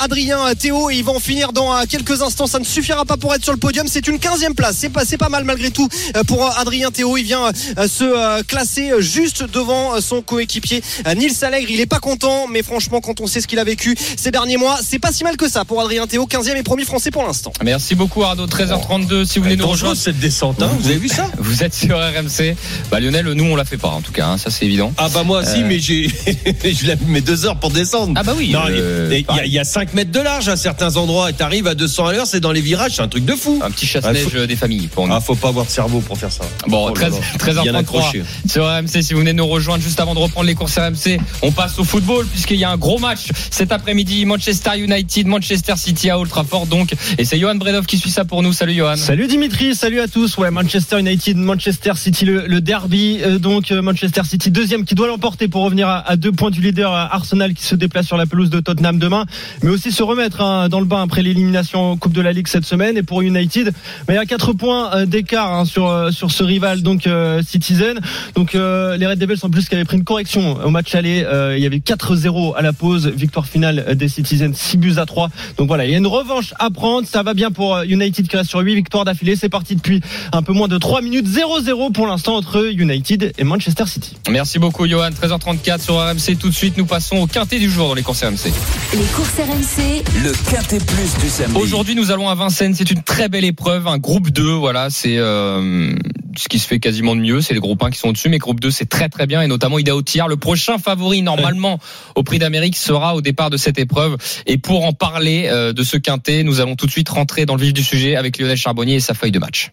Adrien 0.00 0.54
Théo 0.54 0.90
et 0.90 0.96
ils 0.96 1.04
vont 1.04 1.18
finir 1.18 1.52
dans 1.52 1.84
quelques 1.86 2.22
instants. 2.22 2.46
Ça 2.46 2.58
ne 2.58 2.64
suffira 2.64 3.04
pas 3.04 3.16
pour 3.16 3.34
être 3.34 3.42
sur 3.42 3.52
le 3.52 3.58
podium. 3.58 3.86
C'est 3.88 4.06
une 4.06 4.18
15e 4.46 4.54
place. 4.54 4.76
C'est 4.78 4.88
pas, 4.90 5.04
pas 5.18 5.28
mal 5.28 5.44
malgré 5.44 5.70
tout 5.70 5.88
pour 6.26 6.46
Adrien 6.58 6.90
Théo. 6.90 7.16
Il 7.16 7.24
vient 7.24 7.52
se 7.52 8.42
classer 8.42 8.92
juste 8.98 9.44
devant 9.44 10.00
son 10.00 10.22
coéquipier 10.22 10.82
Nils 11.16 11.44
Allègre. 11.44 11.70
Il 11.70 11.80
est 11.80 11.86
pas 11.86 11.98
content, 11.98 12.46
mais 12.48 12.62
franchement, 12.62 13.00
quand 13.00 13.20
on 13.20 13.26
sait 13.26 13.40
ce 13.40 13.46
qu'il 13.46 13.58
a 13.58 13.64
vécu 13.64 13.96
ces 14.16 14.30
derniers 14.30 14.56
mois, 14.56 14.78
c'est 14.82 14.98
pas 14.98 15.12
si 15.12 15.24
mal 15.24 15.36
que 15.36 15.48
ça 15.48 15.64
pour 15.64 15.80
Adrien 15.80 16.06
Théo, 16.06 16.26
15e 16.26 16.56
et 16.56 16.62
premier 16.62 16.84
français 16.84 17.10
pour 17.10 17.24
l'instant. 17.24 17.52
Merci 17.64 17.94
beaucoup 17.94 18.22
Arnaud. 18.22 18.46
13h32. 18.46 19.24
Si 19.24 19.38
vous 19.38 19.44
venez 19.44 19.56
nous 19.56 19.66
rejoindre 19.66 19.96
cette 19.96 20.18
descente, 20.18 20.62
hein. 20.62 20.70
vous 20.78 20.88
avez 20.88 20.98
vu 20.98 21.08
ça 21.08 21.30
Vous 21.38 21.62
êtes 21.62 21.74
sur 21.74 21.98
RMC. 21.98 22.56
Bah, 22.90 23.00
Lionel, 23.00 23.26
nous 23.32 23.44
on 23.44 23.56
la 23.56 23.64
fait 23.64 23.76
pas 23.76 23.88
en 23.88 24.00
tout 24.00 24.12
cas, 24.12 24.26
hein, 24.26 24.38
ça 24.38 24.50
c'est 24.50 24.64
évident. 24.64 24.92
Ah 24.98 25.08
bah 25.12 25.22
moi 25.24 25.40
aussi, 25.40 25.62
euh, 25.62 25.66
mais 25.66 25.78
j'ai 25.78 26.08
je 26.64 26.86
l'ai 26.86 26.96
mis 27.06 27.22
deux 27.22 27.46
heures 27.46 27.58
pour 27.58 27.70
descendre. 27.70 28.12
Ah 28.16 28.22
bah 28.22 28.34
oui. 28.36 28.54
Euh, 28.54 29.20
il 29.44 29.52
y, 29.52 29.58
a 29.58 29.64
5 29.64 29.94
mètres 29.94 30.10
de 30.10 30.20
large 30.20 30.48
à 30.48 30.56
certains 30.56 30.96
endroits 30.96 31.30
et 31.30 31.32
t'arrives 31.32 31.66
à 31.66 31.74
200 31.74 32.06
à 32.06 32.12
l'heure, 32.12 32.26
c'est 32.26 32.40
dans 32.40 32.52
les 32.52 32.60
virages, 32.60 32.92
c'est 32.96 33.02
un 33.02 33.08
truc 33.08 33.24
de 33.24 33.34
fou. 33.34 33.60
Un 33.62 33.70
petit 33.70 33.86
chasse-neige 33.86 34.26
euh, 34.34 34.35
des 34.44 34.56
familles 34.56 34.88
pour 34.88 35.06
nous. 35.06 35.14
Ah 35.14 35.20
faut 35.20 35.34
pas 35.34 35.48
avoir 35.48 35.66
de 35.66 35.70
cerveau 35.70 36.00
pour 36.00 36.18
faire 36.18 36.32
ça. 36.32 36.44
Bon, 36.66 36.90
13, 36.92 37.14
13h33 37.38 38.22
sur 38.48 38.66
RMC. 38.66 39.02
Si 39.02 39.14
vous 39.14 39.20
venez 39.20 39.32
nous 39.32 39.46
rejoindre 39.46 39.82
juste 39.82 40.00
avant 40.00 40.14
de 40.14 40.18
reprendre 40.18 40.46
les 40.46 40.54
courses 40.54 40.78
RMC, 40.78 41.18
on 41.42 41.52
passe 41.52 41.78
au 41.78 41.84
football 41.84 42.26
puisqu'il 42.26 42.58
y 42.58 42.64
a 42.64 42.70
un 42.70 42.76
gros 42.76 42.98
match 42.98 43.28
cet 43.50 43.72
après-midi. 43.72 44.24
Manchester 44.26 44.78
United, 44.78 45.26
Manchester 45.26 45.74
City 45.76 46.10
à 46.10 46.18
Old 46.18 46.30
Trafford 46.30 46.66
donc. 46.66 46.94
Et 47.18 47.24
c'est 47.24 47.38
Johan 47.38 47.54
Bredov 47.54 47.86
qui 47.86 47.98
suit 47.98 48.10
ça 48.10 48.24
pour 48.24 48.42
nous. 48.42 48.52
Salut 48.52 48.74
Johan. 48.74 48.96
Salut 48.96 49.28
Dimitri, 49.28 49.74
salut 49.74 50.00
à 50.00 50.08
tous. 50.08 50.36
Ouais, 50.36 50.50
Manchester 50.50 50.98
United, 50.98 51.36
Manchester 51.36 51.92
City, 51.96 52.24
le, 52.24 52.46
le 52.46 52.60
derby. 52.60 53.20
donc 53.38 53.70
Manchester 53.70 54.22
City 54.24 54.50
deuxième 54.50 54.84
qui 54.84 54.94
doit 54.94 55.06
l'emporter 55.06 55.48
pour 55.48 55.62
revenir 55.62 55.88
à, 55.88 56.16
deux 56.16 56.32
points 56.32 56.50
du 56.50 56.60
leader 56.60 56.92
Arsenal 56.92 57.54
qui 57.54 57.64
se 57.64 57.74
déplace 57.74 58.06
sur 58.06 58.16
la 58.16 58.26
pelouse 58.26 58.50
de 58.50 58.60
Tottenham 58.60 58.98
demain, 58.98 59.26
mais 59.62 59.70
aussi 59.70 59.92
se 59.92 60.02
remettre 60.02 60.40
hein, 60.40 60.68
dans 60.68 60.80
le 60.80 60.86
bain 60.86 61.02
après 61.02 61.22
l'élimination 61.22 61.96
Coupe 61.96 62.12
de 62.12 62.20
la 62.20 62.32
Ligue 62.32 62.48
cette 62.48 62.64
semaine. 62.64 62.96
Et 62.96 63.02
pour 63.02 63.22
United, 63.22 63.72
mais 64.08 64.16
il 64.26 64.30
y 64.30 64.34
a 64.34 64.38
quatre 64.38 64.54
points 64.54 64.92
euh, 64.92 65.06
d'écart 65.06 65.52
hein, 65.52 65.64
sur 65.64 65.88
euh, 65.88 66.10
sur 66.10 66.32
ce 66.32 66.42
rival 66.42 66.82
donc 66.82 67.06
euh, 67.06 67.42
Citizen. 67.46 68.00
Donc 68.34 68.54
les 68.54 69.06
Red 69.06 69.18
Devils 69.18 69.38
en 69.42 69.50
plus 69.50 69.68
qui 69.68 69.74
avaient 69.74 69.84
pris 69.84 69.98
une 69.98 70.04
correction 70.04 70.58
au 70.64 70.70
match 70.70 70.94
aller, 70.94 71.24
il 71.56 71.62
y 71.62 71.66
avait 71.66 71.78
4-0 71.78 72.56
à 72.56 72.62
la 72.62 72.72
pause, 72.72 73.06
victoire 73.06 73.46
finale 73.46 73.94
des 73.94 74.08
Citizens 74.08 74.52
6 74.54 74.76
buts 74.78 74.94
à 74.96 75.06
3. 75.06 75.30
Donc 75.58 75.68
voilà, 75.68 75.84
il 75.84 75.90
y 75.90 75.94
a 75.94 75.98
une 75.98 76.06
revanche 76.06 76.54
à 76.58 76.70
prendre, 76.70 77.06
ça 77.06 77.22
va 77.22 77.34
bien 77.34 77.50
pour 77.50 77.80
United 77.82 78.26
qui 78.28 78.36
reste 78.36 78.50
sur 78.50 78.60
8 78.60 78.74
victoires 78.74 79.04
d'affilée. 79.04 79.36
C'est 79.36 79.48
parti 79.48 79.76
depuis 79.76 80.00
un 80.32 80.42
peu 80.42 80.52
moins 80.52 80.68
de 80.68 80.78
3 80.78 81.02
minutes 81.02 81.26
0-0 81.28 81.92
pour 81.92 82.06
l'instant 82.06 82.36
entre 82.36 82.70
United 82.72 83.32
et 83.36 83.44
Manchester 83.44 83.86
City. 83.86 84.16
Merci 84.30 84.58
beaucoup 84.58 84.86
Johan. 84.86 85.10
13h34 85.10 85.80
sur 85.80 85.96
RMC. 85.96 86.38
Tout 86.38 86.48
de 86.48 86.54
suite, 86.54 86.76
nous 86.76 86.86
passons 86.86 87.16
au 87.18 87.26
quintet 87.26 87.58
du 87.58 87.70
jour 87.70 87.88
dans 87.88 87.94
les 87.94 88.02
courses 88.02 88.22
RMC. 88.22 88.52
Les 88.92 89.04
courses 89.14 89.36
RMC. 89.38 90.04
Le 90.22 90.50
quintet 90.50 90.78
plus 90.78 91.14
du 91.22 91.28
samedi. 91.28 91.58
Aujourd'hui, 91.58 91.94
nous 91.94 92.10
allons 92.10 92.28
à 92.28 92.34
Vincennes. 92.34 92.74
C'est 92.74 92.90
une 92.90 93.02
très 93.02 93.28
belle 93.28 93.44
épreuve. 93.44 93.86
Un 93.86 93.98
groupe 94.16 94.30
2, 94.30 94.52
voilà, 94.52 94.88
c'est 94.88 95.18
euh, 95.18 95.94
ce 96.38 96.48
qui 96.48 96.58
se 96.58 96.66
fait 96.66 96.78
quasiment 96.78 97.14
de 97.14 97.20
mieux. 97.20 97.42
C'est 97.42 97.52
les 97.52 97.60
groupes 97.60 97.82
1 97.82 97.90
qui 97.90 97.98
sont 97.98 98.08
au-dessus, 98.08 98.30
mais 98.30 98.38
groupe 98.38 98.60
2, 98.60 98.70
c'est 98.70 98.88
très 98.88 99.10
très 99.10 99.26
bien. 99.26 99.42
Et 99.42 99.46
notamment 99.46 99.78
Ida 99.78 99.94
Otiar, 99.94 100.26
le 100.26 100.38
prochain 100.38 100.78
favori 100.78 101.20
normalement 101.20 101.78
au 102.14 102.22
prix 102.22 102.38
d'Amérique 102.38 102.76
sera 102.76 103.14
au 103.14 103.20
départ 103.20 103.50
de 103.50 103.58
cette 103.58 103.78
épreuve. 103.78 104.16
Et 104.46 104.56
pour 104.56 104.86
en 104.86 104.94
parler 104.94 105.48
euh, 105.50 105.74
de 105.74 105.82
ce 105.82 105.98
quintet, 105.98 106.44
nous 106.44 106.62
allons 106.62 106.76
tout 106.76 106.86
de 106.86 106.90
suite 106.90 107.10
rentrer 107.10 107.44
dans 107.44 107.56
le 107.56 107.60
vif 107.60 107.74
du 107.74 107.84
sujet 107.84 108.16
avec 108.16 108.38
Lionel 108.38 108.56
Charbonnier 108.56 108.94
et 108.94 109.00
sa 109.00 109.12
feuille 109.12 109.32
de 109.32 109.38
match. 109.38 109.70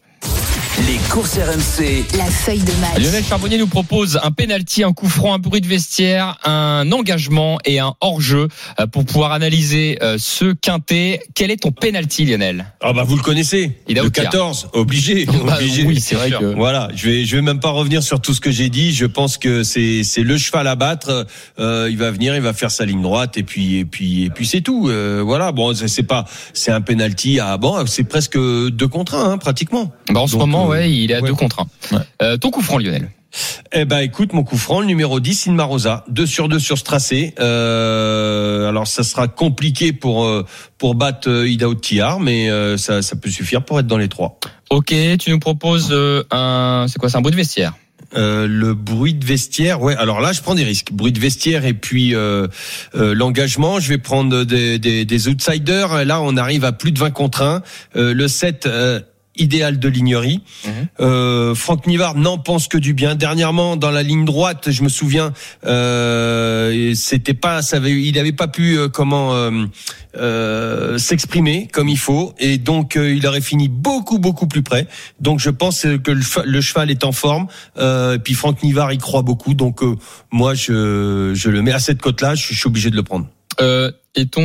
Les 0.80 0.98
courses 1.12 1.38
RMC. 1.38 2.04
La 2.18 2.26
feuille 2.26 2.64
de 2.64 2.72
match. 2.82 2.98
Lionel 3.00 3.24
Charbonnier 3.24 3.60
nous 3.60 3.68
propose 3.68 4.20
un 4.24 4.32
penalty, 4.32 4.84
un 4.84 4.92
coup 4.92 5.08
franc, 5.08 5.36
un 5.36 5.38
bruit 5.38 5.62
de 5.62 5.68
vestiaire, 5.68 6.40
un 6.44 6.92
engagement 6.92 7.60
et 7.64 7.78
un 7.78 7.94
hors-jeu 8.02 8.48
euh, 8.80 8.88
pour 8.88 9.06
pouvoir 9.06 9.34
analyser 9.34 10.00
euh, 10.02 10.18
ce 10.20 10.52
quintet. 10.54 11.22
Quel 11.36 11.52
est 11.52 11.58
ton 11.58 11.72
penalty, 11.72 12.26
Lionel? 12.26 12.66
Ah 12.82 12.92
bah 12.92 13.04
vous 13.04 13.16
le 13.16 13.22
connaissez. 13.22 13.78
Il 13.88 14.00
a 14.00 14.04
le 14.04 14.10
14, 14.10 14.70
obligé. 14.74 15.28
Bah, 15.46 15.58
obligé. 15.60 15.84
Oui, 15.86 16.00
c'est 16.02 16.16
vrai 16.16 16.32
que 16.32 16.56
voilà. 16.56 16.90
Je 16.96 17.08
vais 17.08 17.26
je 17.26 17.36
vais 17.36 17.42
même 17.44 17.60
pas 17.60 17.70
revenir 17.70 18.02
sur 18.02 18.20
tout 18.20 18.34
ce 18.34 18.42
que 18.42 18.50
j'ai 18.50 18.70
dit. 18.70 18.94
Je 18.94 19.06
pense 19.06 19.38
que 19.38 19.62
c'est 19.62 20.04
c'est 20.04 20.24
le 20.24 20.38
cheval 20.40 20.68
à 20.68 20.76
battre. 20.76 21.28
Euh, 21.60 21.88
il 21.92 21.98
va 21.98 22.10
venir, 22.10 22.36
il 22.36 22.42
va 22.42 22.54
faire 22.54 22.72
sa 22.72 22.86
ligne 22.86 23.02
droite 23.02 23.38
et 23.38 23.44
puis 23.44 23.78
et 23.78 23.86
puis 23.86 24.24
et 24.24 24.30
puis 24.32 24.48
c'est 24.48 24.62
tout. 24.62 24.90
Euh, 24.90 25.22
voilà. 25.24 25.52
Bon, 25.52 25.76
c'est 25.76 26.04
pas 26.04 26.26
c'est 26.54 26.72
un 26.72 26.82
penalty 26.82 27.40
à 27.40 27.58
bon, 27.58 27.86
c'est 27.86 28.06
presque 28.06 28.38
deux 28.38 28.88
contre 28.88 29.16
un 29.16 29.34
hein, 29.34 29.38
pratiquement. 29.38 29.92
Bah 30.10 30.22
en 30.22 30.28
ce 30.28 30.36
moment 30.36 30.63
ouais, 30.68 30.92
il 30.92 31.12
est 31.12 31.16
à 31.16 31.22
deux 31.22 31.34
contre 31.34 31.62
un. 31.62 32.02
Euh, 32.22 32.38
ton 32.38 32.52
coup 32.52 32.62
franc, 32.62 32.78
Lionel 32.78 33.10
eh 33.72 33.86
ben, 33.86 33.98
écoute, 33.98 34.34
mon 34.34 34.44
coup 34.44 34.58
franc, 34.58 34.82
le 34.82 34.86
numéro 34.86 35.20
10, 35.20 35.48
Inma 35.48 35.64
Rosa, 35.64 36.06
2 36.10 36.26
sur 36.28 36.50
2 36.50 36.60
sur 36.60 36.78
ce 36.78 36.84
tracé. 36.84 37.34
Euh, 37.40 38.70
alors, 38.70 38.86
ça 38.86 39.02
sera 39.02 39.28
compliqué 39.28 39.92
pour 39.92 40.26
euh, 40.26 40.46
pour 40.78 40.94
battre 40.94 41.30
euh, 41.30 41.50
Ida 41.50 41.66
Tiar, 41.82 42.20
mais 42.20 42.52
euh, 42.52 42.78
ça, 42.78 43.02
ça 43.02 43.16
peut 43.16 43.32
suffire 43.32 43.66
pour 43.66 43.80
être 43.80 43.88
dans 43.88 43.98
les 43.98 44.08
trois. 44.08 44.40
Ok, 44.70 44.94
tu 45.20 45.32
nous 45.32 45.40
proposes 45.40 45.92
un, 46.32 46.86
c'est 46.88 47.00
quoi, 47.00 47.10
c'est 47.10 47.18
un 47.18 47.22
bout 47.22 47.32
de 47.32 47.36
vestiaire? 47.36 47.74
Euh, 48.16 48.48
le 48.48 48.74
bruit 48.74 49.14
de 49.14 49.26
vestiaire, 49.26 49.82
ouais. 49.82 49.96
Alors 49.96 50.22
là, 50.22 50.34
je 50.34 50.42
prends 50.42 50.56
des 50.56 50.64
risques. 50.64 50.92
Bruit 50.92 51.12
de 51.12 51.20
vestiaire 51.20 51.66
et 51.66 51.74
puis 51.74 52.14
euh, 52.14 52.48
euh, 52.96 53.16
l'engagement. 53.16 53.80
Je 53.80 53.90
vais 53.90 53.98
prendre 53.98 54.44
des, 54.44 54.78
des, 54.78 55.06
des 55.06 55.28
outsiders. 55.28 56.06
Là, 56.06 56.22
on 56.22 56.38
arrive 56.38 56.64
à 56.64 56.72
plus 56.72 56.92
de 56.92 57.00
20 57.00 57.12
contre 57.12 57.42
1. 57.42 57.64
Euh, 57.96 58.14
le 58.14 58.28
7 58.28 58.66
euh, 58.66 59.00
idéal 59.36 59.80
de 59.80 59.88
Lignerie. 59.90 60.42
Euh, 61.00 61.56
Franck 61.56 61.88
Nivard 61.88 62.16
n'en 62.16 62.38
pense 62.38 62.68
que 62.68 62.78
du 62.78 62.94
bien. 62.94 63.16
Dernièrement, 63.16 63.76
dans 63.78 63.92
la 63.92 64.04
ligne 64.04 64.26
droite, 64.26 64.70
je 64.72 64.84
me 64.84 64.90
souviens, 64.90 65.34
euh, 65.66 66.94
c'était 66.96 67.34
pas, 67.34 67.62
ça 67.62 67.78
avait, 67.78 67.92
il 67.92 68.14
n'avait 68.16 68.32
pas 68.32 68.48
pu 68.48 68.78
euh, 68.78 68.90
comment 68.90 69.34
euh, 69.34 69.66
euh, 70.16 70.98
s'exprimer 70.98 71.68
comme 71.72 71.90
il 71.90 71.98
faut, 71.98 72.34
et 72.40 72.58
donc 72.58 72.96
euh, 72.96 73.14
il 73.16 73.26
aurait 73.28 73.42
fini 73.42 73.68
beaucoup 73.70 74.20
beaucoup 74.20 74.48
plus 74.48 74.62
près. 74.64 74.88
Donc 75.20 75.40
je 75.40 75.50
pense 75.50 75.82
que 76.04 76.12
le, 76.46 76.62
cheval 76.62 76.92
est 76.92 77.04
en 77.04 77.12
forme. 77.12 77.48
Euh, 77.78 78.16
et 78.16 78.20
puis 78.20 78.34
Franck 78.34 78.62
Nivard 78.64 78.94
y 78.94 78.98
croit 78.98 79.22
beaucoup, 79.24 79.54
donc 79.54 79.82
euh, 79.84 79.96
moi 80.32 80.54
je, 80.54 81.32
je 81.34 81.50
le 81.50 81.62
mets 81.62 81.74
à 81.74 81.80
cette 81.80 82.02
cote-là. 82.02 82.36
Je, 82.36 82.44
suis- 82.46 82.54
je 82.56 82.60
suis 82.60 82.68
obligé 82.68 82.90
de 82.90 82.96
le 82.96 83.04
prendre. 83.04 83.28
Euh, 83.62 83.92
et 84.16 84.28
ton. 84.28 84.42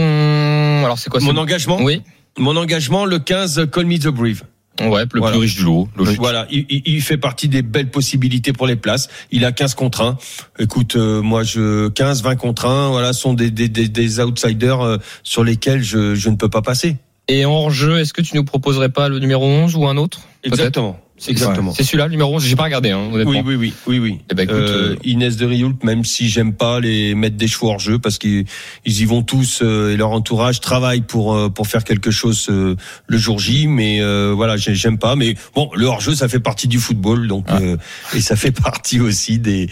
Alors, 0.84 0.98
c'est 0.98 1.10
quoi 1.10 1.20
Mon 1.20 1.36
engagement? 1.36 1.78
Oui. 1.82 2.02
Mon 2.38 2.56
engagement, 2.56 3.04
le 3.04 3.18
15, 3.18 3.68
Call 3.72 3.86
Me 3.86 3.98
the 3.98 4.08
Brave. 4.08 4.42
Ouais, 4.80 5.04
le 5.12 5.20
Voilà. 5.20 5.32
plus 5.36 5.40
riche 5.42 5.56
du 5.56 5.64
lot. 5.64 5.88
Logique. 5.96 6.18
Voilà, 6.18 6.46
il, 6.50 6.64
il- 6.68 6.82
il 6.86 7.02
fait 7.02 7.16
partie 7.18 7.48
des 7.48 7.62
belles 7.62 7.90
possibilités 7.90 8.52
pour 8.52 8.66
les 8.66 8.76
places. 8.76 9.08
Il 9.30 9.44
a 9.44 9.52
15 9.52 9.74
contre 9.74 10.02
1. 10.02 10.18
Écoute, 10.58 10.96
euh, 10.96 11.20
moi 11.20 11.42
je 11.42 11.88
15, 11.88 12.22
20 12.22 12.36
contre 12.36 12.66
1, 12.66 12.90
voilà, 12.90 13.12
sont 13.12 13.34
des, 13.34 13.50
des, 13.50 13.68
des, 13.68 13.88
des 13.88 14.20
outsiders 14.20 14.80
euh, 14.80 14.96
sur 15.22 15.42
lesquels 15.44 15.82
je, 15.82 16.14
je 16.14 16.28
ne 16.30 16.36
peux 16.36 16.48
pas 16.48 16.62
passer. 16.62 16.96
Et 17.28 17.44
en 17.44 17.68
jeu, 17.70 17.98
est-ce 17.98 18.12
que 18.14 18.22
tu 18.22 18.36
nous 18.36 18.44
proposerais 18.44 18.88
pas 18.88 19.08
le 19.08 19.18
numéro 19.18 19.44
11 19.44 19.74
ou 19.76 19.86
un 19.86 19.96
autre 19.96 20.20
Exactement. 20.44 20.98
Exactement. 21.26 21.72
C'est 21.74 21.82
celui-là, 21.82 22.08
numéro 22.08 22.34
11. 22.34 22.44
J'ai 22.44 22.54
pas 22.56 22.64
regardé, 22.64 22.90
hein, 22.90 23.08
honnêtement. 23.12 23.32
Oui, 23.44 23.56
oui, 23.56 23.56
oui, 23.56 23.72
oui, 23.86 23.98
oui. 23.98 24.18
Eh 24.30 24.34
ben, 24.34 24.42
écoute, 24.44 24.56
Euh, 24.56 24.92
euh, 24.92 24.96
Inès 25.04 25.36
de 25.36 25.46
Rioult, 25.46 25.74
même 25.82 26.04
si 26.04 26.28
j'aime 26.28 26.52
pas 26.52 26.78
les 26.80 27.14
mettre 27.14 27.36
des 27.36 27.48
chevaux 27.48 27.68
hors 27.70 27.80
jeu, 27.80 27.98
parce 27.98 28.18
qu'ils 28.18 28.44
ils 28.84 29.00
y 29.00 29.04
vont 29.04 29.22
tous 29.22 29.60
euh, 29.62 29.92
et 29.92 29.96
leur 29.96 30.10
entourage 30.10 30.60
travaille 30.60 31.00
pour 31.00 31.34
euh, 31.34 31.48
pour 31.48 31.66
faire 31.66 31.82
quelque 31.84 32.10
chose 32.10 32.46
euh, 32.50 32.76
le 33.06 33.18
jour 33.18 33.38
J, 33.38 33.66
mais 33.66 34.00
euh, 34.00 34.32
voilà, 34.36 34.56
j'ai- 34.56 34.74
j'aime 34.74 34.98
pas. 34.98 35.16
Mais 35.16 35.34
bon, 35.54 35.70
le 35.74 35.86
hors 35.86 36.00
jeu, 36.00 36.14
ça 36.14 36.28
fait 36.28 36.40
partie 36.40 36.68
du 36.68 36.78
football, 36.78 37.26
donc 37.26 37.46
euh, 37.50 37.76
et 38.14 38.20
ça 38.20 38.36
fait 38.36 38.52
partie 38.62 39.00
aussi 39.00 39.38
des 39.38 39.68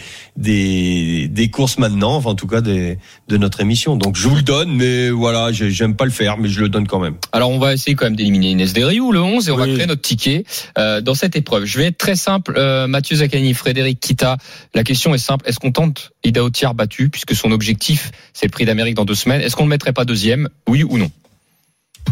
des 0.47 1.27
des 1.27 1.49
courses 1.49 1.77
maintenant, 1.77 2.15
enfin 2.15 2.31
en 2.31 2.35
tout 2.35 2.47
cas 2.47 2.61
des 2.61 2.97
de 3.27 3.37
notre 3.37 3.61
émission. 3.61 3.95
Donc 3.95 4.15
je 4.15 4.27
vous 4.27 4.35
le 4.35 4.41
donne, 4.41 4.71
mais 4.71 5.09
voilà, 5.09 5.51
j'ai- 5.51 5.71
j'aime 5.71 5.95
pas 5.95 6.05
le 6.05 6.11
faire, 6.11 6.37
mais 6.37 6.47
je 6.49 6.59
le 6.61 6.69
donne 6.69 6.87
quand 6.87 6.99
même. 6.99 7.15
Alors 7.31 7.49
on 7.51 7.59
va 7.59 7.73
essayer 7.73 7.95
quand 7.95 8.05
même 8.05 8.15
d'éliminer 8.15 8.51
Inès 8.51 8.73
Desriou, 8.73 9.11
le 9.11 9.21
11, 9.21 9.47
et 9.49 9.51
on 9.51 9.57
va 9.57 9.67
créer 9.67 9.85
notre 9.85 10.01
ticket 10.01 10.43
euh, 10.77 11.01
dans 11.01 11.13
cette 11.15 11.35
Je 11.63 11.77
vais 11.77 11.87
être 11.87 11.97
très 11.97 12.15
simple. 12.15 12.53
Euh, 12.57 12.87
Mathieu 12.87 13.17
Zaccani, 13.17 13.53
Frédéric 13.53 13.99
Kita, 13.99 14.37
la 14.73 14.83
question 14.83 15.13
est 15.13 15.19
simple. 15.19 15.47
Est-ce 15.47 15.59
qu'on 15.59 15.71
tente 15.71 16.11
Ida 16.23 16.43
Otiar 16.43 16.73
battu, 16.73 17.09
puisque 17.09 17.35
son 17.35 17.51
objectif, 17.51 18.11
c'est 18.33 18.45
le 18.45 18.51
prix 18.51 18.65
d'Amérique 18.65 18.95
dans 18.95 19.05
deux 19.05 19.15
semaines? 19.15 19.41
Est-ce 19.41 19.55
qu'on 19.55 19.63
ne 19.63 19.67
le 19.67 19.75
mettrait 19.75 19.93
pas 19.93 20.05
deuxième? 20.05 20.49
Oui 20.67 20.83
ou 20.83 20.97
non? 20.97 21.11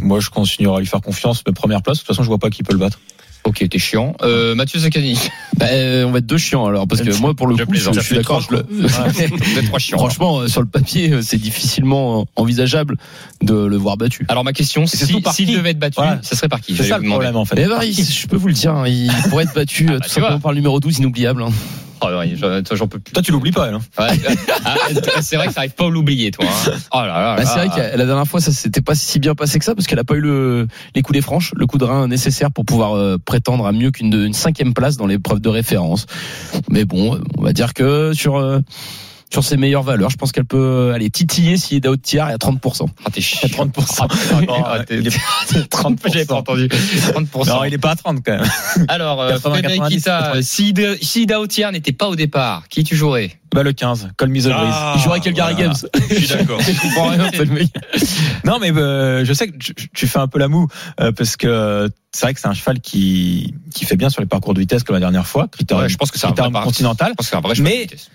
Moi, 0.02 0.20
je 0.20 0.30
continuerai 0.30 0.78
à 0.78 0.80
lui 0.80 0.88
faire 0.88 1.02
confiance. 1.02 1.44
Mais 1.48 1.54
première 1.54 1.82
place, 1.82 1.98
de 1.98 2.02
toute 2.02 2.08
façon, 2.08 2.24
je 2.24 2.28
vois 2.28 2.38
pas 2.38 2.50
qui 2.50 2.64
peut 2.64 2.74
le 2.74 2.80
battre. 2.80 3.00
Ok, 3.46 3.64
t'es 3.70 3.78
chiant. 3.80 4.16
Euh, 4.24 4.56
Mathieu 4.56 4.80
Zaccani, 4.80 5.18
Bah, 5.58 5.68
euh, 5.70 6.04
on 6.06 6.12
va 6.12 6.18
être 6.18 6.26
deux 6.26 6.38
chiants 6.38 6.66
alors 6.66 6.88
parce 6.88 7.02
que 7.02 7.16
moi 7.22 7.34
pour 7.34 7.48
le 7.48 7.56
coup 7.56 7.74
je, 7.74 8.00
suis 8.02 8.16
d'accord. 8.16 8.42
je 8.42 8.88
chiants. 9.80 9.98
Franchement 9.98 10.40
euh, 10.40 10.48
sur 10.48 10.62
le 10.62 10.68
papier 10.68 11.12
euh, 11.12 11.22
c'est 11.22 11.38
difficilement 11.38 12.26
envisageable 12.36 12.98
de 13.42 13.54
le 13.54 13.78
voir 13.78 13.96
battu. 13.98 14.26
Alors 14.28 14.44
ma 14.44 14.52
question, 14.52 14.86
c'est 14.88 14.98
si, 15.06 15.22
s'il 15.32 15.56
devait 15.56 15.70
être 15.72 15.80
battu, 15.80 15.96
Voilà. 15.98 16.20
ça 16.24 16.36
serait 16.36 16.50
par 16.50 16.60
qui 16.60 16.76
C'est 16.76 16.84
ça 16.84 16.98
le 16.98 17.08
problème, 17.08 17.36
en 17.36 17.46
fait. 17.46 17.56
Il- 17.84 17.94
je 18.04 18.28
peux 18.28 18.36
vous 18.36 18.48
le 18.48 18.54
dire, 18.54 18.74
hein, 18.74 18.88
il 18.88 19.12
pourrait 19.30 19.44
être 19.46 19.54
battu 19.56 19.86
Ah, 19.90 19.94
bah, 19.94 20.00
tout 20.06 20.10
simplement 20.10 20.40
par 20.40 20.52
le 20.52 20.58
numéro 20.58 20.80
12 20.80 20.98
inoubliable. 21.00 21.44
hein. 21.44 21.50
Oh, 22.02 22.08
ouais, 22.08 22.36
j'en 22.36 22.62
j'en 22.76 22.88
peux 22.88 23.00
plus. 23.00 23.14
Toi, 23.14 23.24
tu 23.24 23.32
l'oublies 23.32 23.52
pas, 23.52 23.68
elle. 23.68 23.76
hein. 23.76 23.82
Ouais. 23.98 24.08
Ah, 24.66 24.76
c'est 25.22 25.36
vrai 25.38 25.48
que 25.48 25.54
ça 25.54 25.62
arrive 25.62 25.72
pas 25.74 25.86
à 25.86 25.90
l'oublier, 25.90 26.32
toi. 26.32 26.46
hein. 26.48 26.72
Oh 26.94 26.98
là 27.02 27.08
là. 27.08 27.36
Bah, 27.38 27.46
c'est 27.46 27.66
vrai 27.66 27.70
que 27.70 27.98
la 27.98 28.06
dernière 28.06 28.28
fois 28.28 28.42
ça 28.42 28.52
s'était 28.52 28.82
pas 28.82 28.96
si 28.96 29.20
bien 29.20 29.34
passé 29.36 29.60
que 29.60 29.66
ça 29.66 29.76
parce 29.76 29.88
qu'elle 29.88 30.00
a 30.00 30.04
pas 30.04 30.16
eu 30.16 30.22
le, 30.22 30.68
les 30.94 31.02
coups 31.02 31.16
des 31.18 31.22
franches, 31.22 31.54
le 31.56 31.66
coup 31.68 31.78
de 31.78 31.86
rein 31.86 32.08
nécessaire 32.08 32.52
pour 32.52 32.66
pouvoir 32.66 32.96
euh, 32.96 33.18
prétendre 33.24 33.66
à 33.66 33.72
mieux 33.72 33.92
qu'une 33.92 34.14
une 34.14 34.34
cinquième 34.34 34.74
place 34.74 34.98
dans 34.98 35.08
l'épreuve 35.08 35.40
de 35.40 35.50
référence. 35.50 36.06
Mais 36.70 36.86
bon, 36.86 37.20
on 37.38 37.42
va 37.44 37.54
dire 37.54 37.74
que 37.74 38.12
sur 38.14 38.38
euh, 38.38 38.60
sur 39.32 39.44
ses 39.44 39.58
meilleures 39.58 39.84
valeurs, 39.84 40.10
je 40.10 40.18
pense 40.18 40.32
qu'elle 40.32 40.46
peut 40.46 40.92
aller 40.94 41.10
titiller 41.10 41.58
si 41.58 41.78
Ida 41.78 41.90
Tiers 42.02 42.30
est 42.30 42.34
à 42.34 42.38
30%. 42.38 42.88
Ah, 43.04 43.10
t'es 43.12 43.22
chiant. 43.22 43.48
30%. 43.50 44.08
Ah, 44.50 44.80
t'es- 44.88 44.98
il 45.00 45.08
est 45.08 45.18
30%. 45.70 45.98
J'avais 46.14 46.26
pas 46.26 46.36
entendu. 46.36 46.68
30%. 46.68 47.48
Non, 47.48 47.64
il 47.64 47.74
est 47.74 47.78
pas 47.78 47.92
à 47.92 47.96
30 47.96 48.20
quand 48.26 48.38
même. 48.38 48.46
Alors, 48.88 49.22
euh, 49.22 49.32
80, 49.32 49.52
Frédéric 49.54 49.78
90, 49.80 49.96
Kita, 49.98 50.20
90. 50.20 50.48
si, 50.50 50.74
Ida- 50.74 50.98
si 51.02 51.66
n'était 51.72 51.92
pas 51.92 52.08
au 52.08 52.16
départ, 52.16 52.68
qui 52.70 52.84
tu 52.84 52.96
jouerais? 52.96 53.32
Bah, 53.54 53.64
le 53.64 53.72
15. 53.74 54.10
Call 54.18 54.30
me 54.30 54.40
the 54.42 54.44
breeze. 54.50 54.76
Il 54.96 55.02
jouera 55.02 55.16
avec 55.16 55.26
le 55.26 55.32
Gary 55.32 55.54
voilà. 55.56 55.70
Games. 55.70 55.90
Je 56.10 56.16
suis 56.16 56.28
d'accord. 56.28 56.60
Je 56.62 56.80
comprends 56.82 57.10
rien, 57.10 57.30
c'est 57.34 57.46
le 57.46 57.52
mec. 57.54 57.68
Non, 58.44 58.60
mais 58.60 58.72
euh, 58.72 59.24
je 59.26 59.34
sais 59.34 59.48
que 59.48 59.58
tu, 59.58 59.74
tu 59.74 60.08
fais 60.08 60.20
un 60.20 60.28
peu 60.28 60.40
la 60.40 60.50
moue 60.50 60.68
euh, 61.00 61.12
parce 61.14 61.38
que 61.38 61.90
c'est 62.12 62.26
vrai 62.26 62.34
que 62.34 62.40
c'est 62.42 62.48
un 62.48 62.54
cheval 62.54 62.80
qui 62.82 63.54
qui 63.74 63.86
fait 63.86 63.96
bien 63.96 64.10
sur 64.10 64.22
les 64.22 64.28
parcours 64.28 64.54
de 64.54 64.60
vitesse 64.60 64.84
comme 64.84 64.96
la 64.96 65.00
dernière 65.00 65.26
fois. 65.26 65.48
Ouais, 65.72 65.88
je 65.90 65.96
pense 65.98 66.12
que 66.12 66.20
c'est 66.20 66.28
un 66.28 66.32
par- 66.34 66.64
continental. 66.64 67.12
Je 67.12 67.14
pense 67.16 67.26
que 67.28 67.30
c'est 67.32 67.38
un 67.38 67.42
vrai 67.42 67.54
Mais- 67.54 67.56
cheval 67.56 67.74
de 67.78 67.82
vitesse. 67.84 68.10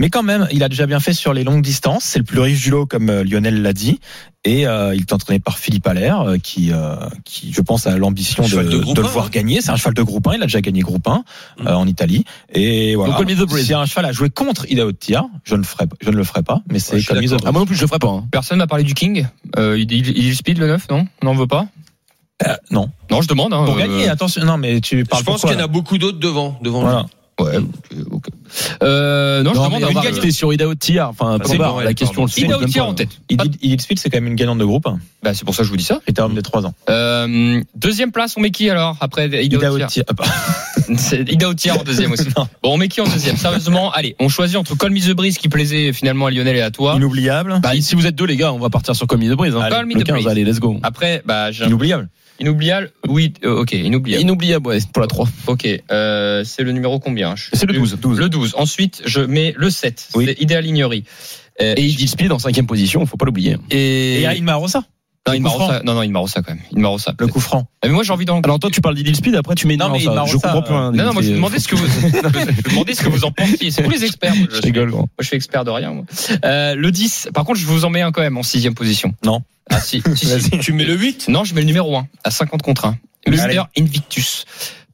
Mais 0.00 0.08
quand 0.10 0.22
même, 0.22 0.48
il 0.50 0.62
a 0.64 0.68
déjà 0.68 0.86
bien 0.86 0.98
fait 1.00 1.12
sur 1.12 1.32
les 1.32 1.44
longues 1.44 1.62
distances. 1.62 2.02
C'est 2.04 2.18
le 2.18 2.24
plus 2.24 2.40
riche 2.40 2.60
du 2.62 2.70
lot, 2.70 2.86
comme 2.86 3.08
euh, 3.10 3.22
Lionel 3.24 3.62
l'a 3.62 3.72
dit. 3.72 4.00
Et 4.44 4.66
euh, 4.66 4.94
il 4.94 5.02
est 5.02 5.12
entraîné 5.12 5.38
par 5.38 5.58
Philippe 5.58 5.86
Allaire, 5.86 6.20
euh, 6.22 6.38
qui, 6.38 6.72
euh, 6.72 6.96
qui, 7.24 7.52
je 7.52 7.60
pense, 7.60 7.86
a 7.86 7.96
l'ambition 7.96 8.42
de, 8.42 8.62
de 8.94 9.00
le 9.00 9.06
voir 9.06 9.30
gagner. 9.30 9.60
C'est 9.60 9.70
un 9.70 9.76
cheval 9.76 9.94
de 9.94 10.02
groupe 10.02 10.26
1. 10.26 10.34
Il 10.34 10.42
a 10.42 10.46
déjà 10.46 10.60
gagné 10.60 10.80
groupe 10.80 11.06
1 11.06 11.22
Mm. 11.58 11.66
euh, 11.68 11.74
en 11.76 11.86
Italie. 11.86 12.24
Et 12.52 12.94
voilà. 12.96 13.14
Breeze. 13.22 13.64
Si 13.66 13.74
un 13.74 13.84
cheval 13.86 14.06
a 14.06 14.12
joué 14.12 14.30
contre 14.30 14.68
Ida 14.70 14.84
Tir, 14.98 15.24
je 15.44 15.54
ne 15.54 15.62
ferai, 15.62 15.84
je 16.00 16.10
ne 16.10 16.16
le 16.16 16.24
ferai 16.24 16.42
pas. 16.42 16.62
Mais 16.70 16.78
c'est 16.80 16.94
Ouais, 16.94 16.98
je 16.98 17.04
suis 17.04 17.08
Call 17.14 17.18
me 17.22 17.26
the 17.26 17.30
d'accord. 17.30 17.38
breeze. 17.38 17.48
Ah, 17.48 17.52
moi 17.52 17.60
non 17.60 17.66
plus, 17.66 17.76
je 17.76 17.82
le 17.82 17.86
ferai 17.86 17.98
pas. 18.00 18.08
hein. 18.08 18.26
Personne 18.32 18.58
m'a 18.58 18.66
parlé 18.66 18.82
du 18.84 18.94
King. 18.94 19.26
Euh, 19.58 19.78
il, 19.78 19.92
il, 19.92 20.08
il 20.18 20.34
speed 20.34 20.58
le 20.58 20.66
9, 20.66 20.88
non? 20.90 21.06
On 21.22 21.26
n'en 21.26 21.34
veut 21.34 21.46
pas? 21.46 21.66
Euh, 22.46 22.56
non. 22.72 22.90
Non, 23.10 23.20
je 23.22 23.28
demande. 23.28 23.52
Hein, 23.52 23.64
Pour 23.66 23.76
euh, 23.76 23.78
gagner, 23.78 24.08
attention. 24.08 24.44
Non, 24.44 24.56
mais 24.56 24.80
tu 24.80 25.04
parles 25.04 25.20
Je 25.22 25.26
pense 25.26 25.42
qu'il 25.42 25.52
y 25.52 25.54
en 25.56 25.60
a 25.60 25.66
beaucoup 25.68 25.98
d'autres 25.98 26.18
devant, 26.18 26.58
devant. 26.62 26.80
lui. 26.80 26.86
Voilà. 26.90 27.06
Ouais, 27.40 27.56
ok, 27.56 27.96
ok. 28.12 28.24
Euh, 28.82 29.42
non, 29.42 29.52
je 29.52 29.56
Non, 29.56 29.64
demande 29.66 29.80
mais 29.80 29.86
à 29.88 29.90
voir. 29.90 30.04
rester 30.04 30.30
sur 30.30 30.52
Ida 30.52 30.66
Tiers. 30.78 31.08
Enfin, 31.08 31.38
c'est 31.44 31.56
pas 31.56 31.70
bon, 31.70 31.78
la 31.80 31.94
question. 31.94 32.26
Ida 32.26 32.58
Otiar 32.58 32.86
en 32.86 32.94
tête. 32.94 33.08
Edith 33.30 33.58
Edith 33.62 33.80
Speed, 33.80 33.98
c'est 33.98 34.10
quand 34.10 34.18
même 34.18 34.26
une 34.26 34.34
gagnante 34.36 34.58
de 34.58 34.64
groupe. 34.64 34.86
Bah, 35.22 35.32
c'est 35.34 35.44
pour 35.44 35.54
ça 35.54 35.62
que 35.62 35.66
je 35.66 35.70
vous 35.70 35.76
dis 35.78 35.84
ça. 35.84 35.98
Critérium 36.04 36.34
des 36.34 36.42
3 36.42 36.66
ans. 36.66 36.74
Euh, 36.90 37.60
deuxième 37.74 38.12
place, 38.12 38.34
on 38.36 38.40
met 38.40 38.50
qui 38.50 38.68
alors 38.68 38.96
après 39.00 39.28
Ida, 39.28 39.56
Otiar 39.56 39.72
Otiar. 39.72 40.04
Ah, 40.08 40.12
bah, 40.12 40.24
C'est 40.98 41.20
Ida 41.32 41.48
Otiar 41.48 41.80
en 41.80 41.84
deuxième 41.84 42.12
aussi. 42.12 42.28
Non. 42.36 42.46
Bon, 42.62 42.74
on 42.74 42.76
met 42.76 42.88
qui 42.88 43.00
en 43.00 43.04
deuxième? 43.08 43.36
Sérieusement, 43.36 43.90
allez, 43.92 44.14
on 44.20 44.28
choisit 44.28 44.56
entre 44.56 44.76
Call 44.76 44.90
Me 44.90 45.00
the 45.00 45.14
Breeze 45.14 45.38
qui 45.38 45.48
plaisait 45.48 45.92
finalement 45.94 46.26
à 46.26 46.30
Lionel 46.30 46.56
et 46.56 46.62
à 46.62 46.70
toi. 46.70 46.94
Inoubliable. 46.96 47.60
Bah, 47.62 47.70
si 47.80 47.94
vous 47.94 48.06
êtes 48.06 48.14
deux, 48.14 48.26
les 48.26 48.36
gars, 48.36 48.52
on 48.52 48.58
va 48.58 48.68
partir 48.68 48.94
sur 48.94 49.06
Commis 49.06 49.28
de 49.28 49.34
Brise. 49.34 49.56
Hein. 49.56 49.68
Call 49.70 49.86
Me 49.86 49.94
Le 49.94 50.00
the 50.00 50.04
15, 50.04 50.14
Breeze. 50.16 50.28
allez, 50.28 50.44
let's 50.44 50.60
go. 50.60 50.76
Après, 50.82 51.22
bah, 51.24 51.50
j'ai 51.50 51.64
un- 51.64 51.68
Inoubliable. 51.68 52.08
Inoubliable. 52.40 52.90
Oui, 53.08 53.32
euh, 53.44 53.60
ok, 53.60 53.72
inoubliable. 53.72 54.22
Inoubliable, 54.22 54.66
ouais, 54.68 54.78
pour 54.92 55.00
la 55.00 55.06
3. 55.08 55.28
Ok, 55.46 55.66
euh, 55.90 56.44
c'est 56.44 56.62
le 56.62 56.72
numéro 56.72 56.98
combien 56.98 57.36
Je- 57.36 57.50
C'est 57.52 57.66
le 57.66 57.74
12. 57.74 57.98
Le 58.18 58.28
12. 58.28 58.54
Ensuite, 58.56 59.02
je 59.04 59.20
mets 59.20 59.54
le 59.56 59.70
7. 59.70 60.08
Oui. 60.14 60.26
C'est 60.26 60.40
Idéal 60.40 60.66
Ignory. 60.66 61.04
Euh, 61.60 61.74
Et 61.76 61.84
Idil 61.86 62.08
Speed 62.08 62.32
en 62.32 62.38
cinquième 62.38 62.66
position, 62.66 63.04
faut 63.06 63.16
pas 63.18 63.26
l'oublier. 63.26 63.56
et, 63.70 64.22
Et 64.22 64.26
Inma 64.38 64.54
Rosa. 64.54 64.84
Non, 65.28 65.34
le 65.34 65.48
Rossa- 65.48 65.64
franc. 65.74 65.84
non, 65.84 65.94
non, 65.94 66.02
Inma 66.02 66.18
Rossa 66.18 66.42
quand 66.42 66.52
même. 66.52 66.62
Inma 66.72 66.88
Rossa. 66.88 67.14
Le 67.18 67.26
coup 67.28 67.38
franc. 67.40 67.68
Ah, 67.82 67.86
Mais 67.86 67.92
moi, 67.94 68.02
j'ai 68.02 68.12
envie 68.12 68.24
d'en. 68.24 68.40
Alors 68.40 68.58
toi, 68.58 68.70
tu 68.70 68.80
parles 68.80 68.96
d'Idil 68.96 69.14
Speed, 69.14 69.34
après 69.36 69.54
tu 69.54 69.66
mets 69.66 69.76
Non, 69.76 69.88
mais 69.90 70.00
Je 70.00 70.06
comprends 70.36 70.62
plus. 70.62 70.74
rien. 70.74 70.90
Non, 70.92 71.04
non, 71.04 71.12
moi, 71.12 71.22
je 71.22 71.30
me 71.30 71.34
demandais 71.36 71.58
ce 71.60 71.68
que 71.68 71.76
vous, 71.76 71.86
je 72.02 72.06
me 72.06 72.70
demandais 72.70 72.94
ce 72.94 73.02
que 73.02 73.08
vous 73.08 73.24
en 73.24 73.30
pensiez. 73.30 73.70
C'est 73.70 73.82
vous 73.82 73.90
les 73.90 74.04
experts. 74.04 74.34
Moi, 74.34 74.48
je, 74.52 74.60
rigole. 74.62 74.90
gros. 74.90 74.98
Moi, 75.00 75.08
je 75.20 75.26
suis 75.26 75.36
expert 75.36 75.64
de 75.64 75.70
rien. 75.70 75.92
Moi. 75.92 76.04
Euh, 76.44 76.74
le 76.74 76.90
10. 76.90 77.28
Par 77.34 77.44
contre, 77.44 77.60
je 77.60 77.66
vous 77.66 77.84
en 77.84 77.90
mets 77.90 78.02
un 78.02 78.10
quand 78.10 78.22
même 78.22 78.36
en 78.36 78.42
sixième 78.42 78.74
position. 78.74 79.14
Non. 79.24 79.42
Ah, 79.70 79.80
si. 79.80 80.02
si, 80.16 80.26
si. 80.26 80.50
Tu 80.60 80.72
mets 80.72 80.84
le 80.84 80.96
8 80.96 81.28
Non, 81.28 81.44
je 81.44 81.54
mets 81.54 81.60
le 81.60 81.66
numéro 81.68 81.96
1 81.96 82.06
à 82.24 82.30
50 82.30 82.62
contre 82.62 82.86
1. 82.86 82.96
Mister 83.28 83.44
Allez. 83.44 83.60
Invictus. 83.78 84.44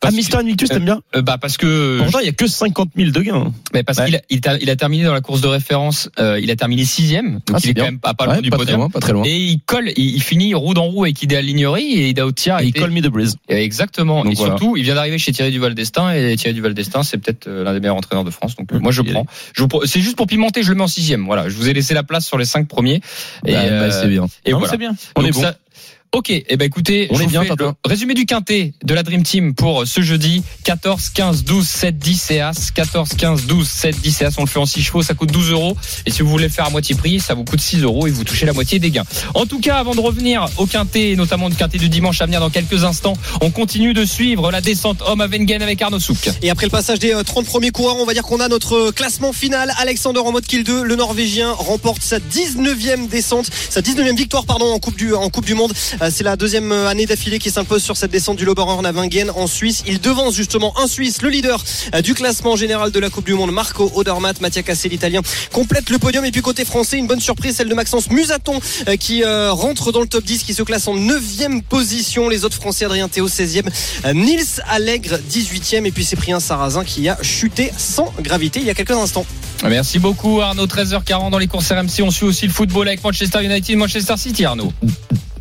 Ah, 0.01 0.07
Parce 0.07 0.15
Mister 0.15 0.37
Invictus, 0.37 0.69
t'aimes 0.69 0.85
bien 0.85 1.01
euh, 1.17 1.23
bah, 1.23 1.39
parce 1.41 1.57
que. 1.57 1.99
Pourtant, 1.99 2.21
il 2.21 2.27
y 2.27 2.29
a 2.29 2.33
que 2.33 2.47
50 2.47 2.91
000 2.97 3.11
de 3.11 3.21
gains. 3.21 3.53
Mais 3.75 3.83
parce 3.83 3.99
Ouais. 3.99 4.05
qu'il 4.07 4.17
a, 4.17 4.21
il 4.31 4.49
a, 4.49 4.59
il 4.61 4.71
a 4.71 4.77
terminé 4.77 5.03
dans 5.05 5.13
la 5.13 5.21
course 5.21 5.41
de 5.41 5.49
référence, 5.49 6.09
euh, 6.21 6.39
il 6.41 6.51
a 6.53 6.57
terminé 6.57 6.85
sixième, 6.85 7.41
donc 7.47 7.55
Ah, 7.55 7.59
il 7.65 7.71
est 7.71 7.75
bien. 7.75 7.85
quand 7.85 7.91
même 7.91 7.99
pas, 7.99 8.15
pas 8.15 8.27
loin 8.27 8.37
Ouais, 8.37 8.43
du 8.43 8.51
pas 8.51 8.57
très 8.59 8.65
podium. 8.67 8.81
loin, 8.81 8.91
pas 8.91 9.01
très 9.01 9.13
loin. 9.13 9.25
Et 9.25 9.37
il 9.37 9.61
colle, 9.67 9.91
il, 9.97 10.15
il 10.17 10.23
finit 10.23 10.55
roue 10.55 10.73
dans 10.75 10.85
roue 10.85 11.05
avec 11.05 11.21
Idéal 11.23 11.45
Lignery 11.45 11.83
et 11.95 12.09
Ida 12.11 12.27
Otiar 12.27 12.61
Et 12.61 12.67
il 12.69 12.81
me 12.81 13.01
the 13.01 13.09
breeze. 13.09 13.37
Exactement. 13.49 14.23
Donc 14.23 14.33
et 14.33 14.37
voilà. 14.37 14.53
surtout, 14.57 14.77
il 14.77 14.85
vient 14.85 14.95
d'arriver 14.95 15.19
chez 15.19 15.33
Thierry 15.33 15.51
Duval 15.51 15.75
d'Estaing 15.75 16.13
et 16.13 16.37
Thierry 16.37 16.55
Duval 16.55 16.75
d'Estaing, 16.75 17.03
c'est 17.03 17.19
peut-être 17.19 17.49
euh, 17.49 17.65
l'un 17.65 17.73
des 17.75 17.81
meilleurs 17.81 17.97
entraîneurs 17.97 18.25
de 18.25 18.31
France. 18.31 18.55
Donc 18.57 18.73
euh, 18.73 18.79
moi, 18.79 18.93
je 18.93 19.03
prends. 19.03 19.27
Je 19.53 19.65
c'est 19.85 20.01
juste 20.01 20.17
pour 20.17 20.27
pimenter, 20.27 20.63
je 20.63 20.71
le 20.71 20.77
mets 20.77 20.85
en 20.85 20.89
sixième. 20.89 21.25
Voilà, 21.25 21.49
je 21.49 21.55
vous 21.57 21.69
ai 21.69 21.73
laissé 21.73 21.95
la 21.95 22.03
place 22.05 22.25
sur 22.27 22.39
les 22.39 22.45
cinq 22.45 22.69
premiers. 22.69 23.01
Et, 23.47 23.53
Bah, 23.53 23.53
bah, 23.53 23.59
euh, 23.65 23.91
c'est 23.91 24.09
bien. 24.09 24.27
Et 24.45 24.53
Non, 24.53 24.59
voilà. 24.59 24.71
c'est 24.71 24.79
bien. 24.79 24.95
On 25.17 25.21
Donc 25.23 25.31
est 25.31 25.33
bon. 25.33 25.41
ça- 25.43 25.57
Ok, 26.13 26.31
eh 26.31 26.57
ben 26.57 26.65
écoutez, 26.65 27.07
On 27.11 27.17
je 27.17 27.25
est 27.25 27.27
bien, 27.27 27.43
le 27.43 27.73
résumé 27.85 28.15
du 28.15 28.25
quintet 28.25 28.73
de 28.83 28.95
la 28.95 29.03
Dream 29.03 29.23
Team 29.23 29.55
pour 29.55 29.87
ce 29.87 30.01
jeudi 30.01 30.43
14, 30.65 31.11
15, 31.11 31.45
12, 31.45 31.69
7, 31.69 31.99
10 31.99 32.31
et 32.31 32.41
As. 32.41 32.71
14, 32.71 33.11
15, 33.11 33.45
12, 33.45 33.69
7, 33.69 34.01
10 34.01 34.23
et 34.23 34.25
As. 34.25 34.39
On 34.39 34.45
le 34.45 34.49
fait 34.49 34.59
en 34.59 34.65
6 34.65 34.83
chevaux, 34.83 35.03
ça 35.03 35.13
coûte 35.13 35.31
12 35.31 35.51
euros. 35.51 35.77
Et 36.07 36.11
si 36.11 36.23
vous 36.23 36.31
voulez 36.31 36.47
le 36.47 36.51
faire 36.51 36.65
à 36.65 36.71
moitié 36.71 36.95
prix, 36.95 37.21
ça 37.21 37.35
vous 37.35 37.45
coûte 37.45 37.61
6 37.61 37.83
euros 37.83 38.07
et 38.07 38.11
vous 38.11 38.25
touchez 38.25 38.47
la 38.47 38.55
moitié 38.55 38.79
des 38.79 38.91
gains. 38.91 39.05
En 39.35 39.45
tout 39.45 39.61
cas, 39.61 39.77
avant 39.77 39.95
de 39.95 40.01
revenir 40.01 40.47
au 40.57 40.65
quintet, 40.65 41.11
et 41.11 41.17
notamment 41.17 41.51
du 41.51 41.57
quintet 41.57 41.77
du 41.77 41.91
dimanche 41.91 42.23
à 42.23 42.25
venir 42.25 42.41
dans 42.41 42.49
quelques 42.49 42.85
instants, 42.85 43.15
on 43.43 43.51
continue 43.51 43.93
de 43.93 44.07
suivre 44.07 44.51
la 44.51 44.63
descente 44.63 45.03
homme 45.07 45.21
à 45.21 45.27
Wengen 45.27 45.61
avec 45.61 45.83
Arnaud 45.83 46.01
Souk. 46.01 46.31
Et 46.41 46.49
après 46.49 46.65
le 46.65 46.71
passage 46.71 47.01
des 47.01 47.13
euh, 47.13 47.23
30 47.23 47.45
premiers 47.45 47.71
coureurs, 47.71 47.97
on 47.99 48.07
va 48.07 48.15
dire 48.15 48.23
qu'on 48.23 48.41
a 48.41 48.49
notre 48.49 48.77
euh, 48.77 48.93
classement 48.93 49.35
final. 49.35 49.75
Alexander 49.79 50.21
en 50.21 50.33
mode 50.33 50.47
kill 50.47 50.65
2, 50.65 50.85
le 50.85 50.97
Norvégien 50.97 51.53
remporte 51.53 52.01
sa 52.01 52.19
19e 52.19 53.09
descente, 53.09 53.51
sa 53.69 53.83
19e 53.83 54.17
victoire 54.17 54.47
pardon 54.47 54.73
en 54.73 54.79
Coupe 54.79 54.97
du 54.97 55.15
en 55.15 55.29
Coupe 55.29 55.45
du 55.45 55.55
Monde. 55.55 55.75
Euh, 56.03 56.11
C'est 56.13 56.25
la 56.25 56.37
deuxième 56.37 56.71
euh, 56.73 56.89
année 56.89 57.07
d'affilée 57.07 57.39
qui 57.39 57.51
s'impose 57.51 57.83
sur 57.83 57.97
cette 57.97 58.11
descente 58.11 58.37
du 58.37 58.45
Loberhorn 58.45 58.85
à 58.87 58.93
Wengen 58.93 59.31
en 59.31 59.47
Suisse. 59.47 59.83
Il 59.87 60.01
devance 60.01 60.35
justement 60.35 60.73
un 60.79 60.87
Suisse, 60.87 61.23
le 61.23 61.29
leader 61.29 61.63
euh, 61.95 62.03
du 62.03 62.15
classement 62.15 62.57
général 62.57 62.91
de 62.91 63.01
la 63.01 63.11
Coupe 63.11 63.27
du 63.27 63.35
Monde, 63.35 63.53
Marco 63.53 63.91
Odermatt, 63.95 64.41
Mattia 64.41 64.63
Cassé 64.63 64.89
l'Italien 64.89 65.21
complète 65.53 65.91
le 65.91 65.99
podium. 65.99 66.25
Et 66.25 66.31
puis 66.31 66.43
côté 66.43 66.65
français, 66.65 66.99
une 66.99 67.07
bonne 67.07 67.21
surprise, 67.21 67.57
celle 67.57 67.69
de 67.69 67.75
Maxence 67.75 68.11
Musaton 68.11 68.61
qui 69.01 69.25
rentre 69.25 69.93
dans 69.93 70.01
le 70.01 70.07
top 70.07 70.25
10, 70.25 70.43
qui 70.45 70.55
se 70.55 70.63
classe 70.63 70.89
en 70.89 70.97
9e 70.97 71.63
position. 71.63 72.29
Les 72.29 72.45
autres 72.45 72.57
Français, 72.57 72.85
Adrien 72.85 73.09
Théo 73.09 73.29
16e, 73.29 73.69
euh, 74.05 74.13
Nils 74.13 74.63
Allègre 74.69 75.19
18e 75.31 75.85
et 75.85 75.91
puis 75.91 76.05
Cyprien 76.05 76.41
Sarrazin 76.41 76.85
qui 76.85 77.09
a 77.09 77.19
chuté 77.23 77.73
sans 77.77 78.13
gravité 78.21 78.61
il 78.61 78.67
y 78.67 78.71
a 78.71 78.75
quelques 78.75 78.91
instants. 78.93 79.27
Merci 79.65 79.99
beaucoup 79.99 80.41
Arnaud. 80.41 80.67
13h40 80.67 81.31
dans 81.31 81.39
les 81.39 81.47
courses 81.47 81.71
RMC. 81.71 82.03
On 82.03 82.11
suit 82.11 82.27
aussi 82.27 82.47
le 82.47 82.53
football 82.53 82.89
avec 82.89 83.03
Manchester 83.03 83.45
United, 83.45 83.77
Manchester 83.77 84.17
City 84.17 84.45
Arnaud. 84.45 84.73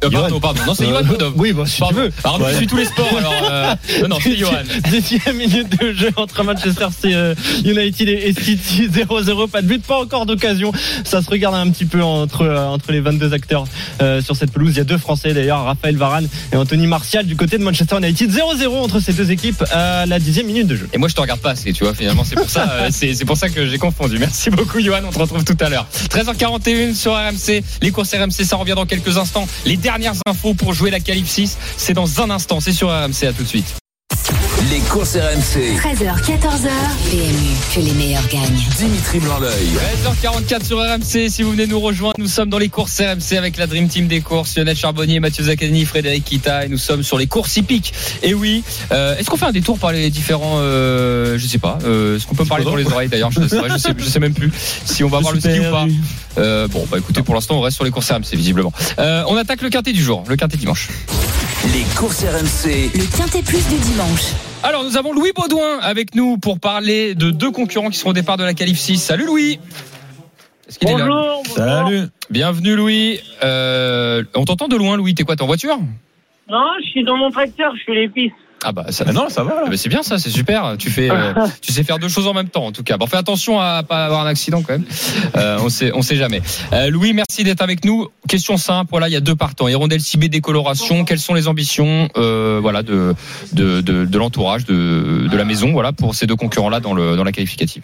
Euh, 0.04 0.10
pardon, 0.10 0.40
pardon. 0.40 0.62
Non, 0.68 0.74
c'est 0.74 0.86
Johan 0.88 1.04
Bodov. 1.04 1.34
Oui, 1.38 1.54
bah, 1.54 1.64
si 1.66 1.80
Pardon. 1.80 1.96
tu 1.96 2.02
veux. 2.02 2.44
Ouais. 2.44 2.52
tu 2.52 2.58
suis 2.58 2.68
tous 2.68 2.78
les 2.78 2.86
sports. 2.86 3.08
Alors, 3.18 3.34
euh, 3.52 3.76
non, 4.04 4.08
non, 4.10 4.18
c'est 4.22 4.36
Johan. 4.36 4.52
Deuxième 4.92 5.38
minute 5.38 5.82
de 5.82 5.94
jeu 5.94 6.12
entre 6.16 6.44
Manchester 6.44 6.88
euh, 7.06 7.36
United 7.66 8.08
et 8.10 8.34
City 8.34 8.88
0-0 8.88 9.50
pas 9.50 9.62
de 9.62 9.68
but 9.68 9.84
pas 9.84 10.00
encore 10.02 10.26
d'occasion 10.26 10.72
ça 11.04 11.22
se 11.22 11.30
regarde 11.30 11.56
un 11.56 11.70
petit 11.70 11.86
peu 11.86 12.02
entre 12.04 12.42
euh, 12.42 12.66
entre 12.68 12.92
les 12.92 13.00
22 13.00 13.34
acteurs 13.34 13.66
euh, 14.02 14.22
sur 14.22 14.36
cette 14.36 14.52
pelouse 14.52 14.74
il 14.74 14.78
y 14.78 14.82
a 14.82 14.84
deux 14.84 14.98
français 14.98 15.34
d'ailleurs 15.34 15.64
Raphaël 15.64 15.98
Varane 15.98 16.28
et 16.52 16.56
Anthony 16.56 16.88
Martial 16.88 17.26
du 17.26 17.36
côté 17.36 17.58
de 17.58 17.64
Manchester 17.64 17.98
United 17.98 18.30
0-0 18.32 18.68
entre 18.68 19.00
ces 19.00 19.14
deux 19.14 19.32
équipes 19.32 19.64
à 19.72 20.06
la 20.06 20.20
dixième 20.20 20.48
minute 20.48 20.68
de 20.68 20.76
jeu 20.76 20.90
Et 20.94 20.98
moi, 20.98 21.08
je 21.08 21.16
te 21.16 21.22
regarde 21.22 21.40
pas 21.40 21.52
assez, 21.52 21.74
tu 21.74 21.84
vois. 21.84 21.94
Finalement, 21.94 22.24
c'est 22.24 22.36
pour 22.36 22.50
ça, 22.50 22.70
euh, 22.72 22.88
c'est 22.92 23.14
c'est 23.14 23.26
pour 23.26 23.38
ça 23.38 23.50
que 23.50 23.66
j'ai 23.68 23.78
confondu. 23.78 24.18
Merci 24.20 24.50
beaucoup, 24.50 24.80
Johan. 24.80 25.00
On 25.08 25.12
te 25.12 25.20
retrouve 25.20 25.44
tout 25.44 25.58
à 25.60 25.70
l'heure. 25.70 25.88
13h41 26.10 26.94
sur 26.96 27.14
RMC. 27.14 27.64
Les 27.82 27.92
courses 27.92 28.14
RMC, 28.14 28.44
ça 28.44 28.56
revient 28.56 28.74
dans 28.76 28.86
quelques 28.86 29.18
instants. 29.18 29.48
Les 29.66 29.78
dernières 29.88 30.16
infos 30.28 30.54
pour 30.54 30.74
jouer 30.74 30.92
la 30.92 31.00
6, 31.00 31.58
c'est 31.78 31.94
dans 31.94 32.22
un 32.22 32.30
instant. 32.30 32.60
C'est 32.60 32.74
sur 32.74 32.90
RMC. 32.90 33.24
À 33.24 33.32
tout 33.32 33.44
de 33.44 33.48
suite. 33.48 33.87
Les 34.72 34.80
courses 34.82 35.16
RMC. 35.16 35.78
13h, 35.78 36.20
14h. 36.24 36.70
PMU, 37.10 37.56
que 37.74 37.80
les 37.80 37.92
meilleurs 37.94 38.28
gagnent. 38.28 38.60
Dimitri 38.78 39.20
Blanc-L'œil. 39.20 39.68
13h44 40.24 40.66
sur 40.66 40.80
RMC. 40.80 41.30
Si 41.30 41.44
vous 41.44 41.52
venez 41.52 41.68
nous 41.68 41.80
rejoindre, 41.80 42.16
nous 42.18 42.28
sommes 42.28 42.50
dans 42.50 42.58
les 42.58 42.68
courses 42.70 43.00
RMC 43.00 43.38
avec 43.38 43.58
la 43.58 43.68
Dream 43.68 43.88
Team 43.88 44.08
des 44.08 44.22
courses. 44.22 44.58
Lionel 44.58 44.76
Charbonnier, 44.76 45.20
Mathieu 45.20 45.44
Zaccani, 45.46 45.86
Frédéric 45.86 46.26
Kita. 46.26 46.66
Et 46.66 46.70
nous 46.70 46.78
sommes 46.78 47.04
sur 47.04 47.18
les 47.18 47.28
courses 47.28 47.56
hippiques. 47.56 47.94
Et 48.24 48.34
oui, 48.34 48.64
euh, 48.92 49.16
est-ce 49.18 49.30
qu'on 49.30 49.38
fait 49.38 49.46
un 49.46 49.52
détour 49.52 49.78
par 49.80 49.92
les 49.92 50.10
différents, 50.10 50.58
euh, 50.58 51.38
je 51.38 51.48
sais 51.48 51.60
pas, 51.60 51.78
euh, 51.86 52.18
est-ce 52.18 52.26
qu'on 52.26 52.36
peut 52.36 52.46
parler 52.46 52.66
dans 52.66 52.76
les 52.76 52.86
oreilles 52.88 53.10
d'ailleurs? 53.10 53.32
Je, 53.32 53.48
sais- 53.48 53.58
je 53.70 53.78
sais, 53.78 53.90
je 53.98 54.06
sais 54.10 54.20
même 54.20 54.34
plus 54.34 54.52
si 54.86 55.04
on 55.04 55.08
va 55.10 55.20
voir 55.20 55.34
le 55.34 55.40
ski 55.40 55.60
ou 55.60 55.72
pas. 55.72 55.86
Euh, 56.40 56.68
bon, 56.68 56.86
bah 56.92 56.98
écoutez, 56.98 57.22
pour 57.22 57.36
l'instant, 57.36 57.56
on 57.58 57.62
reste 57.62 57.76
sur 57.76 57.86
les 57.86 57.92
courses 57.92 58.10
RMC 58.12 58.34
visiblement. 58.36 58.74
Euh, 59.00 59.24
on 59.28 59.38
attaque 59.38 59.62
le 59.62 59.70
quintet 59.70 59.94
du 59.94 60.04
jour, 60.04 60.24
le 60.28 60.36
quintet 60.36 60.58
dimanche. 60.58 60.90
Les 61.74 61.84
courses 61.96 62.22
RMC. 62.24 62.92
Le 62.96 63.18
Quintet 63.18 63.42
Plus 63.42 63.58
du 63.68 63.76
dimanche. 63.92 64.22
Alors, 64.64 64.84
nous 64.84 64.98
avons 64.98 65.14
Louis 65.14 65.32
Baudouin 65.36 65.80
avec 65.80 66.16
nous 66.16 66.38
pour 66.38 66.60
parler 66.60 67.16
de 67.16 67.30
deux 67.32 67.52
concurrents 67.52 67.90
qui 67.90 67.98
seront 67.98 68.10
au 68.10 68.14
départ 68.14 68.38
de 68.38 68.44
la 68.44 68.54
qualif 68.54 68.78
6. 68.78 68.98
Salut 68.98 69.26
Louis 69.26 69.60
Est-ce 70.68 70.80
qu'il 70.80 70.90
est 70.90 70.98
là 70.98 71.06
Bonjour. 71.06 71.44
Salut. 71.48 72.02
Bienvenue 72.30 72.76
Louis. 72.76 73.20
Euh, 73.44 74.24
on 74.36 74.46
t'entend 74.46 74.68
de 74.68 74.76
loin 74.76 74.98
Louis, 74.98 75.14
t'es 75.14 75.24
quoi, 75.24 75.36
t'es 75.36 75.44
en 75.44 75.48
voiture? 75.48 75.78
Non, 76.50 76.66
je 76.84 76.90
suis 76.90 77.04
dans 77.04 77.18
mon 77.18 77.30
tracteur, 77.30 77.74
je 77.78 77.84
fais 77.84 77.94
les 77.94 78.10
pistes. 78.10 78.36
Ah 78.64 78.72
bah 78.72 78.86
ça, 78.90 79.06
Ah 79.08 79.14
non, 79.14 79.30
ça 79.30 79.44
va. 79.44 79.54
Ah 79.58 79.62
là. 79.64 79.70
bah, 79.70 79.78
c'est 79.78 79.90
bien 79.90 80.04
ça, 80.04 80.18
c'est 80.18 80.30
super. 80.30 80.76
Tu 80.80 80.90
fais, 80.90 81.10
euh, 81.12 81.34
tu 81.62 81.72
sais 81.72 81.84
faire 81.84 82.00
deux 82.00 82.08
choses 82.10 82.28
en 82.28 82.34
même 82.34 82.50
temps 82.50 82.66
en 82.66 82.72
tout 82.72 82.84
cas. 82.84 82.98
Bon, 82.98 83.06
fais 83.06 83.18
attention 83.18 83.60
à 83.60 83.84
pas 83.84 84.06
avoir 84.06 84.22
un 84.26 84.28
accident 84.28 84.62
quand 84.62 84.74
même. 84.74 84.86
Euh, 85.36 85.60
on 85.62 85.70
sait, 85.70 85.92
on 85.94 86.02
sait 86.02 86.16
jamais. 86.16 86.42
Euh, 86.74 86.90
Louis, 86.90 87.14
merci 87.14 87.44
d'être 87.44 87.62
avec 87.62 87.86
nous. 87.86 88.08
Question 88.28 88.58
simple. 88.58 88.90
Voilà, 88.92 89.08
il 89.10 89.14
y 89.14 89.16
a 89.16 89.20
deux 89.22 89.36
partants. 89.36 89.68
Hirondelle 89.68 90.02
cibée 90.02 90.28
décoloration. 90.30 91.06
Quelles 91.06 91.20
sont 91.20 91.34
les 91.34 91.48
ambitions, 91.48 92.10
euh, 92.18 92.60
voilà, 92.62 92.84
de 92.84 93.14
de, 93.54 93.82
de, 93.82 94.06
de 94.06 94.18
l'entourage, 94.18 94.66
de, 94.66 95.28
de 95.30 95.38
la 95.38 95.46
maison, 95.46 95.72
voilà, 95.72 95.92
pour 95.94 96.16
ces 96.16 96.26
deux 96.26 96.36
concurrents 96.36 96.70
là 96.70 96.80
dans 96.80 96.94
le 96.94 97.16
dans 97.16 97.24
la 97.24 97.32
qualificative? 97.32 97.84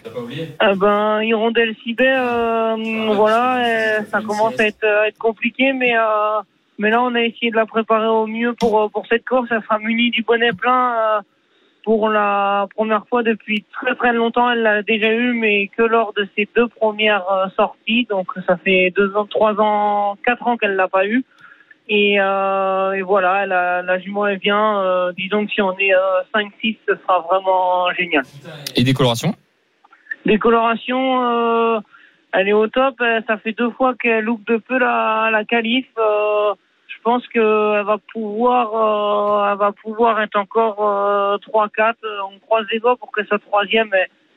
Ah 0.59 0.73
ben, 0.75 1.21
Hirondelle 1.21 1.75
Cibet, 1.83 2.13
euh, 2.17 2.75
voilà, 3.15 3.57
euh, 3.57 3.99
ça 4.11 4.21
commence 4.21 4.59
à 4.59 4.65
être, 4.65 4.83
à 4.83 5.07
être 5.07 5.17
compliqué, 5.17 5.71
mais 5.73 5.95
euh, 5.95 6.41
mais 6.79 6.89
là, 6.89 7.01
on 7.01 7.13
a 7.15 7.21
essayé 7.21 7.51
de 7.51 7.55
la 7.55 7.65
préparer 7.65 8.07
au 8.07 8.27
mieux 8.27 8.53
pour 8.53 8.81
euh, 8.81 8.89
pour 8.89 9.05
cette 9.07 9.25
course. 9.25 9.47
Elle 9.51 9.61
sera 9.63 9.79
munie 9.79 10.09
du 10.09 10.23
bonnet 10.23 10.53
plein 10.53 10.95
euh, 10.95 11.21
pour 11.83 12.09
la 12.09 12.67
première 12.75 13.05
fois 13.07 13.23
depuis 13.23 13.63
très 13.71 13.95
très 13.95 14.13
longtemps. 14.13 14.49
Elle 14.49 14.63
l'a 14.63 14.81
déjà 14.81 15.11
eu, 15.11 15.33
mais 15.33 15.67
que 15.67 15.83
lors 15.83 16.13
de 16.13 16.27
ses 16.35 16.47
deux 16.55 16.67
premières 16.67 17.29
euh, 17.31 17.47
sorties. 17.55 18.07
Donc, 18.09 18.27
ça 18.47 18.57
fait 18.57 18.91
deux 18.95 19.15
ans, 19.15 19.25
trois 19.25 19.53
ans, 19.59 20.17
quatre 20.25 20.47
ans 20.47 20.57
qu'elle 20.57 20.75
l'a 20.75 20.87
pas 20.87 21.05
eu. 21.05 21.23
Et, 21.89 22.15
euh, 22.19 22.93
et 22.93 23.01
voilà, 23.01 23.45
la, 23.45 23.81
la 23.81 23.99
jument 23.99 24.27
est 24.27 24.37
bien. 24.37 24.81
Euh, 24.81 25.11
disons 25.17 25.45
que 25.45 25.51
si 25.51 25.61
on 25.61 25.77
est 25.77 25.93
euh, 25.93 26.21
5-6, 26.33 26.77
ce 26.87 26.95
sera 26.95 27.19
vraiment 27.19 27.91
génial. 27.93 28.23
Et 28.75 28.83
décoloration. 28.83 29.35
Décoloration, 30.25 31.21
euh, 31.23 31.79
elle 32.31 32.47
est 32.47 32.53
au 32.53 32.67
top. 32.67 32.95
Ça 33.27 33.37
fait 33.37 33.51
deux 33.51 33.69
fois 33.71 33.95
qu'elle 33.95 34.23
loupe 34.23 34.47
de 34.47 34.57
peu 34.57 34.77
la, 34.77 35.29
la 35.31 35.43
qualif. 35.43 35.85
Euh, 35.97 36.53
pense 37.03 37.27
qu'elle 37.27 37.41
va 37.85 37.97
pouvoir, 38.13 38.67
euh, 38.73 39.51
elle 39.51 39.57
va 39.59 39.71
pouvoir 39.71 40.21
être 40.21 40.35
encore 40.37 40.77
euh, 40.79 41.37
3-4. 41.37 41.93
Euh, 42.03 42.19
On 42.33 42.39
croise 42.39 42.65
les 42.71 42.79
doigts 42.79 42.95
pour 42.97 43.11
que 43.11 43.25
sa 43.27 43.37
troisième, 43.39 43.89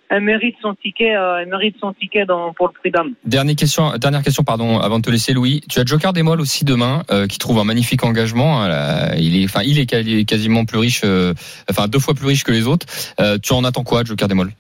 elle, 0.09 0.21
mérite 0.21 0.57
son 0.61 0.75
ticket. 0.75 1.15
euh, 1.17 1.39
elle 1.41 1.49
mérite 1.49 1.77
son 1.81 1.93
ticket 1.93 2.27
dans, 2.27 2.53
pour 2.53 2.69
le 2.69 2.73
prix 2.73 2.91
d'âme. 2.91 3.13
Dernière 3.25 3.57
question, 3.57 3.93
dernière 3.97 4.23
question, 4.23 4.45
pardon, 4.45 4.79
avant 4.79 4.99
de 4.99 5.05
te 5.05 5.11
laisser, 5.11 5.33
Louis. 5.33 5.63
Tu 5.71 5.79
as 5.81 5.85
Joker 5.85 6.13
Démol 6.13 6.41
aussi 6.41 6.65
demain, 6.65 7.03
euh, 7.11 7.27
qui 7.27 7.39
trouve 7.39 7.59
un 7.59 7.65
magnifique 7.65 8.05
engagement. 8.05 8.61
hein, 8.61 8.69
là. 8.69 9.17
il 9.17 9.41
est, 9.41 9.45
enfin, 9.47 9.63
il 9.65 9.79
est 9.79 10.25
quasiment 10.27 10.65
plus 10.65 10.79
riche, 10.79 11.03
euh, 11.05 11.33
enfin 11.71 11.89
deux 11.89 11.99
fois 12.01 12.15
plus 12.15 12.27
riche 12.27 12.45
que 12.45 12.53
les 12.53 12.67
autres. 12.67 12.87
Euh, 13.21 13.39
tu 13.43 13.53
en 13.53 13.65
attends 13.65 13.85
quoi, 13.85 14.05
Joker 14.05 14.29
Démol 14.29 14.51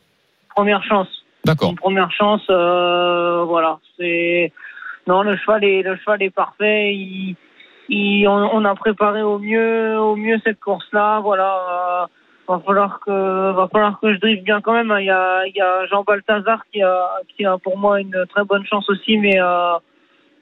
Première 0.54 0.82
chance. 0.84 1.08
D'accord. 1.44 1.70
Une 1.70 1.76
première 1.76 2.10
chance, 2.10 2.42
euh, 2.50 3.44
voilà. 3.44 3.78
C'est 3.98 4.52
non, 5.06 5.22
le 5.22 5.36
cheval 5.36 5.62
est 5.62 5.82
le 5.82 5.96
cheval 5.96 6.20
est 6.22 6.30
parfait. 6.30 6.92
Il, 6.94 7.36
il- 7.88 8.26
on, 8.28 8.50
on 8.52 8.64
a 8.64 8.74
préparé 8.74 9.22
au 9.22 9.38
mieux 9.38 9.98
au 9.98 10.16
mieux 10.16 10.38
cette 10.44 10.60
course-là. 10.60 11.20
Voilà. 11.20 11.50
Euh, 12.02 12.06
va 12.48 12.60
falloir 12.64 13.00
que 13.04 13.50
va 13.52 13.66
falloir 13.72 13.98
que 14.00 14.14
je 14.14 14.20
drive 14.20 14.42
bien 14.44 14.60
quand 14.60 14.72
même. 14.72 14.90
hein. 14.92 15.00
Il 15.00 15.06
y 15.06 15.10
a 15.10 15.46
il 15.46 15.54
y 15.56 15.60
a 15.60 15.86
Jean 15.86 16.04
Balthazar 16.04 16.62
qui 16.72 16.80
a 16.82 16.94
qui 17.36 17.44
a 17.44 17.58
pour 17.58 17.76
moi 17.76 18.00
une 18.00 18.24
très 18.32 18.44
bonne 18.44 18.64
chance 18.66 18.88
aussi, 18.88 19.18
mais 19.18 19.36
euh, 19.40 19.72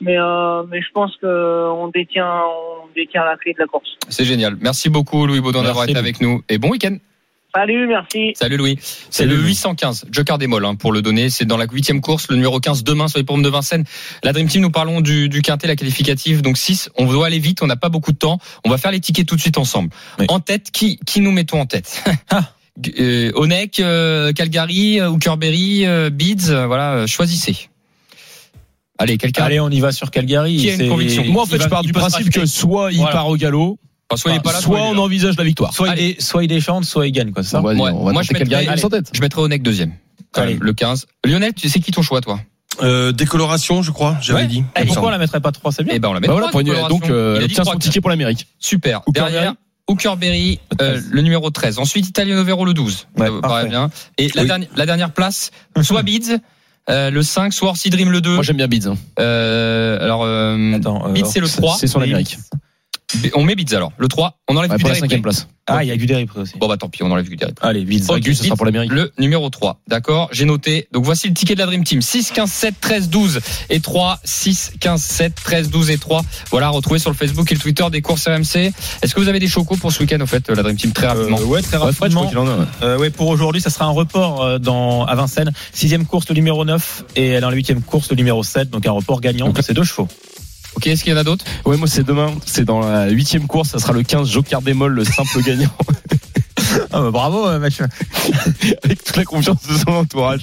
mais 0.02 0.18
euh, 0.18 0.64
mais 0.70 0.82
je 0.82 0.90
pense 0.92 1.16
que 1.16 1.26
on 1.70 1.88
détient 1.88 2.30
on 2.84 2.88
détient 2.94 3.24
la 3.24 3.36
clé 3.36 3.54
de 3.54 3.58
la 3.60 3.66
course. 3.66 3.96
C'est 4.08 4.24
génial. 4.24 4.56
Merci 4.60 4.90
beaucoup, 4.90 5.26
Louis 5.26 5.40
Baudon, 5.40 5.62
d'avoir 5.62 5.84
été 5.88 5.96
avec 5.96 6.20
nous. 6.20 6.42
Et 6.50 6.58
bon 6.58 6.68
week-end. 6.70 6.96
Salut, 7.54 7.86
merci. 7.86 8.32
Salut 8.34 8.56
Louis. 8.56 8.78
C'est 9.10 9.26
le 9.26 9.36
Louis. 9.36 9.48
815, 9.50 10.06
Joker 10.10 10.38
Démol, 10.38 10.64
hein, 10.64 10.74
pour 10.74 10.92
le 10.92 11.02
donner. 11.02 11.30
C'est 11.30 11.44
dans 11.44 11.56
la 11.56 11.66
huitième 11.70 12.00
course, 12.00 12.26
le 12.28 12.34
numéro 12.34 12.58
15 12.58 12.82
demain 12.82 13.06
sur 13.06 13.18
les 13.18 13.24
pommes 13.24 13.42
de 13.42 13.48
Vincennes. 13.48 13.84
La 14.24 14.32
Dream 14.32 14.48
Team, 14.48 14.62
nous 14.62 14.70
parlons 14.70 15.00
du, 15.00 15.28
du 15.28 15.40
quintet, 15.40 15.68
la 15.68 15.76
qualificative. 15.76 16.42
Donc 16.42 16.58
6, 16.58 16.90
on 16.96 17.06
doit 17.06 17.26
aller 17.26 17.38
vite, 17.38 17.62
on 17.62 17.68
n'a 17.68 17.76
pas 17.76 17.90
beaucoup 17.90 18.10
de 18.10 18.16
temps. 18.18 18.38
On 18.64 18.70
va 18.70 18.76
faire 18.78 18.90
les 18.90 18.98
tickets 18.98 19.26
tout 19.28 19.36
de 19.36 19.40
suite 19.40 19.56
ensemble. 19.58 19.90
Oui. 20.18 20.26
En 20.28 20.40
tête, 20.40 20.70
qui, 20.72 20.98
qui 21.06 21.20
nous 21.20 21.30
mettons 21.32 21.60
en 21.60 21.66
tête? 21.66 22.02
Euh, 22.98 23.30
Onek, 23.36 23.78
euh, 23.78 24.32
Calgary, 24.32 25.00
Hookerberry, 25.00 25.86
euh, 25.86 26.10
Beads, 26.10 26.50
euh, 26.50 26.66
voilà, 26.66 26.94
euh, 26.94 27.06
choisissez. 27.06 27.68
Allez, 28.98 29.16
quelqu'un. 29.16 29.44
Allez, 29.44 29.60
on 29.60 29.70
y 29.70 29.78
va 29.78 29.92
sur 29.92 30.10
Calgary. 30.10 30.56
Qui 30.56 30.70
a 30.70 30.74
une 30.74 30.88
conviction? 30.88 31.24
Moi, 31.26 31.44
en 31.44 31.46
fait, 31.46 31.58
va- 31.58 31.64
je 31.66 31.68
pars 31.68 31.82
du 31.82 31.92
principe 31.92 32.30
que 32.30 32.46
soit 32.46 32.90
il 32.90 32.96
Voilà. 32.98 33.12
part 33.12 33.28
au 33.28 33.36
galop, 33.36 33.78
soit 34.16 34.32
il 34.32 34.36
est 34.36 34.40
pas 34.40 34.52
là, 34.52 34.60
soit 34.60 34.78
il 34.78 34.82
est 34.84 34.86
on 34.96 34.98
envisage 34.98 35.36
la 35.36 35.44
victoire. 35.44 35.72
Soit, 35.74 35.90
Allez. 35.90 36.02
il, 36.10 36.14
dé- 36.16 36.20
soit 36.20 36.44
il 36.44 36.48
déchante, 36.48 36.84
soit 36.84 37.06
il 37.06 37.12
gagne, 37.12 37.32
quoi, 37.32 37.42
ça 37.42 37.60
On 37.60 37.62
va, 37.62 37.72
Ouais. 37.74 37.90
on 37.92 38.04
va 38.04 38.12
Moi, 38.12 38.22
je 38.22 38.32
mettrais-. 38.32 39.02
Je 39.12 39.20
mettrai 39.20 39.40
Onek 39.42 39.62
deuxième. 39.62 39.92
Allez. 40.36 40.58
le 40.60 40.72
15. 40.72 41.06
Lionel, 41.24 41.52
tu 41.54 41.68
sais 41.68 41.78
qui 41.80 41.90
ton 41.92 42.02
choix, 42.02 42.20
toi? 42.20 42.40
Euh, 42.82 43.12
décoloration, 43.12 43.82
je 43.82 43.92
crois, 43.92 44.16
j'avais 44.20 44.40
Ouais. 44.42 44.46
dit. 44.48 44.64
Et 44.76 44.80
me 44.82 44.86
pourquoi 44.86 45.08
on 45.08 45.10
la 45.10 45.18
mettrait 45.18 45.40
pas 45.40 45.52
3 45.52 45.70
C'est 45.70 45.84
bien. 45.84 45.94
Eh 45.94 45.98
ben, 46.00 46.08
on 46.08 46.12
la 46.12 46.18
met 46.20 46.26
Bah 46.26 46.32
voilà, 46.32 46.48
trois, 46.48 46.50
pour 46.52 46.60
une- 46.60 46.66
décoloration. 46.66 46.98
donc, 46.98 47.08
euh, 47.10 47.38
Il 47.40 47.52
trois, 47.52 47.64
son 47.72 47.78
ticket 47.78 48.00
pour 48.00 48.10
l'Amérique. 48.10 48.48
Super. 48.58 49.02
Hookerberry. 49.06 49.32
Derrière, 49.32 49.54
Hookerberry, 49.86 50.58
euh, 50.80 50.94
13. 50.94 51.08
le 51.12 51.22
numéro 51.22 51.50
13. 51.50 51.78
Ensuite, 51.78 52.08
Italiano 52.08 52.42
Vero, 52.42 52.64
le 52.64 52.74
12. 52.74 53.06
Ouais, 53.16 53.28
paraît 53.40 53.68
bien. 53.68 53.90
Et 54.18 54.28
la, 54.34 54.42
Oui. 54.42 54.48
dernière, 54.48 54.68
la 54.76 54.86
dernière 54.86 55.12
place, 55.12 55.52
soit 55.82 56.02
Beads, 56.02 56.38
euh, 56.90 57.10
le 57.10 57.22
5, 57.22 57.52
soit 57.52 57.68
Orsi 57.68 57.90
Dream, 57.90 58.10
le 58.10 58.20
2. 58.20 58.34
Moi, 58.34 58.42
j'aime 58.42 58.56
bien 58.56 58.66
Beads. 58.66 58.88
hein. 58.88 58.96
Euh, 59.20 60.02
alors, 60.02 60.22
euh, 60.24 60.72
Attends, 60.74 61.06
euh, 61.06 61.12
Beads, 61.12 61.26
c'est 61.26 61.40
le 61.40 61.48
3. 61.48 61.76
C'est 61.78 61.86
son 61.86 62.00
Amérique. 62.00 62.38
On 63.34 63.44
met 63.44 63.54
Bids 63.54 63.74
alors. 63.74 63.92
Le 63.98 64.08
3, 64.08 64.38
on 64.48 64.56
enlève 64.56 64.70
Ouais, 64.70 64.78
pour 64.78 64.88
la 64.88 64.94
Guderic. 64.94 65.00
cinquième 65.10 65.22
place. 65.22 65.48
Ah, 65.66 65.82
il 65.82 65.88
y 65.88 65.90
a 65.92 65.96
Guderic 65.96 66.28
aussi. 66.36 66.52
Bon 66.58 66.68
bah 66.68 66.76
tant 66.76 66.90
pis, 66.90 67.02
on 67.02 67.10
enlève 67.10 67.26
Guderic. 67.26 67.56
Allez, 67.62 67.84
vite. 67.84 68.04
Ok, 68.10 68.20
Gus, 68.20 68.36
ce 68.36 68.44
sera 68.44 68.54
pour 68.56 68.66
l'Amérique. 68.66 68.92
Le 68.92 69.10
numéro 69.18 69.48
3. 69.48 69.80
D'accord, 69.88 70.28
j'ai 70.30 70.44
noté. 70.44 70.88
Donc 70.92 71.04
voici 71.06 71.26
le 71.28 71.32
ticket 71.32 71.54
de 71.54 71.60
la 71.60 71.66
Dream 71.66 71.84
Team. 71.84 72.02
6, 72.02 72.32
15, 72.32 72.50
7, 72.52 72.74
13, 72.80 73.08
12 73.08 73.40
et 73.70 73.80
3. 73.80 74.20
6, 74.24 74.72
15, 74.78 75.02
7, 75.02 75.34
13, 75.42 75.70
12 75.70 75.90
et 75.90 75.96
3. 75.96 76.22
Voilà, 76.50 76.68
retrouvez 76.68 76.98
sur 76.98 77.08
le 77.08 77.16
Facebook 77.16 77.50
et 77.50 77.54
le 77.54 77.60
Twitter 77.60 77.84
des 77.90 78.02
courses 78.02 78.26
RMC. 78.28 78.72
Est-ce 79.02 79.14
que 79.14 79.20
vous 79.20 79.28
avez 79.28 79.38
des 79.38 79.48
chocos 79.48 79.76
pour 79.78 79.90
ce 79.90 80.00
week-end, 80.00 80.20
au 80.20 80.26
fait, 80.26 80.50
la 80.50 80.62
Dream 80.62 80.76
Team, 80.76 80.92
très 80.92 81.06
rapidement 81.06 81.38
Euh, 81.40 81.44
ouais, 81.46 81.62
très 81.62 81.78
Ouais, 81.78 81.84
rapidement. 81.84 82.26
crois 82.26 82.28
qu'il 82.28 82.38
en 82.38 82.46
a. 82.46 82.56
ouais. 82.58 82.64
Euh, 82.82 82.98
ouais, 82.98 83.08
pour 83.10 83.28
aujourd'hui, 83.28 83.62
ça 83.62 83.70
sera 83.70 83.86
un 83.86 83.90
report 83.92 84.42
euh, 84.42 84.58
dans 84.58 85.06
à 85.06 85.14
Vincennes. 85.14 85.52
Sixième 85.72 86.04
course 86.04 86.28
le 86.28 86.34
numéro 86.34 86.66
9 86.66 87.04
et 87.16 87.40
dans 87.40 87.48
la 87.48 87.56
huitième 87.56 87.80
course 87.80 88.10
le 88.10 88.16
numéro 88.16 88.42
7. 88.42 88.68
Donc 88.68 88.86
un 88.86 88.92
report 88.92 89.22
gagnant. 89.22 89.46
Donc, 89.46 89.58
C'est 89.62 89.72
deux 89.72 89.84
chevaux. 89.84 90.08
Ok, 90.76 90.86
est-ce 90.88 91.04
qu'il 91.04 91.12
y 91.12 91.16
en 91.16 91.18
a 91.18 91.24
d'autres? 91.24 91.44
Ouais, 91.64 91.76
moi 91.76 91.86
c'est 91.86 92.04
demain, 92.04 92.32
c'est 92.46 92.64
dans 92.64 92.80
la 92.80 93.08
huitième 93.08 93.46
course, 93.46 93.70
ça 93.70 93.78
sera 93.78 93.92
le 93.92 94.02
15 94.02 94.28
Joker 94.28 94.60
Démol, 94.62 94.92
le 94.92 95.04
simple 95.04 95.42
gagnant, 95.44 95.70
Ah, 96.92 97.00
bah, 97.00 97.10
bravo, 97.10 97.46
euh, 97.48 97.58
Mathieu. 97.58 97.86
avec 98.84 99.02
toute 99.04 99.16
la 99.16 99.24
confiance 99.24 99.58
de 99.68 99.76
son 99.76 99.90
entourage. 99.92 100.42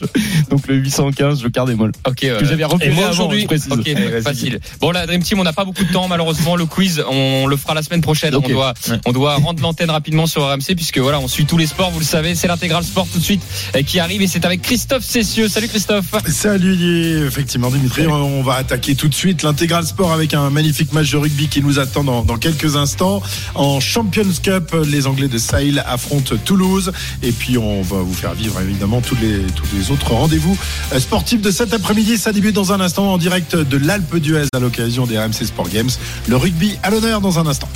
Donc 0.49 0.67
le 0.67 0.75
815 0.75 1.41
Joker 1.41 1.65
Démol. 1.65 1.91
Ok, 2.07 2.23
euh, 2.23 2.39
Que 2.39 2.45
j'avais 2.45 2.65
moi 2.93 3.09
aujourd'hui. 3.09 3.41
je 3.41 3.47
précise. 3.47 3.71
Ok, 3.71 3.89
facile. 4.23 4.59
Bon, 4.79 4.91
la 4.91 5.05
Dream 5.05 5.23
Team, 5.23 5.39
on 5.39 5.43
n'a 5.43 5.53
pas 5.53 5.65
beaucoup 5.65 5.83
de 5.83 5.91
temps, 5.91 6.07
malheureusement. 6.07 6.55
Le 6.55 6.65
quiz, 6.65 7.03
on 7.09 7.47
le 7.47 7.57
fera 7.57 7.73
la 7.73 7.81
semaine 7.83 8.01
prochaine. 8.01 8.35
On 8.35 8.39
doit, 8.39 8.73
Ouais. 8.89 8.97
on 9.05 9.11
doit 9.11 9.35
rendre 9.35 9.61
l'antenne 9.61 9.89
rapidement 9.89 10.27
sur 10.27 10.43
RMC 10.43 10.75
puisque 10.75 10.97
voilà, 10.99 11.19
on 11.19 11.27
suit 11.27 11.45
tous 11.45 11.57
les 11.57 11.67
sports, 11.67 11.91
vous 11.91 11.99
le 11.99 12.05
savez. 12.05 12.35
C'est 12.35 12.47
l'intégral 12.47 12.83
sport 12.83 13.07
tout 13.11 13.19
de 13.19 13.23
suite 13.23 13.41
euh, 13.75 13.83
qui 13.83 13.99
arrive 13.99 14.21
et 14.21 14.27
c'est 14.27 14.45
avec 14.45 14.61
Christophe 14.61 15.03
Cessieux. 15.03 15.47
Salut 15.47 15.67
Christophe. 15.67 16.05
Salut 16.27 17.25
effectivement 17.27 17.69
Dimitri, 17.69 18.07
on 18.07 18.41
va 18.43 18.55
attaquer 18.55 18.95
tout 18.95 19.07
de 19.07 19.13
suite 19.13 19.43
l'intégral 19.43 19.85
sport 19.85 20.11
avec 20.11 20.33
un 20.33 20.49
magnifique 20.49 20.93
match 20.93 21.11
de 21.11 21.17
rugby 21.17 21.47
qui 21.47 21.61
nous 21.61 21.79
attend 21.79 22.03
dans, 22.03 22.23
dans 22.23 22.37
quelques 22.37 22.75
instants. 22.75 23.21
En 23.55 23.79
Champions 23.79 24.23
Cup, 24.43 24.75
les 24.85 25.07
Anglais 25.07 25.27
de 25.27 25.37
Sale 25.37 25.83
affrontent 25.87 26.20
Toulouse 26.45 26.91
et 27.23 27.31
puis 27.31 27.57
on 27.57 27.81
va 27.81 27.97
vous 27.97 28.13
faire 28.13 28.33
vivre 28.33 28.59
évidemment 28.61 29.01
tous 29.01 29.15
les, 29.21 29.39
tous 29.55 29.65
les 29.75 29.91
autres 29.91 30.13
rendez-vous 30.13 30.57
euh, 30.93 30.99
sportifs 30.99 31.41
de 31.41 31.51
cet 31.51 31.73
après-midi. 31.73 32.17
Ça 32.17 32.31
débute 32.31 32.55
dans 32.55 32.71
un 32.73 32.81
instant 32.81 33.13
en 33.13 33.17
direct 33.17 33.55
de 33.55 33.77
l'Alpe 33.77 34.17
d'Huez 34.17 34.47
à 34.53 34.59
l'occasion 34.59 35.05
des 35.05 35.17
RMC 35.17 35.45
Sport 35.45 35.69
Games. 35.69 35.89
Le 36.27 36.35
rugby 36.35 36.77
à 36.83 36.89
l'honneur 36.89 37.21
dans 37.21 37.39
un 37.39 37.47
instant. 37.47 37.69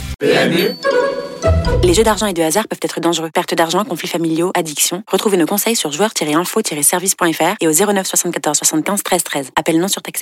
Les 1.84 1.94
jeux 1.94 2.04
d'argent 2.04 2.26
et 2.26 2.34
de 2.34 2.42
hasard 2.42 2.68
peuvent 2.68 2.80
être 2.82 3.00
dangereux. 3.00 3.30
Perte 3.32 3.54
d'argent, 3.54 3.86
conflits 3.86 4.08
familiaux, 4.08 4.52
addiction. 4.56 5.04
Retrouvez 5.12 5.38
nos 5.38 5.46
conseils 5.46 5.76
sur 5.76 5.92
joueurs-info-service.fr 5.92 7.56
et 7.62 7.68
au 7.68 7.72
09 7.72 8.08
74 8.08 8.58
75 8.58 9.04
13 9.04 9.24
13. 9.24 9.50
Appel 9.56 9.80
non 9.80 9.88
surtaxé. 9.88 10.14